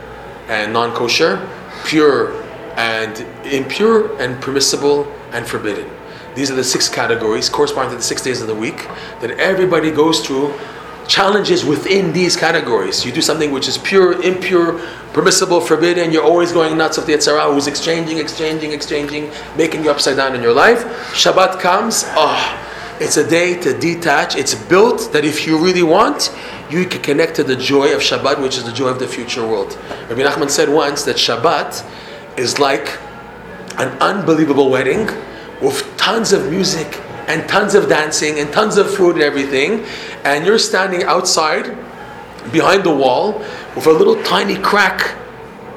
and 0.47 0.73
non-kosher, 0.73 1.51
pure 1.85 2.41
and 2.77 3.19
impure, 3.45 4.17
and 4.23 4.41
permissible 4.41 5.13
and 5.33 5.45
forbidden. 5.45 5.91
These 6.35 6.51
are 6.51 6.55
the 6.55 6.65
six 6.65 6.89
categories 6.89 7.49
corresponding 7.49 7.91
to 7.91 7.97
the 7.97 8.03
six 8.03 8.23
days 8.23 8.41
of 8.41 8.49
the 8.49 8.55
week 8.55 8.89
that 9.21 9.31
everybody 9.39 9.91
goes 9.91 10.27
through. 10.27 10.55
Challenges 11.07 11.65
within 11.65 12.13
these 12.13 12.35
categories. 12.35 13.05
You 13.05 13.13
do 13.13 13.21
something 13.21 13.53
which 13.53 13.69
is 13.69 13.77
pure, 13.77 14.21
impure, 14.23 14.81
permissible, 15.13 15.61
forbidden. 15.61 16.11
You're 16.11 16.25
always 16.25 16.51
going 16.51 16.79
nuts 16.79 16.97
with 16.97 17.07
the 17.07 17.13
Yetzer 17.13 17.39
Hara, 17.39 17.53
who's 17.53 17.67
exchanging, 17.67 18.19
exchanging, 18.19 18.73
exchanging, 18.73 19.31
making 19.57 19.85
you 19.85 19.91
upside 19.91 20.17
down 20.17 20.35
in 20.35 20.43
your 20.43 20.55
life. 20.55 20.83
Shabbat 21.13 21.61
comes. 21.61 22.05
Oh, 22.17 22.59
it's 23.01 23.19
a 23.19 23.29
day 23.29 23.61
to 23.61 23.79
detach. 23.79 24.35
It's 24.35 24.55
built 24.55 25.13
that 25.13 25.25
if 25.27 25.47
you 25.47 25.63
really 25.63 25.83
want, 25.83 26.35
you 26.71 26.87
can 26.87 27.03
connect 27.03 27.37
to 27.37 27.45
the 27.45 27.55
joy 27.55 27.95
of 27.95 28.01
Shabbat, 28.01 28.41
which 28.41 28.57
is 28.57 28.65
the 28.65 28.73
joy 28.73 28.89
of 28.89 28.99
the 28.99 29.07
future 29.07 29.47
world. 29.47 29.77
Rabbi 30.09 30.23
Nachman 30.23 30.49
said 30.49 30.71
once 30.71 31.05
that 31.05 31.17
Shabbat 31.17 31.85
is 32.39 32.59
like 32.59 32.99
an 33.77 33.89
unbelievable 34.01 34.71
wedding 34.71 35.09
with 35.65 35.97
tons 35.97 36.33
of 36.33 36.51
music 36.51 37.01
and 37.27 37.49
tons 37.49 37.75
of 37.75 37.89
dancing 37.89 38.39
and 38.39 38.53
tons 38.53 38.77
of 38.77 38.93
food 38.95 39.15
and 39.15 39.23
everything, 39.23 39.85
and 40.25 40.45
you're 40.45 40.59
standing 40.59 41.03
outside 41.05 41.77
behind 42.53 42.85
the 42.85 42.95
wall 42.95 43.39
with 43.75 43.87
a 43.87 43.93
little 43.93 44.23
tiny 44.23 44.57
crack 44.57 45.17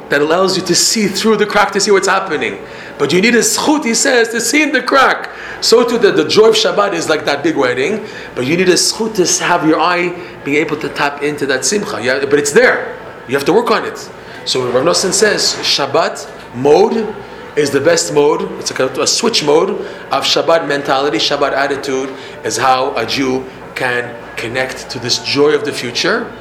that 0.10 0.22
allows 0.22 0.58
you 0.58 0.64
to 0.64 0.76
see 0.76 1.08
through 1.08 1.38
the 1.38 1.46
crack 1.46 1.72
to 1.72 1.80
see 1.80 1.92
what's 1.92 2.08
happening. 2.08 2.60
But 2.98 3.14
you 3.14 3.22
need 3.22 3.36
a 3.36 3.44
schut, 3.44 3.86
he 3.86 3.94
says, 3.94 4.30
to 4.30 4.42
see 4.42 4.64
in 4.64 4.72
the 4.72 4.82
crack. 4.82 5.30
So 5.62 5.88
too, 5.88 5.98
the, 5.98 6.12
the 6.12 6.28
joy 6.28 6.50
of 6.50 6.56
Shabbat 6.56 6.94
is 6.94 7.10
like 7.10 7.26
that 7.26 7.44
big 7.44 7.56
wedding, 7.56 8.06
but 8.36 8.46
you 8.46 8.58
need 8.58 8.70
a 8.70 8.78
schut 8.78 9.16
to 9.16 9.44
have 9.44 9.68
your 9.68 9.80
eye 9.80 10.10
be 10.44 10.58
able 10.58 10.78
to 10.78 10.90
tap 10.90 11.22
into 11.24 11.46
that 11.48 11.66
simcha. 11.66 12.02
Yeah, 12.02 12.26
but 12.26 12.40
it's 12.40 12.52
there. 12.52 12.98
You 13.28 13.36
have 13.36 13.46
to 13.46 13.54
work 13.54 13.72
on 13.72 13.86
it. 13.86 13.98
So 14.46 14.70
Rav 14.72 14.84
Nosson 14.84 15.12
says, 15.12 15.56
Shabbat 15.56 16.56
mode 16.56 17.14
is 17.58 17.72
the 17.72 17.82
best 17.82 18.14
mode. 18.14 18.44
It's 18.60 18.72
a, 18.72 18.86
a, 19.02 19.08
switch 19.08 19.44
mode 19.44 19.72
of 20.12 20.24
Shabbat 20.24 20.68
mentality. 20.68 21.18
Shabbat 21.18 21.54
attitude 21.54 22.16
is 22.46 22.56
how 22.56 22.96
a 22.96 23.06
Jew 23.06 23.46
can 23.76 24.16
connect 24.38 24.90
to 24.92 25.00
this 25.00 25.24
joy 25.24 25.56
of 25.56 25.66
the 25.66 25.74
future. 25.74 26.32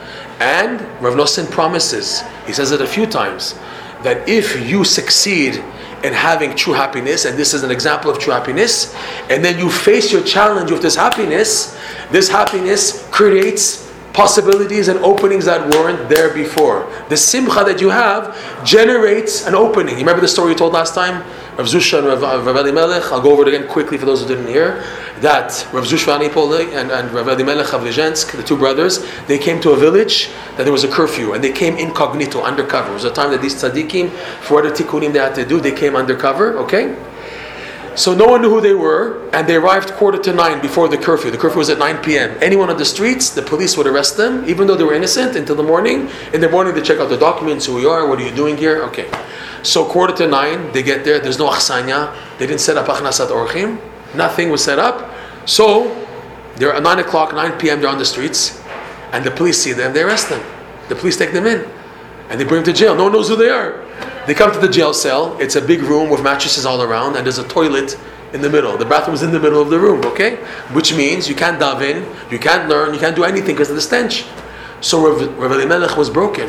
And 0.41 0.81
Rav 1.03 1.14
Nosson 1.14 1.51
promises, 1.51 2.23
he 2.47 2.53
says 2.53 2.71
it 2.71 2.83
a 2.83 2.87
few 2.87 3.07
times, 3.07 3.55
that 4.03 4.29
if 4.29 4.69
you 4.69 4.85
succeed 4.85 5.57
in 6.05 6.12
having 6.12 6.55
true 6.55 6.75
happiness, 6.75 7.25
and 7.25 7.39
this 7.39 7.55
is 7.55 7.62
an 7.62 7.71
example 7.71 8.11
of 8.11 8.19
true 8.19 8.35
happiness, 8.35 8.95
and 9.31 9.43
then 9.43 9.59
you 9.59 9.71
face 9.71 10.12
your 10.12 10.23
challenge 10.23 10.71
with 10.71 10.83
this 10.83 10.95
happiness, 10.95 11.79
this 12.11 12.29
happiness 12.29 13.09
creates 13.11 13.86
possibilities 14.17 14.89
and 14.89 14.99
openings 15.01 15.45
that 15.45 15.61
weren't 15.75 16.09
there 16.09 16.33
before. 16.33 16.91
The 17.11 17.19
simcha 17.19 17.62
that 17.64 17.83
you 17.83 17.91
have 17.91 18.35
generates 18.64 19.47
an 19.47 19.55
opening. 19.55 19.93
You 19.93 20.01
remember 20.01 20.23
the 20.23 20.29
story 20.29 20.53
you 20.53 20.59
told 20.59 20.73
last 20.73 20.95
time? 20.95 21.23
Rav 21.59 21.67
Zusha 21.67 21.99
and 21.99 22.07
Rav, 22.07 22.47
Rav 22.47 22.57
Elimelech. 22.57 23.12
I'll 23.12 23.21
go 23.21 23.31
over 23.31 23.43
it 23.43 23.49
again 23.49 23.69
quickly 23.69 23.99
for 23.99 24.07
those 24.07 24.23
who 24.23 24.29
didn't 24.29 24.47
hear. 24.47 24.83
That 25.21 25.69
Rav 25.71 25.85
Zusha 25.85 26.17
and, 26.17 26.91
and 26.91 27.11
Rav 27.12 27.29
Elimelech 27.29 27.75
of 27.75 27.83
Lezhensk, 27.83 28.35
the 28.35 28.43
two 28.43 28.57
brothers, 28.57 29.07
they 29.27 29.39
came 29.39 29.61
to 29.61 29.73
a 29.73 29.77
village 29.77 30.31
that 30.57 30.64
there 30.64 30.73
was 30.73 30.85
a 30.85 30.89
curfew 30.89 31.35
and 31.35 31.45
they 31.45 31.53
came 31.53 31.77
incognito, 31.77 32.43
undercover. 32.43 32.93
It 32.93 32.95
was 32.95 33.05
a 33.05 33.12
time 33.12 33.31
that 33.33 33.43
these 33.43 33.55
tzaddikim, 33.55 34.09
for 34.41 34.55
whatever 34.55 34.75
tikkunim 34.75 35.12
they 35.12 35.19
had 35.19 35.35
to 35.35 35.45
do, 35.45 35.61
they 35.61 35.73
came 35.73 35.95
undercover, 35.95 36.57
okay? 36.61 36.97
So 37.97 38.14
no 38.14 38.26
one 38.26 38.42
knew 38.42 38.51
who 38.51 38.61
they 38.61 38.74
were, 38.74 39.26
and 39.32 39.49
they 39.49 39.57
arrived 39.57 39.92
quarter 39.92 40.18
to 40.18 40.32
nine 40.34 40.61
before 40.61 40.86
the 40.86 40.99
curfew. 40.99 41.30
The 41.30 41.38
curfew 41.38 41.59
was 41.59 41.70
at 41.70 41.78
9 41.78 42.05
p.m. 42.05 42.36
Anyone 42.42 42.68
on 42.68 42.76
the 42.76 42.84
streets, 42.84 43.30
the 43.30 43.40
police 43.40 43.74
would 43.78 43.86
arrest 43.86 44.18
them, 44.18 44.47
even 44.47 44.66
though 44.66 44.76
they 44.76 44.84
were 44.84 44.92
innocent, 44.92 45.34
until 45.34 45.57
the 45.57 45.62
morning. 45.62 46.11
In 46.34 46.42
the 46.42 46.49
morning, 46.51 46.74
they 46.74 46.82
check 46.82 46.99
out 46.99 47.09
the 47.09 47.16
documents, 47.16 47.64
who 47.64 47.80
you 47.80 47.88
are, 47.88 48.07
what 48.07 48.20
are 48.20 48.22
you 48.22 48.34
doing 48.34 48.59
here? 48.59 48.82
Okay. 48.84 49.11
So 49.62 49.86
quarter 49.86 50.14
to 50.16 50.28
nine, 50.28 50.70
they 50.72 50.82
get 50.82 51.05
there. 51.05 51.18
There's 51.18 51.38
no 51.38 51.49
achsanya. 51.49 52.14
They 52.38 52.47
didn't 52.47 52.61
set 52.61 52.76
up 52.76 52.86
achnasat 52.86 53.28
orchim. 53.28 53.80
Nothing 54.14 54.51
was 54.51 54.62
set 54.62 54.78
up. 54.78 55.11
So 55.47 56.07
they're 56.57 56.74
at 56.74 56.82
9 56.82 56.99
o'clock, 56.99 57.32
9 57.34 57.59
p.m. 57.59 57.80
They're 57.80 57.88
on 57.88 57.99
the 57.99 58.05
streets, 58.05 58.62
and 59.12 59.24
the 59.24 59.30
police 59.30 59.62
see 59.62 59.72
them. 59.72 59.94
They 59.94 60.03
arrest 60.03 60.28
them. 60.28 60.44
The 60.90 60.97
police 60.97 61.16
take 61.16 61.32
them 61.32 61.47
in, 61.47 61.66
and 62.28 62.38
they 62.38 62.44
bring 62.44 62.62
them 62.62 62.74
to 62.74 62.78
jail. 62.78 62.94
No 62.94 63.05
one 63.05 63.12
knows 63.12 63.28
who 63.28 63.36
they 63.36 63.49
are. 63.49 63.82
They 64.27 64.35
come 64.35 64.53
to 64.53 64.59
the 64.59 64.68
jail 64.68 64.93
cell. 64.93 65.37
It's 65.39 65.57
a 65.57 65.62
big 65.62 65.83
room 65.83 66.11
with 66.11 66.22
mattresses 66.22 66.66
all 66.66 66.83
around, 66.83 67.16
and 67.16 67.24
there's 67.24 67.39
a 67.39 67.47
toilet 67.49 67.99
in 68.33 68.43
the 68.43 68.51
middle. 68.51 68.77
The 68.77 68.85
bathroom 68.85 69.14
is 69.14 69.22
in 69.22 69.31
the 69.31 69.41
middle 69.41 69.62
of 69.62 69.70
the 69.70 69.79
room, 69.79 70.05
okay? 70.05 70.37
Which 70.72 70.95
means 70.95 71.29
you 71.29 71.35
can't 71.35 71.61
dive 71.61 71.83
in, 71.83 72.05
you 72.31 72.39
can't 72.39 72.68
learn, 72.68 72.93
you 72.93 73.01
can't 73.01 73.14
do 73.14 73.24
anything 73.24 73.55
because 73.55 73.70
of 73.70 73.77
the 73.77 73.83
stench. 73.83 74.24
So 74.81 75.07
Rav, 75.07 75.39
Rav 75.39 75.53
Elimelech 75.53 75.97
was 75.97 76.11
broken. 76.11 76.49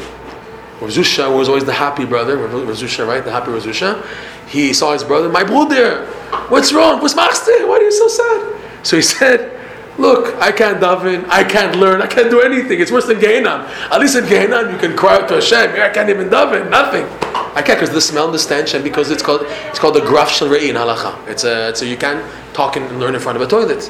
Rav 0.81 0.89
Zusha 0.91 1.35
was 1.35 1.49
always 1.49 1.65
the 1.65 1.73
happy 1.73 2.05
brother, 2.05 2.37
Rav, 2.37 2.51
Zusha, 2.51 3.07
right? 3.07 3.23
The 3.23 3.31
happy 3.31 3.51
Rav 3.51 3.63
Zusha. 3.63 4.05
He 4.47 4.73
saw 4.73 4.93
his 4.93 5.03
brother, 5.03 5.29
my 5.29 5.43
brother, 5.43 6.05
what's 6.49 6.73
wrong? 6.73 7.01
What's 7.01 7.13
machste? 7.13 7.67
Why 7.67 7.77
are 7.77 7.81
you 7.81 7.91
so 7.91 8.07
sad? 8.07 8.61
So 8.83 8.95
he 8.95 9.01
said, 9.17 9.56
Look, 9.97 10.35
I 10.35 10.51
can't 10.51 10.79
daven, 10.79 11.27
I 11.27 11.43
can't 11.43 11.75
learn, 11.75 12.01
I 12.03 12.07
can't 12.07 12.29
do 12.29 12.41
anything. 12.41 12.79
It's 12.79 12.91
worse 12.91 13.07
than 13.07 13.17
Gehinnom. 13.17 13.67
At 13.91 13.99
least 13.99 14.15
in 14.15 14.25
Gehinnom 14.25 14.71
you 14.71 14.77
can 14.77 14.95
cry 14.95 15.15
out 15.15 15.27
to 15.29 15.35
Hashem. 15.35 15.71
Here 15.71 15.83
I 15.83 15.89
can't 15.89 16.09
even 16.09 16.29
daven, 16.29 16.69
nothing. 16.69 17.05
I 17.55 17.63
can't 17.63 17.79
because 17.79 17.89
the 17.89 18.01
smell 18.01 18.25
and 18.25 18.33
the 18.33 18.39
stench, 18.39 18.75
and 18.75 18.83
because 18.83 19.09
it's 19.09 19.23
called 19.23 19.41
it's 19.69 19.79
called 19.79 19.95
the 19.95 20.01
graf 20.01 20.29
shel 20.29 20.53
in 20.53 20.75
halacha. 20.75 21.27
It's 21.27 21.43
a 21.43 21.75
so 21.75 21.85
you 21.85 21.97
can't 21.97 22.23
talk 22.53 22.75
and 22.75 22.99
learn 22.99 23.15
in 23.15 23.21
front 23.21 23.37
of 23.37 23.41
a 23.41 23.47
toilet. 23.47 23.89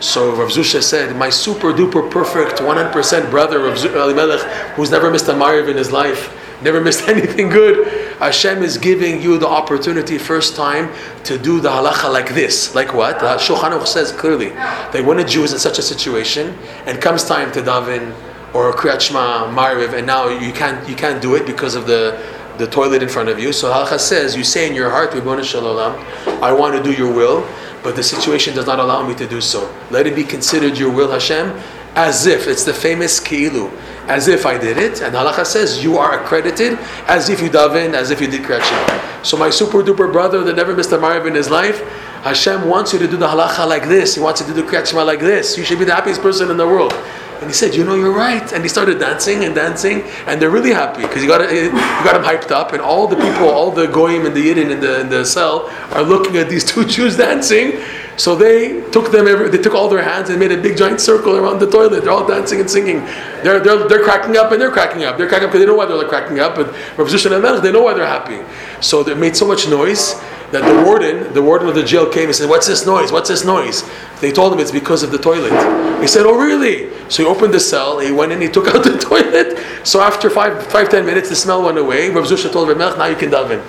So 0.00 0.32
Rav 0.32 0.50
Zusha 0.50 0.80
said, 0.80 1.16
my 1.16 1.28
super 1.28 1.72
duper 1.72 2.08
perfect 2.08 2.60
100% 2.60 3.30
brother 3.30 3.58
Rav 3.58 3.84
Elimelech, 3.84 4.42
who's 4.76 4.92
never 4.92 5.10
missed 5.10 5.26
a 5.26 5.32
mariv 5.32 5.68
in 5.68 5.76
his 5.76 5.90
life, 5.90 6.37
never 6.62 6.80
missed 6.86 7.08
anything 7.08 7.48
good. 7.48 7.86
Hashem 8.18 8.62
is 8.62 8.78
giving 8.78 9.22
you 9.22 9.38
the 9.38 9.48
opportunity 9.48 10.18
first 10.18 10.56
time 10.56 10.90
to 11.24 11.38
do 11.38 11.60
the 11.60 11.68
halacha 11.68 12.12
like 12.12 12.34
this. 12.34 12.74
Like 12.74 12.94
what? 12.94 13.20
The 13.20 13.36
Shulchan 13.36 13.86
says 13.86 14.12
clearly 14.12 14.48
that 14.50 15.04
when 15.04 15.18
a 15.18 15.24
Jew 15.24 15.44
is 15.44 15.52
in 15.52 15.58
such 15.58 15.78
a 15.78 15.82
situation 15.82 16.58
and 16.86 17.00
comes 17.00 17.24
time 17.24 17.52
to 17.52 17.62
daven 17.62 18.14
or 18.54 18.72
Kriyat 18.72 19.00
Shema, 19.00 19.52
Mariv, 19.54 19.96
and 19.96 20.06
now 20.06 20.28
you 20.28 20.52
can't 20.52 20.88
you 20.88 20.96
can't 20.96 21.20
do 21.20 21.34
it 21.34 21.46
because 21.46 21.74
of 21.74 21.86
the 21.86 22.20
the 22.58 22.66
toilet 22.66 23.02
in 23.02 23.08
front 23.08 23.28
of 23.28 23.38
you. 23.38 23.52
So 23.52 23.72
Halacha 23.72 23.98
says, 24.00 24.36
you 24.36 24.44
say 24.44 24.68
in 24.68 24.74
your 24.74 24.90
heart, 24.90 25.12
Shalom, 25.44 25.94
I 26.42 26.52
want 26.52 26.76
to 26.76 26.82
do 26.82 26.92
your 26.92 27.12
will, 27.12 27.48
but 27.82 27.96
the 27.96 28.02
situation 28.02 28.54
does 28.54 28.66
not 28.66 28.80
allow 28.80 29.06
me 29.06 29.14
to 29.14 29.26
do 29.26 29.40
so. 29.40 29.72
Let 29.90 30.06
it 30.06 30.16
be 30.16 30.24
considered 30.24 30.76
your 30.76 30.90
will, 30.90 31.10
Hashem, 31.10 31.56
as 31.94 32.26
if 32.26 32.48
it's 32.48 32.64
the 32.64 32.74
famous 32.74 33.20
Ki'ilu, 33.20 33.70
as 34.08 34.26
if 34.26 34.46
I 34.46 34.58
did 34.58 34.78
it. 34.78 35.02
And 35.02 35.14
Halacha 35.14 35.46
says, 35.46 35.82
you 35.82 35.98
are 35.98 36.20
accredited 36.20 36.78
as 37.06 37.28
if 37.28 37.40
you 37.40 37.50
daven, 37.50 37.94
as 37.94 38.10
if 38.10 38.20
you 38.20 38.26
did 38.26 38.42
Shema. 38.42 39.22
So 39.22 39.36
my 39.36 39.50
super 39.50 39.82
duper 39.82 40.10
brother 40.10 40.42
that 40.44 40.56
never 40.56 40.74
missed 40.74 40.92
a 40.92 40.98
Mariv 40.98 41.26
in 41.26 41.34
his 41.34 41.50
life, 41.50 41.82
Hashem 42.22 42.66
wants 42.68 42.92
you 42.92 42.98
to 42.98 43.06
do 43.06 43.16
the 43.16 43.28
halacha 43.28 43.68
like 43.68 43.88
this. 43.88 44.14
He 44.14 44.20
wants 44.20 44.40
you 44.40 44.46
to 44.48 44.54
do 44.54 44.62
the 44.62 44.68
Kriyat 44.68 45.06
like 45.06 45.20
this. 45.20 45.56
You 45.56 45.64
should 45.64 45.78
be 45.78 45.84
the 45.84 45.94
happiest 45.94 46.20
person 46.20 46.50
in 46.50 46.56
the 46.56 46.66
world. 46.66 46.92
And 47.40 47.46
he 47.46 47.52
said, 47.52 47.72
"You 47.74 47.84
know, 47.84 47.94
you're 47.94 48.12
right." 48.12 48.52
And 48.52 48.64
he 48.64 48.68
started 48.68 48.98
dancing 48.98 49.44
and 49.44 49.54
dancing, 49.54 50.02
and 50.26 50.42
they're 50.42 50.50
really 50.50 50.72
happy 50.72 51.02
because 51.02 51.22
you 51.22 51.28
got 51.28 51.40
you 51.52 51.70
got 51.70 52.16
him 52.16 52.24
hyped 52.24 52.50
up, 52.50 52.72
and 52.72 52.82
all 52.82 53.06
the 53.06 53.14
people, 53.14 53.48
all 53.48 53.70
the 53.70 53.86
goyim 53.86 54.26
and 54.26 54.34
the 54.34 54.42
yidden 54.42 54.72
in 54.72 54.80
the 54.80 55.00
in 55.00 55.08
the 55.08 55.24
cell 55.24 55.70
are 55.92 56.02
looking 56.02 56.36
at 56.36 56.48
these 56.48 56.64
two 56.64 56.84
Jews 56.96 57.16
dancing. 57.16 57.80
So 58.18 58.34
they 58.34 58.82
took 58.90 59.12
them, 59.12 59.28
every, 59.28 59.48
they 59.48 59.58
took 59.58 59.74
all 59.74 59.88
their 59.88 60.02
hands 60.02 60.28
and 60.28 60.40
made 60.40 60.50
a 60.50 60.60
big 60.60 60.76
giant 60.76 61.00
circle 61.00 61.36
around 61.36 61.60
the 61.60 61.70
toilet. 61.70 62.02
They're 62.02 62.10
all 62.12 62.26
dancing 62.26 62.58
and 62.58 62.68
singing. 62.68 63.04
They're, 63.44 63.60
they're, 63.60 63.86
they're 63.86 64.02
cracking 64.02 64.36
up 64.36 64.50
and 64.50 64.60
they're 64.60 64.72
cracking 64.72 65.04
up. 65.04 65.16
They're 65.16 65.28
cracking 65.28 65.46
up 65.46 65.52
because 65.52 65.64
they 65.64 65.70
know 65.70 65.76
why 65.76 65.86
they're 65.86 66.08
cracking 66.08 66.40
up. 66.40 66.56
But 66.56 66.66
Rav 66.98 67.06
Zushan 67.08 67.32
and 67.32 67.64
they 67.64 67.70
know 67.70 67.82
why 67.82 67.94
they're 67.94 68.04
happy. 68.04 68.44
So 68.80 69.04
they 69.04 69.14
made 69.14 69.36
so 69.36 69.46
much 69.46 69.68
noise 69.68 70.20
that 70.50 70.64
the 70.64 70.84
warden, 70.84 71.32
the 71.32 71.42
warden 71.42 71.68
of 71.68 71.76
the 71.76 71.84
jail 71.84 72.10
came 72.10 72.24
and 72.24 72.34
said, 72.34 72.48
"What's 72.48 72.66
this 72.66 72.86
noise? 72.86 73.12
What's 73.12 73.28
this 73.28 73.44
noise?" 73.44 73.88
They 74.20 74.32
told 74.32 74.52
him 74.52 74.60
it's 74.60 74.70
because 74.70 75.02
of 75.02 75.12
the 75.12 75.18
toilet. 75.18 75.52
He 76.00 76.06
said, 76.06 76.24
"Oh, 76.24 76.38
really?" 76.38 76.90
So 77.08 77.22
he 77.22 77.28
opened 77.28 77.52
the 77.52 77.60
cell. 77.60 77.98
He 77.98 78.10
went 78.10 78.32
in. 78.32 78.40
He 78.40 78.48
took 78.48 78.66
out 78.74 78.82
the 78.82 78.98
toilet. 78.98 79.58
So 79.86 80.00
after 80.00 80.30
five, 80.30 80.66
five, 80.68 80.88
ten 80.88 81.04
minutes, 81.04 81.28
the 81.28 81.36
smell 81.36 81.62
went 81.62 81.78
away. 81.78 82.08
Rav 82.10 82.24
Zusha 82.24 82.50
told 82.50 82.68
Rav 82.68 82.78
"Now 82.78 83.06
you 83.06 83.16
can 83.16 83.30
daven." 83.30 83.60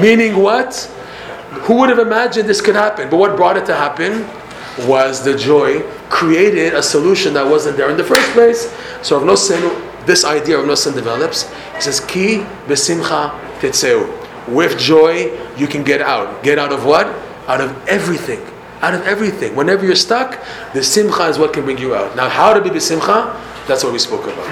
Meaning 0.00 0.36
what? 0.36 0.90
Who 1.62 1.74
would 1.74 1.88
have 1.88 1.98
imagined 1.98 2.48
this 2.48 2.60
could 2.60 2.74
happen? 2.74 3.08
But 3.10 3.16
what 3.18 3.36
brought 3.36 3.56
it 3.56 3.66
to 3.66 3.74
happen 3.74 4.26
was 4.86 5.22
the 5.24 5.36
joy 5.36 5.82
created 6.08 6.74
a 6.74 6.82
solution 6.82 7.34
that 7.34 7.46
wasn't 7.46 7.76
there 7.76 7.90
in 7.90 7.96
the 7.96 8.04
first 8.04 8.30
place. 8.32 8.72
So 9.02 9.18
Rav 9.18 9.26
Nosson, 9.26 10.06
this 10.06 10.24
idea 10.24 10.58
of 10.58 10.64
Nosson 10.66 10.94
develops. 10.94 11.50
He 11.74 11.80
says, 11.80 12.00
"Ki 12.00 12.44
besimcha 12.66 13.32
tetzeu." 13.60 14.08
With 14.48 14.78
joy, 14.78 15.30
you 15.56 15.66
can 15.66 15.84
get 15.84 16.00
out. 16.00 16.42
Get 16.42 16.58
out 16.58 16.72
of 16.72 16.84
what? 16.84 17.06
Out 17.46 17.60
of 17.60 17.76
everything. 17.88 18.40
Out 18.80 18.94
of 18.94 19.06
everything. 19.06 19.54
Whenever 19.54 19.84
you're 19.84 19.94
stuck, 19.94 20.38
the 20.72 20.82
simcha 20.82 21.26
is 21.28 21.38
what 21.38 21.52
can 21.52 21.64
bring 21.64 21.78
you 21.78 21.94
out. 21.94 22.16
Now, 22.16 22.28
how 22.28 22.54
to 22.54 22.60
be 22.60 22.70
besimcha? 22.70 23.36
That's 23.66 23.84
what 23.84 23.92
we 23.92 23.98
spoke 23.98 24.24
about. 24.24 24.48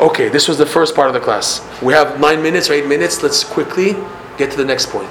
Okay, 0.00 0.28
this 0.28 0.48
was 0.48 0.58
the 0.58 0.66
first 0.66 0.96
part 0.96 1.08
of 1.08 1.14
the 1.14 1.20
class. 1.20 1.60
We 1.82 1.92
have 1.92 2.18
nine 2.18 2.42
minutes 2.42 2.70
or 2.70 2.72
eight 2.72 2.86
minutes. 2.86 3.22
Let's 3.22 3.44
quickly 3.44 3.96
get 4.38 4.50
to 4.50 4.56
the 4.56 4.64
next 4.64 4.86
point. 4.90 5.10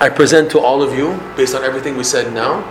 I 0.00 0.08
present 0.08 0.48
to 0.52 0.60
all 0.60 0.80
of 0.80 0.96
you, 0.96 1.18
based 1.36 1.56
on 1.56 1.64
everything 1.64 1.96
we 1.96 2.04
said 2.04 2.32
now, 2.32 2.62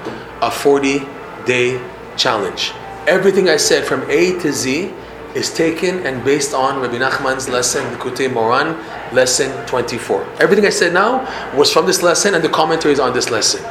a 0.41 0.49
40 0.49 0.99
day 1.45 1.77
challenge. 2.15 2.71
Everything 3.05 3.49
I 3.49 3.57
said 3.57 3.83
from 3.83 4.09
A 4.09 4.39
to 4.39 4.53
Z 4.53 4.93
is 5.35 5.53
taken 5.53 6.05
and 6.05 6.23
based 6.23 6.53
on 6.53 6.79
Rabbi 6.79 6.95
Nachman's 6.95 7.49
lesson, 7.49 7.83
Likutei 7.93 8.29
Moharan, 8.29 8.77
lesson 9.11 9.51
24. 9.67 10.25
Everything 10.39 10.65
I 10.65 10.69
said 10.69 10.93
now 10.93 11.27
was 11.53 11.69
from 11.71 11.85
this 11.85 12.01
lesson 12.01 12.33
and 12.33 12.41
the 12.41 12.47
commentaries 12.47 12.99
on 12.99 13.13
this 13.13 13.29
lesson. 13.29 13.61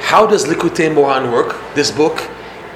How 0.00 0.26
does 0.26 0.44
Likutei 0.44 0.94
Moharan 0.94 1.32
work? 1.32 1.56
This 1.74 1.90
book 1.90 2.22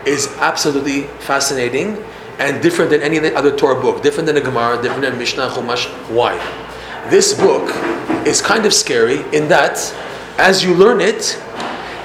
is 0.06 0.28
absolutely 0.38 1.02
fascinating 1.20 2.02
and 2.38 2.62
different 2.62 2.90
than 2.90 3.02
any 3.02 3.18
other 3.34 3.54
Torah 3.54 3.78
book, 3.78 4.02
different 4.02 4.24
than 4.24 4.36
the 4.36 4.40
Gemara, 4.40 4.80
different 4.80 5.02
than 5.02 5.18
Mishnah, 5.18 5.50
Chumash. 5.50 5.86
Why? 6.08 6.38
This 7.10 7.34
book 7.34 7.68
is 8.26 8.40
kind 8.40 8.64
of 8.64 8.72
scary 8.72 9.20
in 9.36 9.48
that 9.48 9.76
as 10.38 10.62
you 10.62 10.74
learn 10.74 11.00
it, 11.00 11.40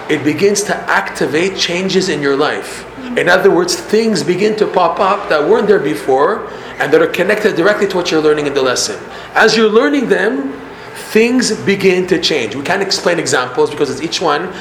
it 0.09 0.23
begins 0.23 0.63
to 0.63 0.75
activate 0.75 1.57
changes 1.57 2.09
in 2.09 2.21
your 2.21 2.35
life. 2.35 2.85
In 3.17 3.27
other 3.29 3.49
words, 3.49 3.75
things 3.75 4.23
begin 4.23 4.55
to 4.57 4.67
pop 4.67 4.99
up 4.99 5.29
that 5.29 5.41
weren't 5.47 5.67
there 5.67 5.79
before 5.79 6.47
and 6.79 6.93
that 6.93 7.01
are 7.01 7.07
connected 7.07 7.55
directly 7.55 7.87
to 7.87 7.95
what 7.95 8.11
you're 8.11 8.21
learning 8.21 8.47
in 8.47 8.53
the 8.53 8.61
lesson. 8.61 8.99
As 9.33 9.57
you're 9.57 9.69
learning 9.69 10.07
them, 10.07 10.53
things 11.11 11.55
begin 11.61 12.05
to 12.07 12.21
change. 12.21 12.55
We 12.55 12.63
can't 12.63 12.81
explain 12.81 13.19
examples 13.19 13.71
because 13.71 13.89
it's 13.89 14.01
each 14.01 14.21
one. 14.21 14.53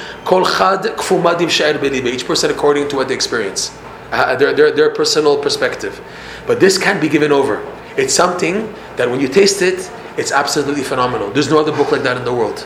Each 2.12 2.26
person 2.26 2.50
according 2.50 2.88
to 2.88 2.96
what 2.96 3.08
they 3.08 3.14
experience, 3.14 3.76
uh, 4.12 4.36
their, 4.36 4.52
their, 4.52 4.70
their 4.70 4.94
personal 4.94 5.40
perspective. 5.42 6.00
But 6.46 6.60
this 6.60 6.78
can't 6.78 7.00
be 7.00 7.08
given 7.08 7.32
over. 7.32 7.66
It's 7.96 8.14
something 8.14 8.72
that 8.96 9.10
when 9.10 9.20
you 9.20 9.28
taste 9.28 9.60
it, 9.62 9.90
it's 10.16 10.32
absolutely 10.32 10.82
phenomenal. 10.82 11.30
There's 11.30 11.50
no 11.50 11.58
other 11.58 11.72
book 11.72 11.92
like 11.92 12.02
that 12.04 12.16
in 12.16 12.24
the 12.24 12.32
world. 12.32 12.64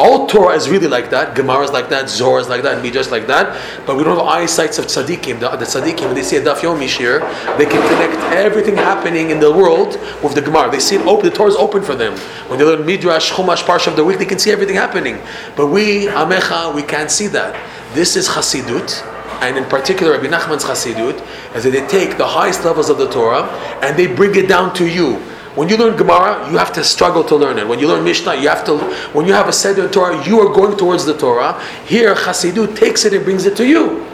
All 0.00 0.26
Torah 0.26 0.56
is 0.56 0.70
really 0.70 0.88
like 0.88 1.10
that. 1.10 1.36
Gemara 1.36 1.62
is 1.64 1.72
like 1.72 1.90
that. 1.90 2.08
Zohar 2.08 2.40
is 2.40 2.48
like 2.48 2.62
that. 2.62 2.82
Midrash 2.82 3.10
like 3.10 3.26
that. 3.26 3.60
But 3.86 3.98
we 3.98 4.02
don't 4.02 4.16
have 4.16 4.26
eyesights 4.26 4.78
of 4.78 4.86
tzaddikim. 4.86 5.40
The, 5.40 5.50
the 5.50 5.66
tzaddikim, 5.66 6.06
when 6.06 6.14
they 6.14 6.22
see 6.22 6.38
a 6.38 6.40
daf 6.40 6.60
yomi 6.60 6.88
shir, 6.88 7.20
they 7.58 7.66
can 7.66 7.86
connect 7.86 8.16
everything 8.32 8.76
happening 8.76 9.28
in 9.28 9.40
the 9.40 9.52
world 9.52 10.00
with 10.22 10.34
the 10.34 10.40
Gemara. 10.40 10.70
They 10.70 10.80
see 10.80 10.96
it 10.96 11.02
open. 11.02 11.26
The 11.28 11.36
Torah 11.36 11.50
is 11.50 11.56
open 11.56 11.82
for 11.82 11.94
them. 11.94 12.16
When 12.48 12.58
they 12.58 12.64
learn 12.64 12.86
Midrash, 12.86 13.30
Chumash, 13.30 13.62
Parsha 13.64 13.88
of 13.88 13.96
the 13.96 14.04
week, 14.04 14.18
they 14.18 14.24
can 14.24 14.38
see 14.38 14.50
everything 14.50 14.76
happening. 14.76 15.18
But 15.54 15.66
we, 15.66 16.06
Amecha, 16.06 16.74
we 16.74 16.82
can't 16.82 17.10
see 17.10 17.26
that. 17.26 17.54
This 17.94 18.16
is 18.16 18.26
Hasidut 18.26 19.06
and 19.42 19.56
in 19.56 19.64
particular 19.64 20.12
Rabbi 20.12 20.26
Nachman's 20.26 20.64
Chassidut, 20.64 21.24
is 21.54 21.64
that 21.64 21.70
they 21.70 21.86
take 21.86 22.18
the 22.18 22.26
highest 22.26 22.64
levels 22.64 22.90
of 22.90 22.98
the 22.98 23.10
Torah 23.10 23.44
and 23.82 23.98
they 23.98 24.06
bring 24.06 24.34
it 24.34 24.48
down 24.48 24.74
to 24.74 24.86
you. 24.86 25.20
When 25.54 25.68
you 25.68 25.76
learn 25.76 25.96
Gemara, 25.96 26.48
you 26.50 26.58
have 26.58 26.72
to 26.74 26.84
struggle 26.84 27.24
to 27.24 27.34
learn 27.34 27.58
it. 27.58 27.66
When 27.66 27.80
you 27.80 27.88
learn 27.88 28.04
Mishnah, 28.04 28.36
you 28.36 28.48
have 28.48 28.64
to. 28.66 28.78
When 29.12 29.26
you 29.26 29.32
have 29.32 29.48
a 29.48 29.52
Seder 29.52 29.88
Torah, 29.88 30.24
you 30.24 30.38
are 30.40 30.54
going 30.54 30.76
towards 30.76 31.04
the 31.04 31.16
Torah. 31.16 31.60
Here, 31.86 32.14
Chassidut 32.14 32.76
takes 32.76 33.04
it 33.04 33.12
and 33.14 33.24
brings 33.24 33.46
it 33.46 33.56
to 33.56 33.66
you. 33.66 34.06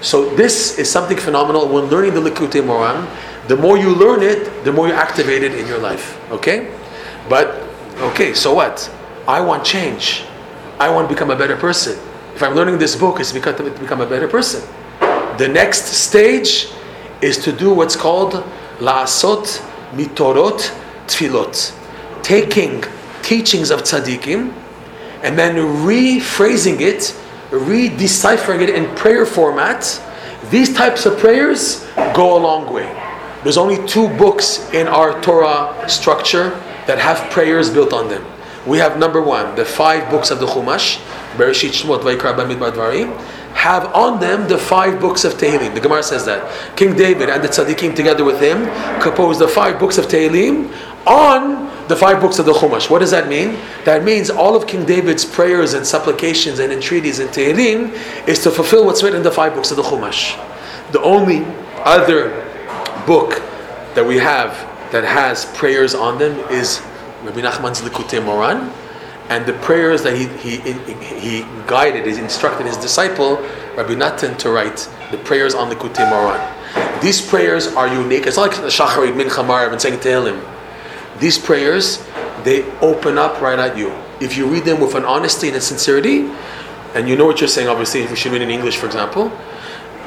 So 0.00 0.32
this 0.36 0.78
is 0.78 0.90
something 0.90 1.18
phenomenal. 1.18 1.68
When 1.68 1.86
learning 1.86 2.14
the 2.14 2.20
Likutei 2.20 2.62
Moharan, 2.62 3.08
the 3.48 3.56
more 3.56 3.76
you 3.76 3.94
learn 3.94 4.22
it, 4.22 4.64
the 4.64 4.72
more 4.72 4.86
you 4.86 4.94
activate 4.94 5.42
it 5.42 5.54
in 5.54 5.66
your 5.66 5.78
life. 5.78 6.16
Okay, 6.30 6.72
but 7.28 7.66
okay. 7.98 8.32
So 8.32 8.54
what? 8.54 8.88
I 9.26 9.40
want 9.40 9.64
change. 9.64 10.24
I 10.78 10.88
want 10.88 11.08
to 11.08 11.14
become 11.14 11.30
a 11.30 11.36
better 11.36 11.56
person. 11.56 11.98
If 12.34 12.42
I'm 12.42 12.54
learning 12.54 12.78
this 12.78 12.94
book, 12.94 13.20
it's 13.20 13.32
because 13.32 13.56
to 13.56 13.70
become 13.70 14.00
a 14.00 14.06
better 14.06 14.28
person. 14.28 14.62
The 15.36 15.48
next 15.48 15.86
stage 15.86 16.68
is 17.20 17.38
to 17.44 17.52
do 17.52 17.74
what's 17.74 17.96
called 17.96 18.34
la'asot 18.78 19.66
mitorot 19.92 20.74
tfilot, 21.06 21.74
taking 22.22 22.84
teachings 23.22 23.70
of 23.70 23.82
tzaddikim 23.82 24.52
and 25.22 25.38
then 25.38 25.56
rephrasing 25.86 26.80
it, 26.80 27.14
re-deciphering 27.50 28.62
it 28.62 28.70
in 28.70 28.94
prayer 28.96 29.26
format. 29.26 30.00
These 30.50 30.74
types 30.74 31.04
of 31.06 31.18
prayers 31.18 31.86
go 32.14 32.36
a 32.36 32.40
long 32.40 32.72
way. 32.72 32.88
There's 33.42 33.58
only 33.58 33.86
two 33.86 34.08
books 34.16 34.70
in 34.72 34.86
our 34.86 35.20
Torah 35.20 35.88
structure 35.88 36.50
that 36.86 36.98
have 36.98 37.30
prayers 37.30 37.70
built 37.70 37.92
on 37.92 38.08
them. 38.08 38.24
We 38.66 38.78
have 38.78 38.98
number 38.98 39.22
one, 39.22 39.54
the 39.56 39.64
five 39.64 40.10
books 40.10 40.30
of 40.30 40.40
the 40.40 40.46
Chumash, 40.46 40.98
Bereshit, 41.36 41.72
Shmot, 41.72 42.00
Vaikra, 42.02 42.36
Bamidbar, 42.36 42.72
Dvarim, 42.72 43.16
have 43.54 43.86
on 43.94 44.20
them 44.20 44.48
the 44.48 44.58
five 44.58 45.00
books 45.00 45.24
of 45.24 45.34
Tehillim. 45.34 45.74
The 45.74 45.80
Gemara 45.80 46.02
says 46.02 46.24
that. 46.26 46.76
King 46.76 46.96
David 46.96 47.28
and 47.28 47.42
the 47.42 47.48
Tzaddikim 47.48 47.94
together 47.94 48.24
with 48.24 48.40
him 48.40 48.64
composed 49.00 49.40
the 49.40 49.48
five 49.48 49.78
books 49.78 49.98
of 49.98 50.06
Tehillim 50.06 50.74
on 51.06 51.68
the 51.88 51.96
five 51.96 52.20
books 52.20 52.38
of 52.38 52.46
the 52.46 52.52
Chumash. 52.52 52.88
What 52.88 53.00
does 53.00 53.10
that 53.10 53.28
mean? 53.28 53.58
That 53.84 54.04
means 54.04 54.30
all 54.30 54.54
of 54.54 54.66
King 54.66 54.86
David's 54.86 55.24
prayers 55.24 55.74
and 55.74 55.86
supplications 55.86 56.58
and 56.58 56.72
entreaties 56.72 57.18
in 57.18 57.28
Tehillim 57.28 57.92
is 58.28 58.42
to 58.44 58.50
fulfill 58.50 58.86
what's 58.86 59.02
written 59.02 59.18
in 59.18 59.22
the 59.24 59.32
five 59.32 59.54
books 59.54 59.70
of 59.70 59.76
the 59.76 59.82
Chumash. 59.82 60.36
The 60.92 61.02
only 61.02 61.44
other 61.84 62.46
book 63.06 63.42
that 63.94 64.06
we 64.06 64.18
have 64.18 64.52
that 64.92 65.04
has 65.04 65.44
prayers 65.56 65.94
on 65.94 66.18
them 66.18 66.38
is 66.50 66.80
Rabbi 67.22 67.40
Nachman's 67.40 67.80
Likutei 67.80 68.20
Moharan, 68.24 68.72
and 69.30 69.46
the 69.46 69.52
prayers 69.54 70.02
that 70.02 70.16
he, 70.16 70.26
he, 70.38 70.72
he 71.20 71.42
guided, 71.68 72.04
he 72.04 72.20
instructed 72.20 72.66
his 72.66 72.76
disciple, 72.76 73.36
Rabbi 73.76 73.94
Natan, 73.94 74.36
to 74.38 74.50
write 74.50 74.88
the 75.12 75.18
prayers 75.18 75.54
on 75.54 75.68
the 75.68 75.76
Moharan. 75.76 77.00
These 77.00 77.26
prayers 77.26 77.68
are 77.68 77.86
unique. 77.86 78.26
It's 78.26 78.36
not 78.36 78.48
like 78.48 78.60
the 78.60 78.66
Shacharit, 78.66 79.14
Mincha, 79.14 79.46
Mariv, 79.46 79.70
and 79.70 79.80
saying 79.80 80.00
Tehillim. 80.00 80.42
These 81.20 81.38
prayers, 81.38 82.04
they 82.42 82.64
open 82.80 83.18
up 83.18 83.40
right 83.40 83.58
at 83.58 83.78
you. 83.78 83.92
If 84.20 84.36
you 84.36 84.46
read 84.46 84.64
them 84.64 84.80
with 84.80 84.96
an 84.96 85.04
honesty 85.04 85.46
and 85.46 85.56
a 85.56 85.60
sincerity, 85.60 86.28
and 86.94 87.08
you 87.08 87.16
know 87.16 87.24
what 87.24 87.40
you're 87.40 87.48
saying, 87.48 87.68
obviously, 87.68 88.00
if 88.00 88.10
you 88.10 88.16
should 88.16 88.32
read 88.32 88.42
in 88.42 88.50
English, 88.50 88.78
for 88.78 88.86
example, 88.86 89.30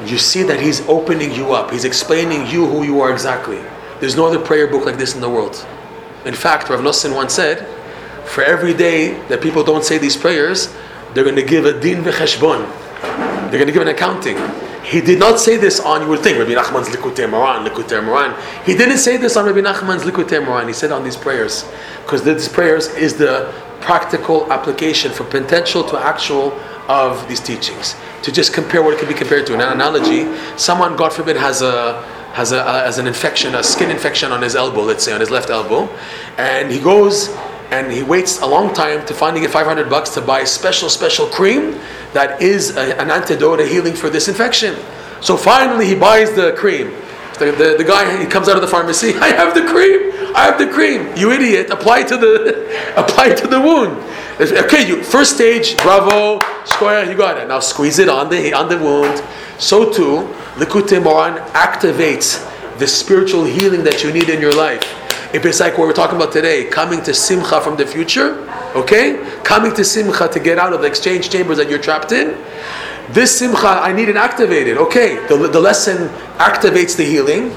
you 0.05 0.17
see 0.17 0.43
that 0.43 0.59
he's 0.59 0.81
opening 0.89 1.31
you 1.31 1.53
up. 1.53 1.71
He's 1.71 1.85
explaining 1.85 2.45
you 2.47 2.65
who 2.65 2.83
you 2.83 2.99
are 2.99 3.11
exactly. 3.11 3.63
There's 4.01 4.17
no 4.17 4.27
other 4.27 4.39
prayer 4.39 4.67
book 4.67 4.85
like 4.85 4.97
this 4.97 5.15
in 5.15 5.21
the 5.21 5.29
world. 5.29 5.65
In 6.25 6.33
fact, 6.33 6.69
Rav 6.69 6.81
Nosson 6.81 7.15
once 7.15 7.33
said, 7.33 7.65
for 8.25 8.43
every 8.43 8.73
day 8.73 9.13
that 9.27 9.41
people 9.41 9.63
don't 9.63 9.83
say 9.83 9.97
these 9.97 10.17
prayers, 10.17 10.73
they're 11.13 11.23
going 11.23 11.35
to 11.35 11.43
give 11.43 11.65
a 11.65 11.79
din 11.79 12.03
v'cheshbon. 12.03 12.69
They're 13.49 13.59
going 13.59 13.67
to 13.67 13.71
give 13.71 13.81
an 13.81 13.89
accounting. 13.89 14.37
He 14.83 14.99
did 14.99 15.19
not 15.19 15.39
say 15.39 15.57
this 15.57 15.79
on, 15.79 16.01
you 16.01 16.07
would 16.09 16.19
think, 16.19 16.37
Rabbi 16.37 16.51
Nachman's 16.51 16.89
Likutei 16.89 17.29
Moharan, 17.29 17.65
Likutei 17.67 18.03
Moharan. 18.03 18.37
He 18.65 18.75
didn't 18.75 18.97
say 18.97 19.17
this 19.17 19.37
on 19.37 19.45
Rabbi 19.45 19.61
Nachman's 19.61 20.03
Likutei 20.03 20.43
Moharan. 20.43 20.67
He 20.67 20.73
said 20.73 20.91
on 20.91 21.03
these 21.03 21.15
prayers. 21.15 21.65
Because 22.01 22.23
these 22.23 22.49
prayers 22.49 22.87
is 22.95 23.15
the 23.15 23.53
practical 23.79 24.51
application 24.51 25.11
from 25.11 25.27
potential 25.27 25.83
to 25.83 25.97
actual 25.97 26.51
of 26.89 27.27
these 27.29 27.39
teachings. 27.39 27.95
To 28.23 28.31
just 28.31 28.53
compare 28.53 28.83
what 28.83 28.93
it 28.93 28.99
can 28.99 29.07
be 29.07 29.13
compared 29.13 29.45
to. 29.47 29.53
An 29.53 29.61
analogy, 29.61 30.27
someone, 30.57 30.97
God 30.97 31.13
forbid, 31.13 31.37
has 31.37 31.61
a 31.61 32.01
has, 32.33 32.51
a, 32.51 32.63
has 32.63 32.97
an 32.97 33.05
infection, 33.05 33.53
a 33.53 33.63
skin 33.63 33.91
infection 33.91 34.31
on 34.31 34.41
his 34.41 34.55
elbow, 34.55 34.81
let's 34.81 35.03
say, 35.03 35.13
on 35.13 35.19
his 35.19 35.29
left 35.29 35.51
elbow, 35.51 35.87
and 36.37 36.71
he 36.71 36.79
goes 36.79 37.29
and 37.73 37.91
he 37.91 38.03
waits 38.03 38.39
a 38.41 38.45
long 38.45 38.71
time 38.73 39.03
to 39.07 39.13
finally 39.15 39.41
get 39.41 39.49
500 39.49 39.89
bucks 39.89 40.11
to 40.11 40.21
buy 40.21 40.41
a 40.41 40.45
special, 40.45 40.89
special 40.89 41.25
cream 41.27 41.79
that 42.13 42.41
is 42.41 42.77
a, 42.77 43.01
an 43.01 43.09
antidote, 43.09 43.59
a 43.59 43.65
healing 43.65 43.95
for 43.95 44.09
this 44.11 44.27
infection. 44.27 44.75
So 45.21 45.35
finally 45.35 45.87
he 45.87 45.95
buys 45.95 46.33
the 46.33 46.53
cream. 46.53 46.91
The, 47.39 47.51
the, 47.51 47.75
the, 47.79 47.83
guy 47.83 48.21
he 48.21 48.27
comes 48.27 48.47
out 48.47 48.55
of 48.55 48.61
the 48.61 48.67
pharmacy. 48.67 49.13
I 49.27 49.29
have 49.29 49.55
the 49.55 49.65
cream. 49.65 50.11
I 50.35 50.43
have 50.45 50.59
the 50.59 50.67
cream. 50.67 51.17
You 51.17 51.31
idiot! 51.31 51.71
Apply 51.71 52.03
to 52.03 52.15
the 52.15 52.33
apply 52.95 53.33
to 53.33 53.47
the 53.47 53.59
wound. 53.59 53.97
Okay, 54.39 54.87
you 54.87 55.03
first 55.03 55.35
stage. 55.35 55.75
Bravo, 55.77 56.39
square. 56.65 57.09
You 57.09 57.17
got 57.17 57.39
it. 57.39 57.47
Now 57.47 57.59
squeeze 57.59 57.97
it 57.97 58.07
on 58.07 58.29
the 58.29 58.53
on 58.53 58.69
the 58.69 58.77
wound. 58.77 59.23
So 59.57 59.91
too, 59.91 60.29
Likutei 60.61 61.01
Moharan 61.01 61.43
activates 61.53 62.37
the 62.77 62.87
spiritual 62.87 63.45
healing 63.45 63.83
that 63.83 64.03
you 64.03 64.13
need 64.13 64.29
in 64.29 64.39
your 64.39 64.53
life. 64.53 65.02
If 65.33 65.45
it's 65.47 65.59
like 65.59 65.79
what 65.79 65.87
we're 65.87 65.93
talking 65.93 66.15
about 66.15 66.31
today, 66.31 66.65
coming 66.65 67.01
to 67.01 67.13
Simcha 67.13 67.59
from 67.59 67.75
the 67.75 67.87
future, 67.87 68.47
okay? 68.75 69.17
Coming 69.43 69.73
to 69.73 69.83
Simcha 69.83 70.27
to 70.27 70.39
get 70.39 70.59
out 70.59 70.73
of 70.73 70.81
the 70.81 70.87
exchange 70.87 71.31
chambers 71.31 71.57
that 71.57 71.71
you're 71.71 71.81
trapped 71.81 72.11
in. 72.11 72.37
This 73.09 73.39
Simcha, 73.39 73.67
I 73.67 73.93
need 73.93 74.09
it 74.09 74.15
activated. 74.15 74.77
Okay, 74.77 75.25
the, 75.27 75.35
the 75.47 75.59
lesson 75.59 76.09
activates 76.37 76.95
the 76.95 77.03
healing, 77.03 77.49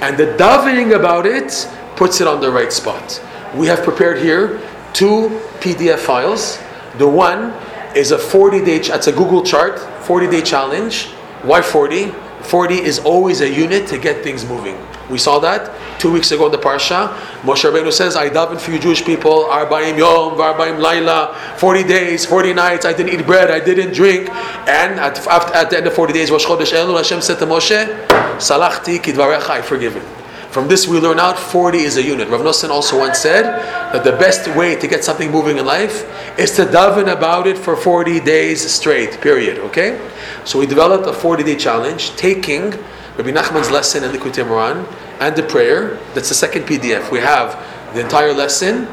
and 0.00 0.16
the 0.16 0.34
davening 0.38 0.96
about 0.96 1.26
it 1.26 1.68
puts 1.96 2.22
it 2.22 2.26
on 2.26 2.40
the 2.40 2.50
right 2.50 2.72
spot. 2.72 3.22
We 3.54 3.66
have 3.66 3.82
prepared 3.82 4.22
here 4.22 4.58
two 4.94 5.28
PDF 5.60 5.98
files. 5.98 6.58
The 6.96 7.06
one 7.06 7.52
is 7.94 8.10
a 8.10 8.18
40 8.18 8.64
day, 8.64 8.76
it's 8.76 9.06
a 9.06 9.12
Google 9.12 9.42
chart, 9.42 9.78
40 10.04 10.30
day 10.30 10.40
challenge. 10.40 11.08
Why 11.42 11.60
40? 11.60 12.06
40 12.40 12.74
is 12.74 13.00
always 13.00 13.42
a 13.42 13.50
unit 13.50 13.86
to 13.88 13.98
get 13.98 14.24
things 14.24 14.46
moving. 14.46 14.78
We 15.10 15.18
saw 15.18 15.38
that 15.40 16.00
two 16.00 16.12
weeks 16.12 16.30
ago 16.32 16.46
in 16.46 16.52
the 16.52 16.58
Parsha. 16.58 17.08
Moshe 17.40 17.64
Rabbeinu 17.70 17.92
says, 17.92 18.14
I 18.14 18.28
daven 18.28 18.60
for 18.60 18.70
you 18.70 18.78
Jewish 18.78 19.04
people, 19.04 19.44
Arbaim 19.44 19.96
Yom, 19.96 20.34
Arbaim 20.34 20.80
Laila, 20.80 21.34
40 21.56 21.84
days, 21.84 22.26
40 22.26 22.52
nights, 22.54 22.84
I 22.84 22.92
didn't 22.92 23.18
eat 23.18 23.26
bread, 23.26 23.50
I 23.50 23.60
didn't 23.60 23.94
drink. 23.94 24.28
And 24.28 25.00
at, 25.00 25.26
at 25.26 25.70
the 25.70 25.78
end 25.78 25.86
of 25.86 25.94
40 25.94 26.12
days, 26.12 26.30
Rosh 26.30 26.44
Chodesh 26.44 26.72
Elul, 26.72 26.96
Hashem 26.96 27.20
said 27.22 27.38
to 27.38 27.46
Moshe, 27.46 28.06
Salachti 28.36 28.98
kidvarecha, 28.98 29.50
I 29.50 29.62
forgiven. 29.62 30.02
From 30.50 30.66
this 30.66 30.88
we 30.88 30.98
learn 30.98 31.18
out 31.18 31.38
40 31.38 31.78
is 31.78 31.98
a 31.98 32.02
unit. 32.02 32.28
Rav 32.28 32.40
Nosson 32.40 32.70
also 32.70 32.98
once 32.98 33.18
said 33.18 33.44
that 33.92 34.02
the 34.02 34.12
best 34.12 34.48
way 34.56 34.76
to 34.76 34.88
get 34.88 35.04
something 35.04 35.30
moving 35.30 35.58
in 35.58 35.66
life 35.66 36.08
is 36.38 36.52
to 36.56 36.64
daven 36.64 37.12
about 37.12 37.46
it 37.46 37.58
for 37.58 37.76
40 37.76 38.20
days 38.20 38.68
straight, 38.68 39.20
period. 39.20 39.58
Okay? 39.58 40.00
So 40.44 40.58
we 40.58 40.66
developed 40.66 41.06
a 41.06 41.12
40 41.12 41.44
day 41.44 41.56
challenge 41.56 42.16
taking 42.16 42.72
Rabbi 43.18 43.32
Nachman's 43.32 43.68
lesson 43.68 44.04
in 44.04 44.12
Likutei 44.12 44.46
Moharan 44.46 44.86
and 45.18 45.34
the 45.34 45.42
prayer. 45.42 45.98
That's 46.14 46.28
the 46.28 46.36
second 46.36 46.62
PDF. 46.62 47.10
We 47.10 47.18
have 47.18 47.58
the 47.92 48.00
entire 48.00 48.32
lesson 48.32 48.86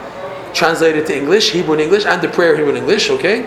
translated 0.52 1.06
to 1.06 1.16
English, 1.16 1.52
Hebrew 1.52 1.74
and 1.74 1.82
English, 1.82 2.08
and 2.08 2.20
the 2.24 2.30
prayer 2.30 2.56
Hebrew 2.56 2.70
and 2.70 2.80
English, 2.80 3.12
okay? 3.12 3.46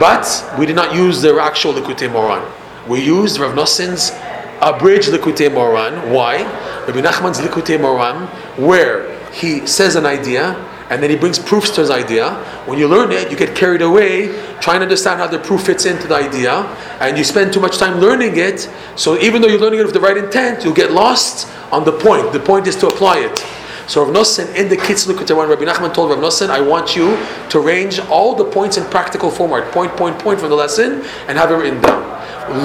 But 0.00 0.26
we 0.58 0.66
did 0.66 0.74
not 0.74 0.92
use 0.92 1.22
the 1.22 1.32
actual 1.40 1.74
Likutei 1.74 2.10
Moharan. 2.10 2.44
We 2.88 3.04
used 3.04 3.38
Rav 3.38 3.54
Nosson's 3.54 4.10
abridged 4.60 5.10
Likutei 5.10 5.48
Moharan. 5.48 6.10
Why? 6.12 6.42
Rabbi 6.88 7.02
Nachman's 7.02 7.38
Likutei 7.38 7.78
Moharan, 7.78 8.26
where 8.58 9.16
he 9.30 9.64
says 9.64 9.94
an 9.94 10.06
idea 10.06 10.56
and 10.90 11.02
then 11.02 11.10
he 11.10 11.16
brings 11.16 11.38
proofs 11.38 11.70
to 11.70 11.80
his 11.80 11.90
idea. 11.90 12.34
When 12.66 12.78
you 12.78 12.88
learn 12.88 13.12
it, 13.12 13.30
you 13.30 13.36
get 13.36 13.56
carried 13.56 13.82
away 13.82 14.28
trying 14.60 14.80
to 14.80 14.84
understand 14.84 15.20
how 15.20 15.26
the 15.26 15.38
proof 15.38 15.66
fits 15.66 15.84
into 15.84 16.06
the 16.06 16.14
idea, 16.14 16.62
and 17.00 17.18
you 17.18 17.24
spend 17.24 17.52
too 17.52 17.60
much 17.60 17.78
time 17.78 17.98
learning 17.98 18.36
it. 18.36 18.70
So 18.96 19.18
even 19.18 19.42
though 19.42 19.48
you're 19.48 19.60
learning 19.60 19.80
it 19.80 19.84
with 19.84 19.94
the 19.94 20.00
right 20.00 20.16
intent, 20.16 20.64
you'll 20.64 20.74
get 20.74 20.92
lost 20.92 21.48
on 21.72 21.84
the 21.84 21.92
point. 21.92 22.32
The 22.32 22.40
point 22.40 22.66
is 22.66 22.76
to 22.76 22.88
apply 22.88 23.18
it. 23.18 23.44
So 23.88 24.04
Rav 24.04 24.12
Nosson 24.12 24.52
in 24.56 24.68
the 24.68 24.76
Kitzur 24.76 25.12
Likutei 25.12 25.48
Rabbi 25.48 25.64
Nachman 25.64 25.94
told 25.94 26.10
Rav 26.10 26.18
Nosson, 26.18 26.50
I 26.50 26.60
want 26.60 26.96
you 26.96 27.16
to 27.50 27.60
arrange 27.60 28.00
all 28.00 28.34
the 28.34 28.44
points 28.44 28.76
in 28.76 28.84
practical 28.86 29.30
format, 29.30 29.70
point, 29.72 29.96
point, 29.96 30.18
point 30.18 30.40
from 30.40 30.50
the 30.50 30.56
lesson, 30.56 31.04
and 31.28 31.38
have 31.38 31.52
it 31.52 31.54
written 31.54 31.80
down. 31.80 32.02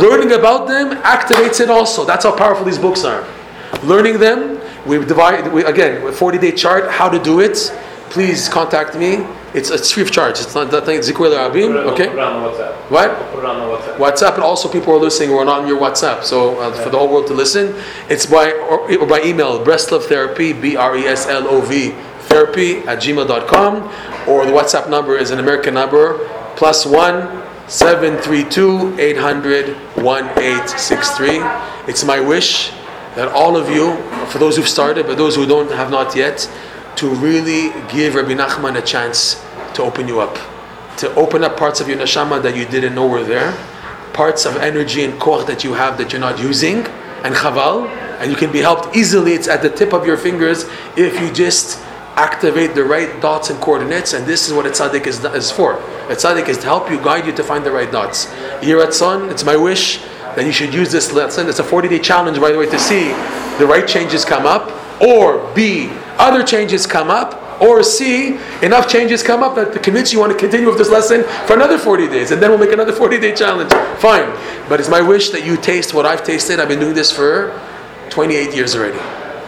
Learning 0.01 0.31
about 0.31 0.67
them 0.67 0.97
activates 1.01 1.59
it 1.59 1.69
also. 1.69 2.05
That's 2.05 2.23
how 2.25 2.35
powerful 2.35 2.65
these 2.65 2.79
books 2.79 3.03
are. 3.03 3.27
Learning 3.83 4.19
them, 4.19 4.59
we 4.87 4.97
divide, 5.05 5.51
we, 5.53 5.63
again, 5.63 6.11
40 6.11 6.37
day 6.39 6.51
chart, 6.51 6.89
how 6.89 7.07
to 7.07 7.21
do 7.21 7.39
it. 7.39 7.71
Please 8.11 8.49
contact 8.49 8.95
me. 8.97 9.25
It's, 9.53 9.69
it's 9.69 9.91
free 9.91 10.03
of 10.03 10.11
charge. 10.11 10.39
It's 10.39 10.53
not 10.53 10.69
nothing. 10.69 10.99
Zikwel 10.99 11.31
Abim. 11.31 11.75
Okay. 11.93 12.07
Put 12.07 12.15
it 12.15 12.19
on 12.19 12.43
the 12.43 12.49
WhatsApp. 12.49 12.91
What? 12.91 13.31
Put 13.31 13.39
it 13.39 13.45
on 13.45 13.59
the 13.59 13.77
WhatsApp. 13.77 13.97
WhatsApp, 13.97 14.33
and 14.35 14.43
also 14.43 14.69
people 14.69 14.93
are 14.93 14.99
listening. 14.99 15.31
We're 15.31 15.45
not 15.45 15.61
on 15.61 15.67
your 15.67 15.79
WhatsApp, 15.79 16.23
so 16.23 16.59
uh, 16.59 16.73
for 16.83 16.89
the 16.89 16.97
whole 16.97 17.09
world 17.09 17.27
to 17.27 17.33
listen, 17.33 17.73
it's 18.09 18.25
by 18.25 18.51
or, 18.51 18.91
or 18.99 19.05
by 19.05 19.21
email. 19.21 19.63
Breslov 19.63 20.03
Therapy, 20.03 20.51
B 20.51 20.75
R 20.75 20.97
E 20.97 21.05
S 21.05 21.25
L 21.27 21.47
O 21.47 21.61
V 21.61 21.91
Therapy 22.27 22.79
at 22.79 22.99
gmail.com, 22.99 23.75
or 24.27 24.45
the 24.45 24.51
WhatsApp 24.51 24.89
number 24.89 25.17
is 25.17 25.31
an 25.31 25.39
American 25.39 25.73
number 25.73 26.27
plus 26.57 26.85
one 26.85 27.43
732 27.69 28.99
800 28.99 29.75
1863. 29.95 31.39
It's 31.87 32.03
my 32.03 32.19
wish 32.19 32.71
that 33.15 33.29
all 33.29 33.55
of 33.55 33.69
you, 33.69 33.95
for 34.27 34.37
those 34.37 34.57
who've 34.57 34.67
started, 34.67 35.05
but 35.07 35.17
those 35.17 35.35
who 35.35 35.45
don't 35.45 35.71
have 35.71 35.91
not 35.91 36.15
yet, 36.15 36.49
to 36.97 37.09
really 37.09 37.69
give 37.91 38.15
Rabbi 38.15 38.33
Nachman 38.33 38.77
a 38.77 38.81
chance 38.81 39.43
to 39.73 39.83
open 39.83 40.07
you 40.07 40.19
up, 40.19 40.37
to 40.97 41.13
open 41.15 41.43
up 41.43 41.57
parts 41.57 41.79
of 41.79 41.87
your 41.87 41.97
neshama 41.97 42.41
that 42.43 42.55
you 42.55 42.65
didn't 42.65 42.95
know 42.95 43.07
were 43.07 43.23
there, 43.23 43.51
parts 44.13 44.45
of 44.45 44.57
energy 44.57 45.03
and 45.03 45.19
koch 45.19 45.47
that 45.47 45.63
you 45.63 45.73
have 45.73 45.97
that 45.97 46.11
you're 46.11 46.21
not 46.21 46.39
using, 46.39 46.85
and 47.23 47.35
chaval, 47.35 47.87
and 48.19 48.29
you 48.29 48.37
can 48.37 48.51
be 48.51 48.59
helped 48.59 48.95
easily. 48.95 49.33
It's 49.33 49.47
at 49.47 49.61
the 49.61 49.69
tip 49.69 49.93
of 49.93 50.05
your 50.05 50.17
fingers 50.17 50.65
if 50.95 51.19
you 51.19 51.31
just 51.31 51.79
activate 52.15 52.75
the 52.75 52.83
right 52.83 53.21
dots 53.21 53.49
and 53.49 53.59
coordinates, 53.61 54.13
and 54.13 54.25
this 54.25 54.47
is 54.47 54.53
what 54.53 54.65
a 54.65 54.69
tzaddik 54.69 55.07
is, 55.07 55.23
is 55.23 55.51
for. 55.51 55.75
A 56.09 56.15
tzaddik 56.15 56.49
is 56.49 56.57
to 56.57 56.65
help 56.65 56.89
you, 56.89 56.97
guide 56.97 57.25
you 57.25 57.31
to 57.33 57.43
find 57.43 57.65
the 57.65 57.71
right 57.71 57.91
dots. 57.91 58.31
Here 58.61 58.79
at 58.79 58.93
Son, 58.93 59.29
it's 59.29 59.43
my 59.43 59.55
wish 59.55 59.99
that 60.35 60.45
you 60.45 60.51
should 60.51 60.73
use 60.73 60.91
this 60.91 61.11
lesson. 61.13 61.47
It's 61.47 61.59
a 61.59 61.63
40 61.63 61.87
day 61.87 61.99
challenge, 61.99 62.39
by 62.39 62.51
the 62.51 62.57
way, 62.57 62.69
to 62.69 62.79
see 62.79 63.09
the 63.57 63.65
right 63.65 63.87
changes 63.87 64.25
come 64.25 64.45
up, 64.45 64.71
or 65.01 65.51
B, 65.53 65.89
other 66.21 66.43
changes 66.43 66.85
come 66.85 67.09
up, 67.09 67.61
or 67.61 67.83
C, 67.83 68.37
enough 68.61 68.87
changes 68.87 69.21
come 69.21 69.43
up 69.43 69.55
that 69.55 69.73
to 69.73 69.79
convince 69.79 70.13
you 70.13 70.19
want 70.19 70.31
to 70.31 70.37
continue 70.37 70.67
with 70.67 70.77
this 70.77 70.89
lesson 70.89 71.23
for 71.45 71.53
another 71.53 71.77
40 71.77 72.07
days, 72.07 72.31
and 72.31 72.41
then 72.41 72.49
we'll 72.49 72.59
make 72.59 72.71
another 72.71 72.93
40 73.03 73.19
day 73.19 73.35
challenge. 73.35 73.71
Fine. 73.99 74.29
But 74.69 74.79
it's 74.79 74.89
my 74.89 75.01
wish 75.01 75.29
that 75.31 75.45
you 75.45 75.57
taste 75.57 75.93
what 75.93 76.05
I've 76.05 76.23
tasted. 76.23 76.59
I've 76.59 76.69
been 76.69 76.79
doing 76.79 76.95
this 76.95 77.11
for 77.11 77.59
28 78.09 78.55
years 78.55 78.75
already. 78.75 78.99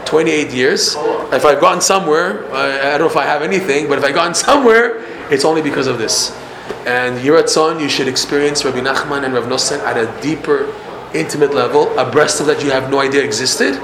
28 0.06 0.52
years. 0.52 0.96
If 1.32 1.46
I've 1.46 1.60
gone 1.60 1.82
somewhere, 1.82 2.46
I, 2.54 2.94
I 2.94 2.98
don't 2.98 3.02
know 3.02 3.08
if 3.08 3.18
I 3.18 3.24
have 3.24 3.42
anything, 3.42 3.88
but 3.88 3.98
if 3.98 4.04
I've 4.04 4.14
gone 4.14 4.36
somewhere, 4.48 5.04
it's 5.32 5.46
only 5.46 5.62
because 5.62 5.88
of 5.88 5.98
this. 5.98 6.38
And 6.86 7.18
here 7.20 7.36
at 7.38 7.50
Son, 7.50 7.80
you 7.80 7.90
should 7.90 8.08
experience 8.08 8.64
Rabbi 8.64 8.80
Nachman 8.80 9.24
and 9.24 9.34
Rav 9.34 9.46
Nosson 9.46 9.80
at 9.80 9.98
a 9.98 10.22
deeper, 10.22 10.74
intimate 11.14 11.54
level, 11.54 11.98
abreast 11.98 12.42
of 12.42 12.46
that 12.48 12.64
you 12.64 12.72
have 12.72 12.92
no 12.92 13.00
idea 13.00 13.24
existed, 13.24 13.76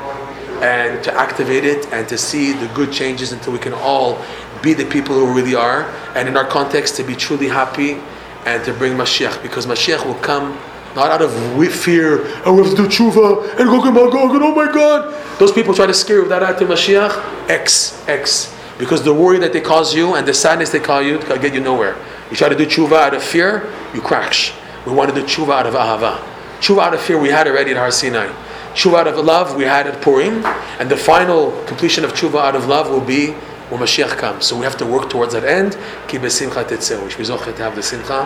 and 0.61 1.03
to 1.03 1.13
activate 1.13 1.65
it 1.65 1.91
and 1.93 2.07
to 2.09 2.17
see 2.17 2.53
the 2.53 2.67
good 2.73 2.91
changes 2.91 3.31
until 3.31 3.53
we 3.53 3.59
can 3.59 3.73
all 3.73 4.17
be 4.61 4.73
the 4.73 4.85
people 4.85 5.15
who 5.15 5.33
really 5.33 5.55
are, 5.55 5.83
and 6.15 6.27
in 6.27 6.35
our 6.35 6.45
context, 6.45 6.95
to 6.97 7.03
be 7.03 7.15
truly 7.15 7.47
happy 7.47 7.99
and 8.45 8.63
to 8.65 8.73
bring 8.73 8.93
Mashiach, 8.93 9.41
because 9.41 9.65
Mashiach 9.65 10.05
will 10.05 10.15
come 10.15 10.57
not 10.95 11.11
out 11.11 11.21
of 11.21 11.31
fear, 11.73 12.25
and 12.43 12.55
we 12.55 12.63
have 12.63 12.75
to 12.75 12.75
do 12.75 12.87
tshuva, 12.87 13.57
and 13.59 13.69
Gog 13.69 13.85
and 13.85 13.95
Magog, 13.95 14.35
and 14.35 14.43
oh 14.43 14.55
my 14.55 14.71
God. 14.71 15.13
Those 15.39 15.51
people 15.51 15.73
try 15.73 15.85
to 15.85 15.93
scare 15.93 16.17
you 16.17 16.21
with 16.23 16.29
that 16.29 16.43
after 16.43 16.65
Mashiach, 16.65 17.49
X, 17.49 18.03
X. 18.07 18.55
Because 18.77 19.03
the 19.03 19.13
worry 19.13 19.39
that 19.39 19.53
they 19.53 19.61
cause 19.61 19.93
you 19.93 20.15
and 20.15 20.27
the 20.27 20.33
sadness 20.33 20.71
they 20.71 20.79
cause 20.79 21.05
you 21.05 21.19
can 21.19 21.39
get 21.41 21.53
you 21.53 21.59
nowhere. 21.59 21.95
You 22.31 22.37
try 22.37 22.49
to 22.49 22.55
do 22.55 22.65
tshuva 22.65 22.93
out 22.93 23.13
of 23.13 23.23
fear, 23.23 23.71
you 23.93 24.01
crash. 24.01 24.53
We 24.85 24.93
want 24.93 25.13
to 25.13 25.15
do 25.15 25.25
tshuva 25.25 25.53
out 25.53 25.67
of 25.67 25.73
ahava. 25.73 26.23
Tshuva 26.59 26.83
out 26.83 26.93
of 26.93 27.01
fear, 27.01 27.19
we 27.19 27.29
had 27.29 27.47
already 27.47 27.71
at 27.71 27.77
Har 27.77 27.91
Sinai. 27.91 28.31
Tshuva 28.79 28.99
out 28.99 29.07
of 29.07 29.17
love 29.17 29.57
we 29.57 29.65
had 29.65 29.87
at 29.87 30.01
Purim, 30.01 30.45
and 30.79 30.89
the 30.89 30.95
final 30.95 31.51
completion 31.65 32.05
of 32.05 32.13
Tshuva 32.13 32.39
out 32.39 32.55
of 32.55 32.67
love 32.67 32.89
will 32.89 33.01
be 33.01 33.31
when 33.67 33.81
Mashiach 33.81 34.17
comes. 34.17 34.45
So 34.45 34.57
we 34.57 34.63
have 34.63 34.77
to 34.77 34.85
work 34.85 35.09
towards 35.09 35.33
that 35.33 35.43
end. 35.43 35.77
Ki 36.07 36.17
besimcha 36.17 36.63
tetzeu, 36.63 37.03
which 37.03 37.17
zochet 37.17 37.57
to 37.57 37.63
have 37.63 37.75
the 37.75 37.83
simcha 37.83 38.25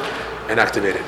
and 0.49 0.59
activate 0.59 0.97
it. 0.97 1.01